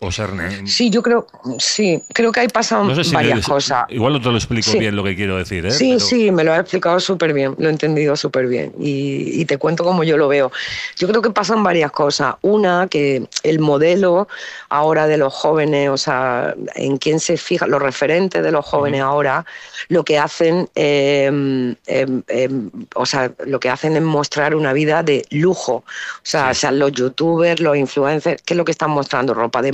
O 0.00 0.12
ser... 0.12 0.32
ne- 0.32 0.66
Sí, 0.68 0.90
yo 0.90 1.02
creo, 1.02 1.26
sí, 1.58 2.00
creo 2.14 2.30
que 2.30 2.40
ahí 2.40 2.48
pasan 2.48 2.86
no 2.86 2.94
sé 2.94 3.02
si 3.02 3.14
varias 3.14 3.44
cosas. 3.46 3.84
Igual 3.88 4.12
no 4.12 4.20
te 4.20 4.28
lo 4.30 4.36
explico 4.36 4.70
Sí. 4.70 4.78
bien 4.78 4.94
lo 4.94 5.02
que 5.02 5.16
quiero 5.16 5.36
decir, 5.36 5.66
¿eh? 5.66 5.70
Sí, 5.72 5.94
Pero- 5.96 6.00
sí, 6.06 6.30
me 6.30 6.44
lo 6.44 6.52
has 6.52 6.60
explicado 6.60 7.00
súper 7.00 7.32
bien, 7.32 7.54
lo 7.58 7.68
he 7.68 7.72
entendido 7.72 8.14
súper 8.14 8.46
bien 8.46 8.72
y, 8.78 9.40
y 9.40 9.44
te 9.44 9.58
cuento 9.58 9.82
cómo 9.82 10.04
yo 10.04 10.16
lo 10.16 10.28
veo. 10.28 10.52
Yo 10.96 11.08
creo 11.08 11.20
que 11.20 11.30
pasan 11.30 11.62
varias 11.64 11.90
cosas. 11.90 12.36
Una, 12.42 12.86
que 12.88 13.26
el 13.42 13.58
modelo 13.58 14.28
ahora 14.68 15.06
de 15.08 15.16
los 15.18 15.34
jóvenes, 15.34 15.88
o 15.90 15.96
sea, 15.96 16.54
en 16.76 16.98
quién 16.98 17.18
se 17.18 17.36
fija, 17.36 17.66
los 17.66 17.82
referentes 17.82 18.42
de 18.42 18.52
los 18.52 18.64
jóvenes 18.64 19.00
ahora, 19.00 19.44
lo 19.88 20.04
que 20.04 20.18
hacen, 20.18 20.68
eh, 20.76 21.24
em, 21.26 22.22
em, 22.28 22.70
o 22.94 23.04
sea, 23.06 23.32
lo 23.46 23.58
que 23.58 23.68
hacen 23.68 23.96
es 23.96 24.02
mostrar 24.02 24.54
una 24.54 24.72
vida 24.72 25.02
de 25.02 25.24
lujo. 25.30 25.72
O 25.76 25.84
sea, 26.22 26.54
sean 26.54 26.78
los 26.78 26.92
youtubers, 26.92 27.60
los 27.60 27.76
influencers, 27.76 28.42
¿qué 28.42 28.54
es 28.54 28.58
lo 28.58 28.64
que 28.64 28.72
están 28.72 28.90
mostrando? 28.90 29.34
Ropa 29.34 29.60
de 29.62 29.72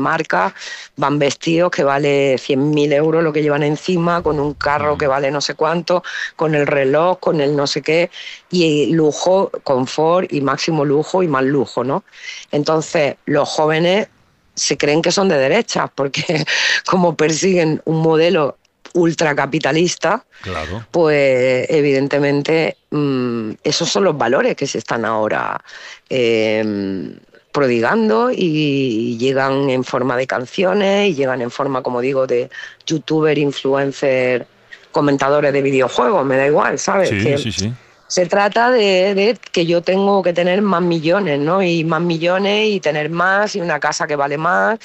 van 0.97 1.19
vestidos 1.19 1.71
que 1.71 1.85
vale 1.85 2.37
100.000 2.37 2.93
euros 2.93 3.23
lo 3.23 3.33
que 3.33 3.43
llevan 3.43 3.63
encima, 3.63 4.23
con 4.23 4.39
un 4.41 4.55
carro 4.55 4.97
que 4.97 5.07
vale 5.07 5.31
no 5.31 5.41
sé 5.41 5.55
cuánto, 5.55 6.03
con 6.37 6.55
el 6.55 6.67
reloj, 6.67 7.19
con 7.19 7.41
el 7.41 7.57
no 7.57 7.67
sé 7.67 7.83
qué, 7.83 8.11
y 8.51 8.87
lujo, 8.93 9.51
confort 9.63 10.33
y 10.33 10.41
máximo 10.41 10.85
lujo 10.85 11.23
y 11.23 11.29
más 11.29 11.45
lujo, 11.45 11.85
¿no? 11.85 12.05
Entonces, 12.51 13.17
los 13.27 13.49
jóvenes 13.49 14.09
se 14.55 14.77
creen 14.77 15.03
que 15.03 15.11
son 15.11 15.29
de 15.29 15.37
derechas, 15.37 15.91
porque 15.95 16.45
como 16.87 17.17
persiguen 17.17 17.83
un 17.85 18.01
modelo 18.03 18.57
ultracapitalista, 18.95 20.25
Claro. 20.43 20.87
pues 20.91 21.67
evidentemente 21.69 22.77
mm, 22.91 23.51
esos 23.65 23.89
son 23.91 24.05
los 24.05 24.17
valores 24.17 24.55
que 24.55 24.67
se 24.67 24.79
están 24.79 25.05
ahora 25.05 25.61
eh, 26.09 27.17
prodigando 27.55 28.33
y 28.33 29.17
llegan 29.17 29.71
en 29.71 29.85
forma 29.85 30.17
de 30.17 30.27
canciones 30.27 31.11
y 31.11 31.15
llegan 31.15 31.41
en 31.41 31.53
forma, 31.53 31.83
como 31.83 32.01
digo, 32.01 32.27
de 32.27 32.51
youtuber, 32.85 33.39
influencer, 33.39 34.49
comentadores 34.91 35.53
de 35.53 35.63
videojuegos, 35.63 36.27
me 36.27 36.37
da 36.37 36.47
igual, 36.49 36.81
¿sabes? 36.81 37.11
Sí, 37.11 37.23
Que 37.23 37.39
sí, 37.39 37.53
sí. 37.53 37.73
Se 38.09 38.27
trata 38.27 38.73
de, 38.73 39.15
de 39.15 39.39
que 39.53 39.67
yo 39.67 39.83
tengo 39.83 40.21
que 40.25 40.33
tener 40.33 40.63
más 40.63 40.83
millones, 40.83 41.39
¿no? 41.39 41.63
Y 41.63 41.85
más 41.85 42.03
millones 42.03 42.71
y 42.71 42.81
tener 42.81 43.09
más 43.09 43.55
y 43.55 43.61
una 43.61 43.79
casa 43.79 44.09
que 44.09 44.17
vale 44.17 44.37
más 44.37 44.81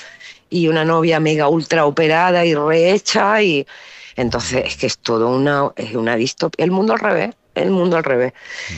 y 0.52 0.68
una 0.68 0.86
novia 0.86 1.20
mega 1.20 1.48
ultra 1.48 1.88
operada 1.88 2.46
y 2.46 2.54
rehecha 2.54 3.42
y 3.42 3.66
entonces 4.16 4.64
es 4.66 4.78
que 4.78 4.86
es 4.86 5.00
todo 5.00 5.30
una 5.30 5.72
es 5.76 5.96
una 5.96 6.16
distopía, 6.16 6.66
el 6.66 6.72
mundo 6.72 6.94
al 6.94 7.00
revés, 7.00 7.36
el 7.64 7.72
mundo 7.72 7.98
al 7.98 8.04
revés. 8.04 8.34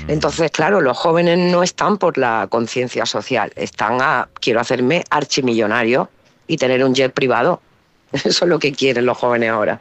Entonces, 0.08 0.52
claro, 0.52 0.82
los 0.82 0.98
jóvenes 0.98 1.38
no 1.38 1.64
están 1.64 1.98
por 1.98 2.18
la 2.18 2.48
conciencia 2.50 3.06
social, 3.06 3.52
están 3.56 4.02
a 4.02 4.30
quiero 4.40 4.60
hacerme 4.60 5.04
archimillonario 5.10 6.10
y 6.48 6.58
tener 6.58 6.84
un 6.84 6.94
jet 6.94 7.14
privado. 7.14 7.62
Eso 8.12 8.46
es 8.46 8.50
lo 8.50 8.60
que 8.60 8.74
quieren 8.74 9.06
los 9.06 9.18
jóvenes 9.18 9.50
ahora. 9.50 9.80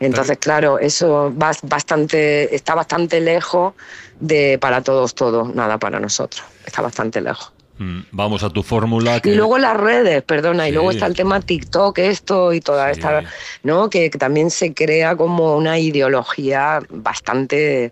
Entonces, 0.00 0.38
claro, 0.38 0.78
eso 0.78 1.32
va 1.40 1.52
bastante, 1.62 2.54
está 2.54 2.74
bastante 2.74 3.20
lejos 3.20 3.74
de 4.18 4.58
para 4.58 4.82
todos, 4.82 5.14
todos, 5.14 5.54
nada 5.54 5.78
para 5.78 6.00
nosotros. 6.00 6.42
Está 6.64 6.80
bastante 6.80 7.20
lejos. 7.20 7.52
Mm, 7.80 8.00
Vamos 8.12 8.42
a 8.42 8.50
tu 8.50 8.62
fórmula. 8.62 9.20
Que... 9.20 9.30
Y 9.30 9.34
luego 9.34 9.56
las 9.56 9.74
redes, 9.74 10.22
perdona, 10.22 10.68
y 10.68 10.72
luego 10.72 10.90
está 10.90 11.06
el 11.06 11.14
tema 11.14 11.40
TikTok, 11.40 11.96
esto 11.98 12.52
y 12.52 12.60
toda 12.60 12.92
Sí. 12.92 13.00
esta, 13.00 13.22
¿no? 13.62 13.88
Que, 13.88 14.10
que 14.10 14.18
también 14.18 14.50
se 14.50 14.74
crea 14.74 15.16
como 15.16 15.56
una 15.56 15.78
ideología 15.78 16.80
bastante 16.90 17.90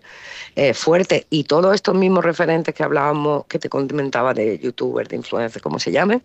eh, 0.55 0.73
fuerte. 0.75 1.25
Y 1.31 1.45
todos 1.45 1.73
estos 1.73 1.95
mismos 1.95 2.23
referentes 2.23 2.75
que 2.75 2.83
hablábamos, 2.83 3.45
que 3.47 3.57
te 3.57 3.67
comentaba 3.67 4.35
de 4.35 4.59
youtubers, 4.59 5.09
de 5.09 5.15
influencers, 5.15 5.63
como 5.63 5.79
se 5.79 5.91
llame, 5.91 6.21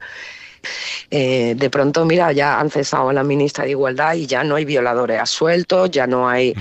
eh, 1.10 1.54
de 1.56 1.70
pronto, 1.70 2.04
mira, 2.04 2.32
ya 2.32 2.60
han 2.60 2.70
cesado 2.70 3.08
a 3.08 3.12
la 3.12 3.24
ministra 3.24 3.64
de 3.64 3.70
Igualdad 3.70 4.14
y 4.14 4.26
ya 4.26 4.44
no 4.44 4.56
hay 4.56 4.64
violadores 4.64 5.20
a 5.20 5.26
sueltos, 5.26 5.90
ya 5.90 6.06
no 6.06 6.28
hay, 6.28 6.54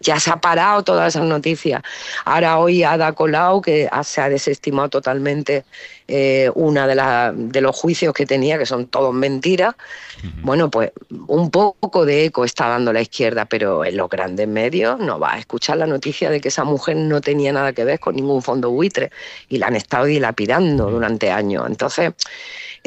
ya 0.00 0.20
se 0.20 0.30
ha 0.30 0.36
parado 0.36 0.82
todas 0.82 1.14
esas 1.14 1.26
noticias. 1.26 1.82
Ahora 2.24 2.58
hoy 2.58 2.82
Ada 2.82 3.12
Colau, 3.12 3.60
que 3.60 3.88
se 4.02 4.20
ha 4.20 4.28
desestimado 4.28 4.88
totalmente 4.88 5.64
eh, 6.08 6.50
una 6.54 6.86
de, 6.86 7.32
de 7.34 7.60
los 7.60 7.74
juicios 7.74 8.14
que 8.14 8.26
tenía, 8.26 8.58
que 8.58 8.66
son 8.66 8.86
todos 8.86 9.12
mentiras, 9.12 9.74
bueno, 10.42 10.70
pues 10.70 10.92
un 11.26 11.50
poco 11.50 12.04
de 12.04 12.24
eco 12.24 12.44
está 12.44 12.68
dando 12.68 12.92
la 12.92 13.00
izquierda, 13.00 13.44
pero 13.44 13.84
en 13.84 13.96
los 13.96 14.08
grandes 14.08 14.48
medios 14.48 14.98
no 14.98 15.18
va 15.18 15.34
a 15.34 15.38
escuchar 15.38 15.76
la 15.78 15.86
noticia 15.86 16.30
de 16.30 16.40
que 16.40 16.48
esa 16.48 16.64
mujer 16.64 16.96
no 16.96 17.20
tenía 17.20 17.52
nada 17.52 17.72
que 17.72 17.84
ver 17.84 18.00
con 18.00 18.16
ningún 18.16 18.42
fondo 18.42 18.70
buitre 18.70 19.10
y 19.48 19.58
la 19.58 19.66
han 19.66 19.76
estado 19.76 20.04
dilapidando 20.04 20.90
durante 20.90 21.30
años. 21.30 21.64
Entonces, 21.66 22.12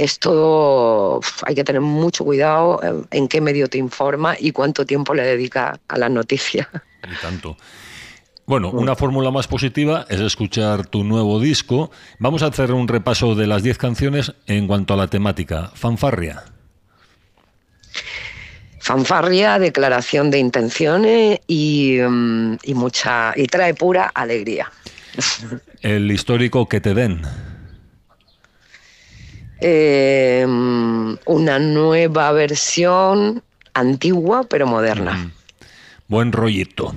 es 0.03 0.19
todo, 0.19 1.17
uf, 1.17 1.43
hay 1.45 1.55
que 1.55 1.63
tener 1.63 1.81
mucho 1.81 2.23
cuidado 2.23 2.79
en, 2.83 3.07
en 3.11 3.27
qué 3.27 3.41
medio 3.41 3.67
te 3.67 3.77
informa 3.77 4.35
y 4.39 4.51
cuánto 4.51 4.85
tiempo 4.85 5.13
le 5.13 5.23
dedicas 5.23 5.79
a 5.87 5.97
las 5.97 6.09
noticias. 6.11 6.67
Y 7.03 7.21
tanto. 7.21 7.57
Bueno, 8.49 8.71
una 8.71 8.95
fórmula 8.95 9.29
más 9.29 9.47
positiva 9.47 10.07
es 10.09 10.19
escuchar 10.21 10.87
tu 10.87 11.03
nuevo 11.03 11.39
disco. 11.39 11.91
Vamos 12.17 12.41
a 12.41 12.47
hacer 12.47 12.71
un 12.71 12.87
repaso 12.87 13.35
de 13.35 13.45
las 13.45 13.61
10 13.61 13.77
canciones 13.77 14.33
en 14.47 14.65
cuanto 14.65 14.95
a 14.95 14.97
la 14.97 15.05
temática. 15.05 15.71
Fanfarria. 15.75 16.45
Fanfarria, 18.79 19.59
declaración 19.59 20.31
de 20.31 20.39
intenciones 20.39 21.41
y, 21.45 21.99
mm, 21.99 22.57
y 22.63 22.73
mucha 22.73 23.33
y 23.35 23.45
trae 23.45 23.75
pura 23.75 24.09
alegría. 24.15 24.71
El 25.81 26.11
histórico 26.11 26.67
que 26.67 26.81
te 26.81 26.95
den. 26.95 27.21
Eh, 29.61 30.45
mm, 30.47 31.15
una 31.25 31.59
nueva 31.59 32.31
versión 32.31 33.43
antigua 33.73 34.43
pero 34.49 34.67
moderna. 34.67 35.31
Buen 36.07 36.31
rollito. 36.31 36.93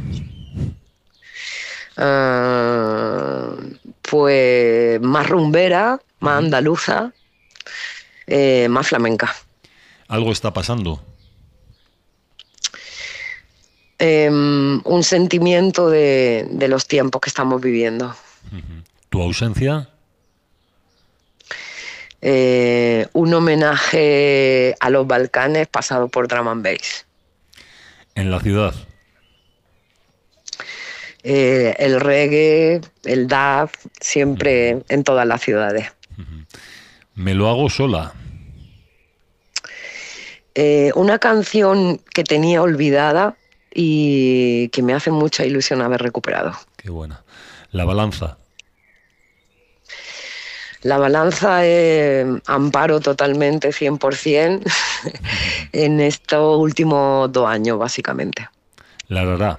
Ah, 1.97 3.55
pues 4.03 5.01
más 5.01 5.29
rumbera, 5.29 6.01
más 6.21 6.39
andaluza, 6.39 7.13
eh, 8.27 8.69
más 8.69 8.89
flamenca. 8.89 9.35
Algo 10.09 10.33
está 10.33 10.53
pasando. 10.53 11.03
Eh, 13.99 14.29
un 14.29 15.03
sentimiento 15.05 15.89
de, 15.89 16.49
de 16.51 16.69
los 16.69 16.87
tiempos 16.87 17.21
que 17.21 17.29
estamos 17.29 17.61
viviendo. 17.61 18.15
Tu 19.11 19.23
ausencia. 19.23 19.89
Eh, 22.25 23.09
un 23.15 23.35
homenaje 23.35 24.77
a 24.79 24.91
los 24.91 25.09
Balcanes 25.09 25.67
pasado 25.67 26.07
por 26.09 26.29
drum 26.29 26.47
and 26.47 26.65
bass. 26.65 27.05
En 28.15 28.31
la 28.31 28.39
ciudad. 28.39 28.73
Eh, 31.25 31.75
el 31.79 32.01
reggae, 32.01 32.81
el 33.05 33.27
dub, 33.27 33.71
siempre 34.01 34.85
en 34.89 35.03
todas 35.03 35.27
las 35.27 35.41
ciudades. 35.41 35.93
Me 37.15 37.35
lo 37.35 37.49
hago 37.49 37.69
sola. 37.69 38.15
Eh, 40.55 40.93
una 40.95 41.19
canción 41.19 42.01
que 42.15 42.23
tenía 42.23 42.63
olvidada 42.63 43.37
y 43.75 44.69
que 44.69 44.83
me 44.83 44.95
hace 44.95 45.11
mucha 45.11 45.45
ilusión 45.45 45.83
haber 45.83 46.03
recuperado. 46.03 46.53
Qué 46.77 46.91
buena. 46.91 47.25
La 47.73 47.85
balanza. 47.85 48.39
La 50.83 50.99
balanza 50.99 51.65
es 51.65 52.27
amparo 52.47 52.99
totalmente, 53.01 53.71
100%, 53.71 54.63
en 55.73 56.01
estos 56.01 56.59
últimos 56.59 57.31
dos 57.31 57.49
años, 57.49 57.79
básicamente. 57.79 58.49
La 59.09 59.25
rara. 59.25 59.59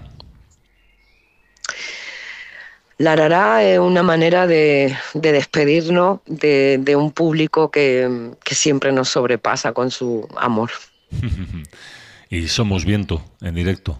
La 2.97 3.15
rara 3.15 3.63
es 3.63 3.79
una 3.79 4.03
manera 4.03 4.47
de, 4.47 4.95
de 5.13 5.31
despedirnos 5.31 6.19
de, 6.25 6.77
de 6.79 6.95
un 6.95 7.11
público 7.11 7.71
que, 7.71 8.31
que 8.43 8.55
siempre 8.55 8.91
nos 8.91 9.09
sobrepasa 9.09 9.71
con 9.71 9.91
su 9.91 10.27
amor. 10.37 10.71
y 12.29 12.47
somos 12.49 12.83
viento 12.83 13.23
en 13.41 13.55
directo. 13.55 13.97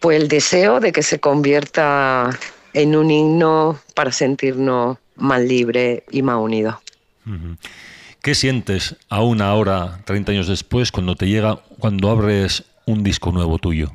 Pues 0.00 0.20
el 0.20 0.28
deseo 0.28 0.80
de 0.80 0.92
que 0.92 1.02
se 1.02 1.20
convierta 1.20 2.30
en 2.74 2.96
un 2.96 3.10
himno 3.10 3.78
para 3.94 4.12
sentirnos 4.12 4.98
más 5.16 5.40
libres 5.40 6.02
y 6.10 6.22
más 6.22 6.38
unidos. 6.38 6.76
¿Qué 8.22 8.34
sientes 8.34 8.96
aún 9.08 9.42
ahora, 9.42 10.00
30 10.04 10.32
años 10.32 10.48
después, 10.48 10.92
cuando 10.92 11.16
te 11.16 11.26
llega, 11.26 11.56
cuando 11.78 12.10
abres 12.10 12.64
un 12.86 13.02
disco 13.02 13.32
nuevo 13.32 13.58
tuyo? 13.58 13.90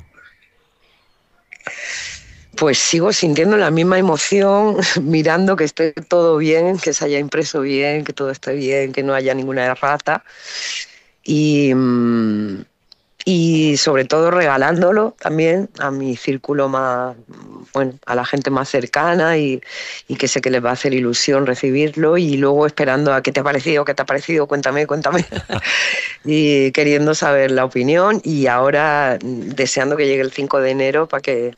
Pues 2.56 2.78
sigo 2.78 3.12
sintiendo 3.12 3.56
la 3.56 3.70
misma 3.70 3.98
emoción, 3.98 4.76
mirando 5.02 5.56
que 5.56 5.64
esté 5.64 5.92
todo 5.92 6.38
bien, 6.38 6.78
que 6.78 6.92
se 6.92 7.04
haya 7.04 7.18
impreso 7.18 7.60
bien, 7.60 8.04
que 8.04 8.12
todo 8.12 8.30
esté 8.30 8.54
bien, 8.54 8.92
que 8.92 9.02
no 9.02 9.14
haya 9.14 9.32
ninguna 9.34 9.64
errata. 9.64 10.24
Y, 11.22 11.72
mm, 11.74 12.64
y 13.30 13.76
sobre 13.76 14.06
todo 14.06 14.30
regalándolo 14.30 15.14
también 15.20 15.68
a 15.80 15.90
mi 15.90 16.16
círculo 16.16 16.70
más, 16.70 17.14
bueno, 17.74 17.92
a 18.06 18.14
la 18.14 18.24
gente 18.24 18.48
más 18.48 18.70
cercana 18.70 19.36
y, 19.36 19.60
que 20.18 20.28
sé 20.28 20.40
que 20.40 20.48
les 20.48 20.64
va 20.64 20.70
a 20.70 20.72
hacer 20.72 20.94
ilusión 20.94 21.44
recibirlo 21.44 22.16
y 22.16 22.38
luego 22.38 22.66
esperando 22.66 23.12
a 23.12 23.22
qué 23.22 23.30
te 23.30 23.40
ha 23.40 23.44
parecido, 23.44 23.84
qué 23.84 23.92
te 23.92 24.00
ha 24.00 24.06
parecido, 24.06 24.46
cuéntame, 24.46 24.86
cuéntame. 24.86 25.26
y 26.24 26.72
queriendo 26.72 27.14
saber 27.14 27.50
la 27.50 27.66
opinión 27.66 28.22
y 28.24 28.46
ahora 28.46 29.18
deseando 29.20 29.98
que 29.98 30.06
llegue 30.06 30.22
el 30.22 30.32
5 30.32 30.62
de 30.62 30.70
enero 30.70 31.06
para 31.06 31.20
que 31.20 31.54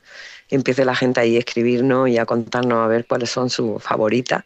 empiece 0.49 0.85
la 0.85 0.97
gente 0.97 1.21
ahí 1.21 1.37
a 1.37 1.39
escribirnos 1.39 2.09
y 2.09 2.19
a 2.19 2.27
contarnos 2.27 2.85
a 2.85 2.89
ver 2.89 3.07
cuáles 3.07 3.31
son 3.31 3.49
sus 3.49 3.81
favoritas 3.81 4.43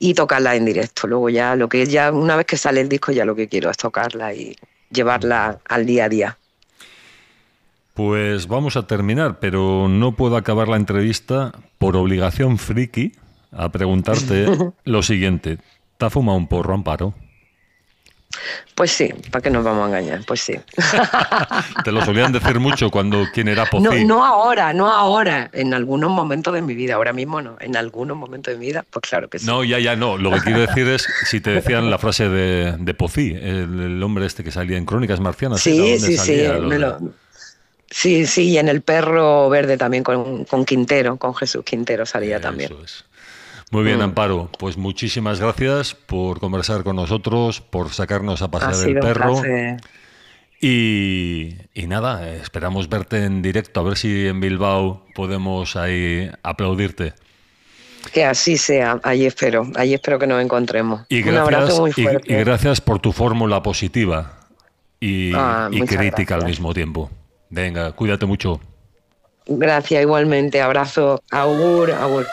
y 0.00 0.12
tocarla 0.14 0.56
en 0.56 0.64
directo. 0.64 1.06
Luego 1.06 1.30
ya 1.30 1.54
lo 1.54 1.68
que 1.68 1.86
ya 1.86 2.10
una 2.10 2.34
vez 2.34 2.46
que 2.46 2.56
sale 2.56 2.80
el 2.80 2.88
disco 2.88 3.12
ya 3.12 3.24
lo 3.24 3.36
que 3.36 3.46
quiero 3.46 3.70
es 3.70 3.76
tocarla 3.76 4.34
y 4.34 4.56
llevarla 4.90 5.60
al 5.68 5.86
día 5.86 6.06
a 6.06 6.08
día. 6.08 6.38
Pues 7.98 8.46
vamos 8.46 8.76
a 8.76 8.86
terminar, 8.86 9.40
pero 9.40 9.88
no 9.88 10.12
puedo 10.12 10.36
acabar 10.36 10.68
la 10.68 10.76
entrevista 10.76 11.50
por 11.78 11.96
obligación 11.96 12.56
friki 12.56 13.10
a 13.50 13.70
preguntarte 13.70 14.46
lo 14.84 15.02
siguiente. 15.02 15.58
¿Te 15.96 16.06
ha 16.06 16.08
fumado 16.10 16.38
un 16.38 16.46
porro, 16.46 16.74
Amparo? 16.74 17.12
Pues 18.76 18.92
sí, 18.92 19.08
¿para 19.32 19.42
qué 19.42 19.50
nos 19.50 19.64
vamos 19.64 19.82
a 19.82 19.86
engañar? 19.88 20.20
Pues 20.28 20.42
sí. 20.42 20.54
Te 21.84 21.90
lo 21.90 22.04
solían 22.04 22.30
decir 22.30 22.60
mucho 22.60 22.88
cuando 22.88 23.24
quién 23.34 23.48
era 23.48 23.64
No, 23.64 23.90
Pocí. 23.90 24.04
no 24.04 24.24
ahora, 24.24 24.72
no 24.72 24.86
ahora, 24.88 25.50
en 25.52 25.74
algunos 25.74 26.08
momentos 26.12 26.54
de 26.54 26.62
mi 26.62 26.74
vida, 26.76 26.94
ahora 26.94 27.12
mismo 27.12 27.42
no, 27.42 27.56
en 27.58 27.76
algunos 27.76 28.16
momentos 28.16 28.54
de 28.54 28.60
mi 28.60 28.66
vida, 28.66 28.84
pues 28.88 29.02
claro 29.10 29.28
que 29.28 29.40
sí. 29.40 29.46
No, 29.46 29.64
ya, 29.64 29.80
ya 29.80 29.96
no. 29.96 30.16
Lo 30.18 30.30
que 30.30 30.38
quiero 30.42 30.60
decir 30.60 30.86
es 30.86 31.04
si 31.24 31.40
te 31.40 31.50
decían 31.50 31.90
la 31.90 31.98
frase 31.98 32.28
de, 32.28 32.76
de 32.78 32.94
Pocí, 32.94 33.32
el, 33.32 33.80
el 33.80 34.00
hombre 34.04 34.24
este 34.26 34.44
que 34.44 34.52
salía 34.52 34.76
en 34.78 34.84
Crónicas 34.84 35.18
Marcianas. 35.18 35.66
¿era? 35.66 35.74
Sí, 35.76 35.80
¿Dónde 35.98 35.98
sí, 35.98 36.16
sí? 36.18 36.46
Lo 36.46 36.60
me 36.62 36.74
de- 36.76 36.78
lo- 36.80 36.98
sí, 37.90 38.26
sí, 38.26 38.50
y 38.50 38.58
en 38.58 38.68
el 38.68 38.82
perro 38.82 39.48
verde 39.48 39.76
también 39.76 40.02
con, 40.04 40.44
con 40.44 40.64
Quintero, 40.64 41.16
con 41.16 41.34
Jesús 41.34 41.64
Quintero 41.64 42.06
salía 42.06 42.40
también. 42.40 42.72
Eso 42.72 42.82
es. 42.84 43.04
Muy 43.70 43.84
bien, 43.84 43.98
Mm. 43.98 44.02
Amparo. 44.02 44.50
Pues 44.58 44.76
muchísimas 44.78 45.40
gracias 45.40 45.94
por 45.94 46.40
conversar 46.40 46.84
con 46.84 46.96
nosotros, 46.96 47.60
por 47.60 47.92
sacarnos 47.92 48.40
a 48.40 48.46
Ha 48.46 48.50
pasear 48.50 48.88
el 48.88 48.94
un 48.96 49.00
perro. 49.02 49.32
placer. 49.34 49.76
Y, 50.60 51.54
y 51.74 51.86
nada, 51.86 52.34
esperamos 52.34 52.88
verte 52.88 53.24
en 53.24 53.42
directo, 53.42 53.78
a 53.80 53.82
ver 53.84 53.96
si 53.96 54.26
en 54.26 54.40
Bilbao 54.40 55.04
podemos 55.14 55.76
ahí 55.76 56.30
aplaudirte. 56.42 57.12
Que 58.12 58.24
así 58.24 58.56
sea, 58.56 58.98
ahí 59.04 59.26
espero, 59.26 59.70
ahí 59.76 59.92
espero 59.94 60.18
que 60.18 60.26
nos 60.26 60.42
encontremos. 60.42 61.02
Y 61.08 61.22
un 61.28 61.36
abrazo 61.36 61.60
gracias, 61.66 61.80
muy 61.80 61.92
fuerte. 61.92 62.32
y 62.32 62.36
gracias 62.36 62.80
por 62.80 62.98
tu 63.00 63.12
fórmula 63.12 63.62
positiva 63.62 64.38
y, 64.98 65.32
Ah, 65.34 65.68
y 65.70 65.80
crítica 65.82 66.34
al 66.34 66.40
gracias. 66.40 66.44
mismo 66.58 66.72
tiempo. 66.74 67.10
Venga, 67.50 67.92
cuídate 67.92 68.26
mucho. 68.26 68.60
Gracias 69.46 70.02
igualmente, 70.02 70.60
abrazo, 70.60 71.22
augur, 71.30 71.90
augur. 71.90 72.26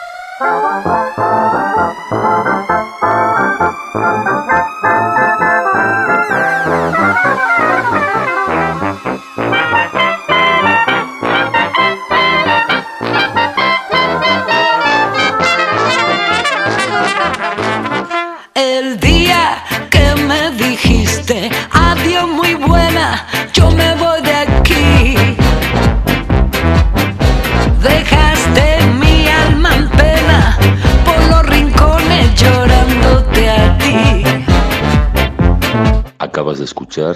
Escuchar 36.65 37.15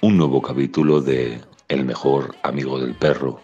un 0.00 0.16
nuevo 0.16 0.40
capítulo 0.40 1.02
de 1.02 1.38
El 1.68 1.84
mejor 1.84 2.34
amigo 2.42 2.80
del 2.80 2.94
perro, 2.94 3.38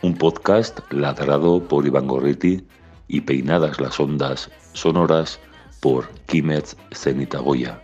un 0.00 0.16
podcast 0.16 0.80
ladrado 0.90 1.62
por 1.62 1.86
Iván 1.86 2.06
Gorriti 2.06 2.66
y 3.06 3.20
peinadas 3.20 3.78
las 3.78 4.00
ondas 4.00 4.50
sonoras 4.72 5.38
por 5.80 6.08
Kimet 6.26 6.74
Zenitagoya. 6.94 7.78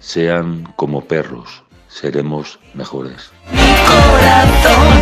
Sean 0.00 0.64
como 0.74 1.02
perros, 1.02 1.62
seremos 1.86 2.58
mejores. 2.74 3.30
corazón 3.86 4.98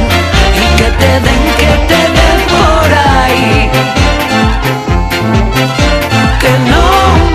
y 0.55 0.77
que 0.77 0.91
te 1.01 1.13
den, 1.25 1.45
que 1.57 1.73
te 1.89 2.01
den 2.17 2.41
por 2.53 2.93
ahí. 2.93 3.71
Que 6.39 6.53
no 6.71 6.87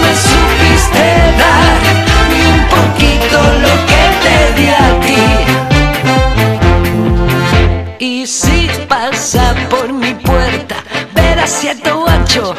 me 0.01 0.15
supiste 0.15 1.03
dar 1.39 2.02
poquito 2.73 3.37
lo 3.63 3.73
que 3.89 4.03
te 4.23 4.37
di 4.57 4.67
a 4.85 4.87
ti. 5.05 5.25
Y 7.99 8.11
si 8.27 8.59
pasa 8.87 9.43
por 9.69 9.87
mi 9.91 10.13
puerta, 10.13 10.75
verás 11.13 11.51
siete 11.61 11.91
ocho 11.91 12.55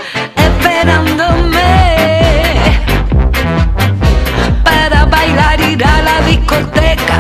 esperándome 0.49 1.73
para 4.63 5.05
bailar, 5.07 5.61
ir 5.61 5.83
a 5.85 5.97
la 6.09 6.17
discoteca, 6.31 7.19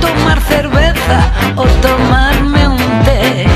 tomar 0.00 0.38
cerveza 0.52 1.18
o 1.56 1.64
tomarme 1.86 2.62
un 2.68 2.84
té. 3.06 3.46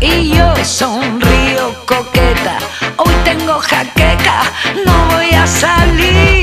Y 0.00 0.12
yo 0.36 0.48
sonrío 0.64 1.64
coqueta, 1.86 2.54
hoy 3.02 3.14
tengo 3.24 3.54
jaqueca, 3.70 4.38
no 4.86 4.94
voy 5.12 5.30
a 5.34 5.46
salir. 5.46 6.33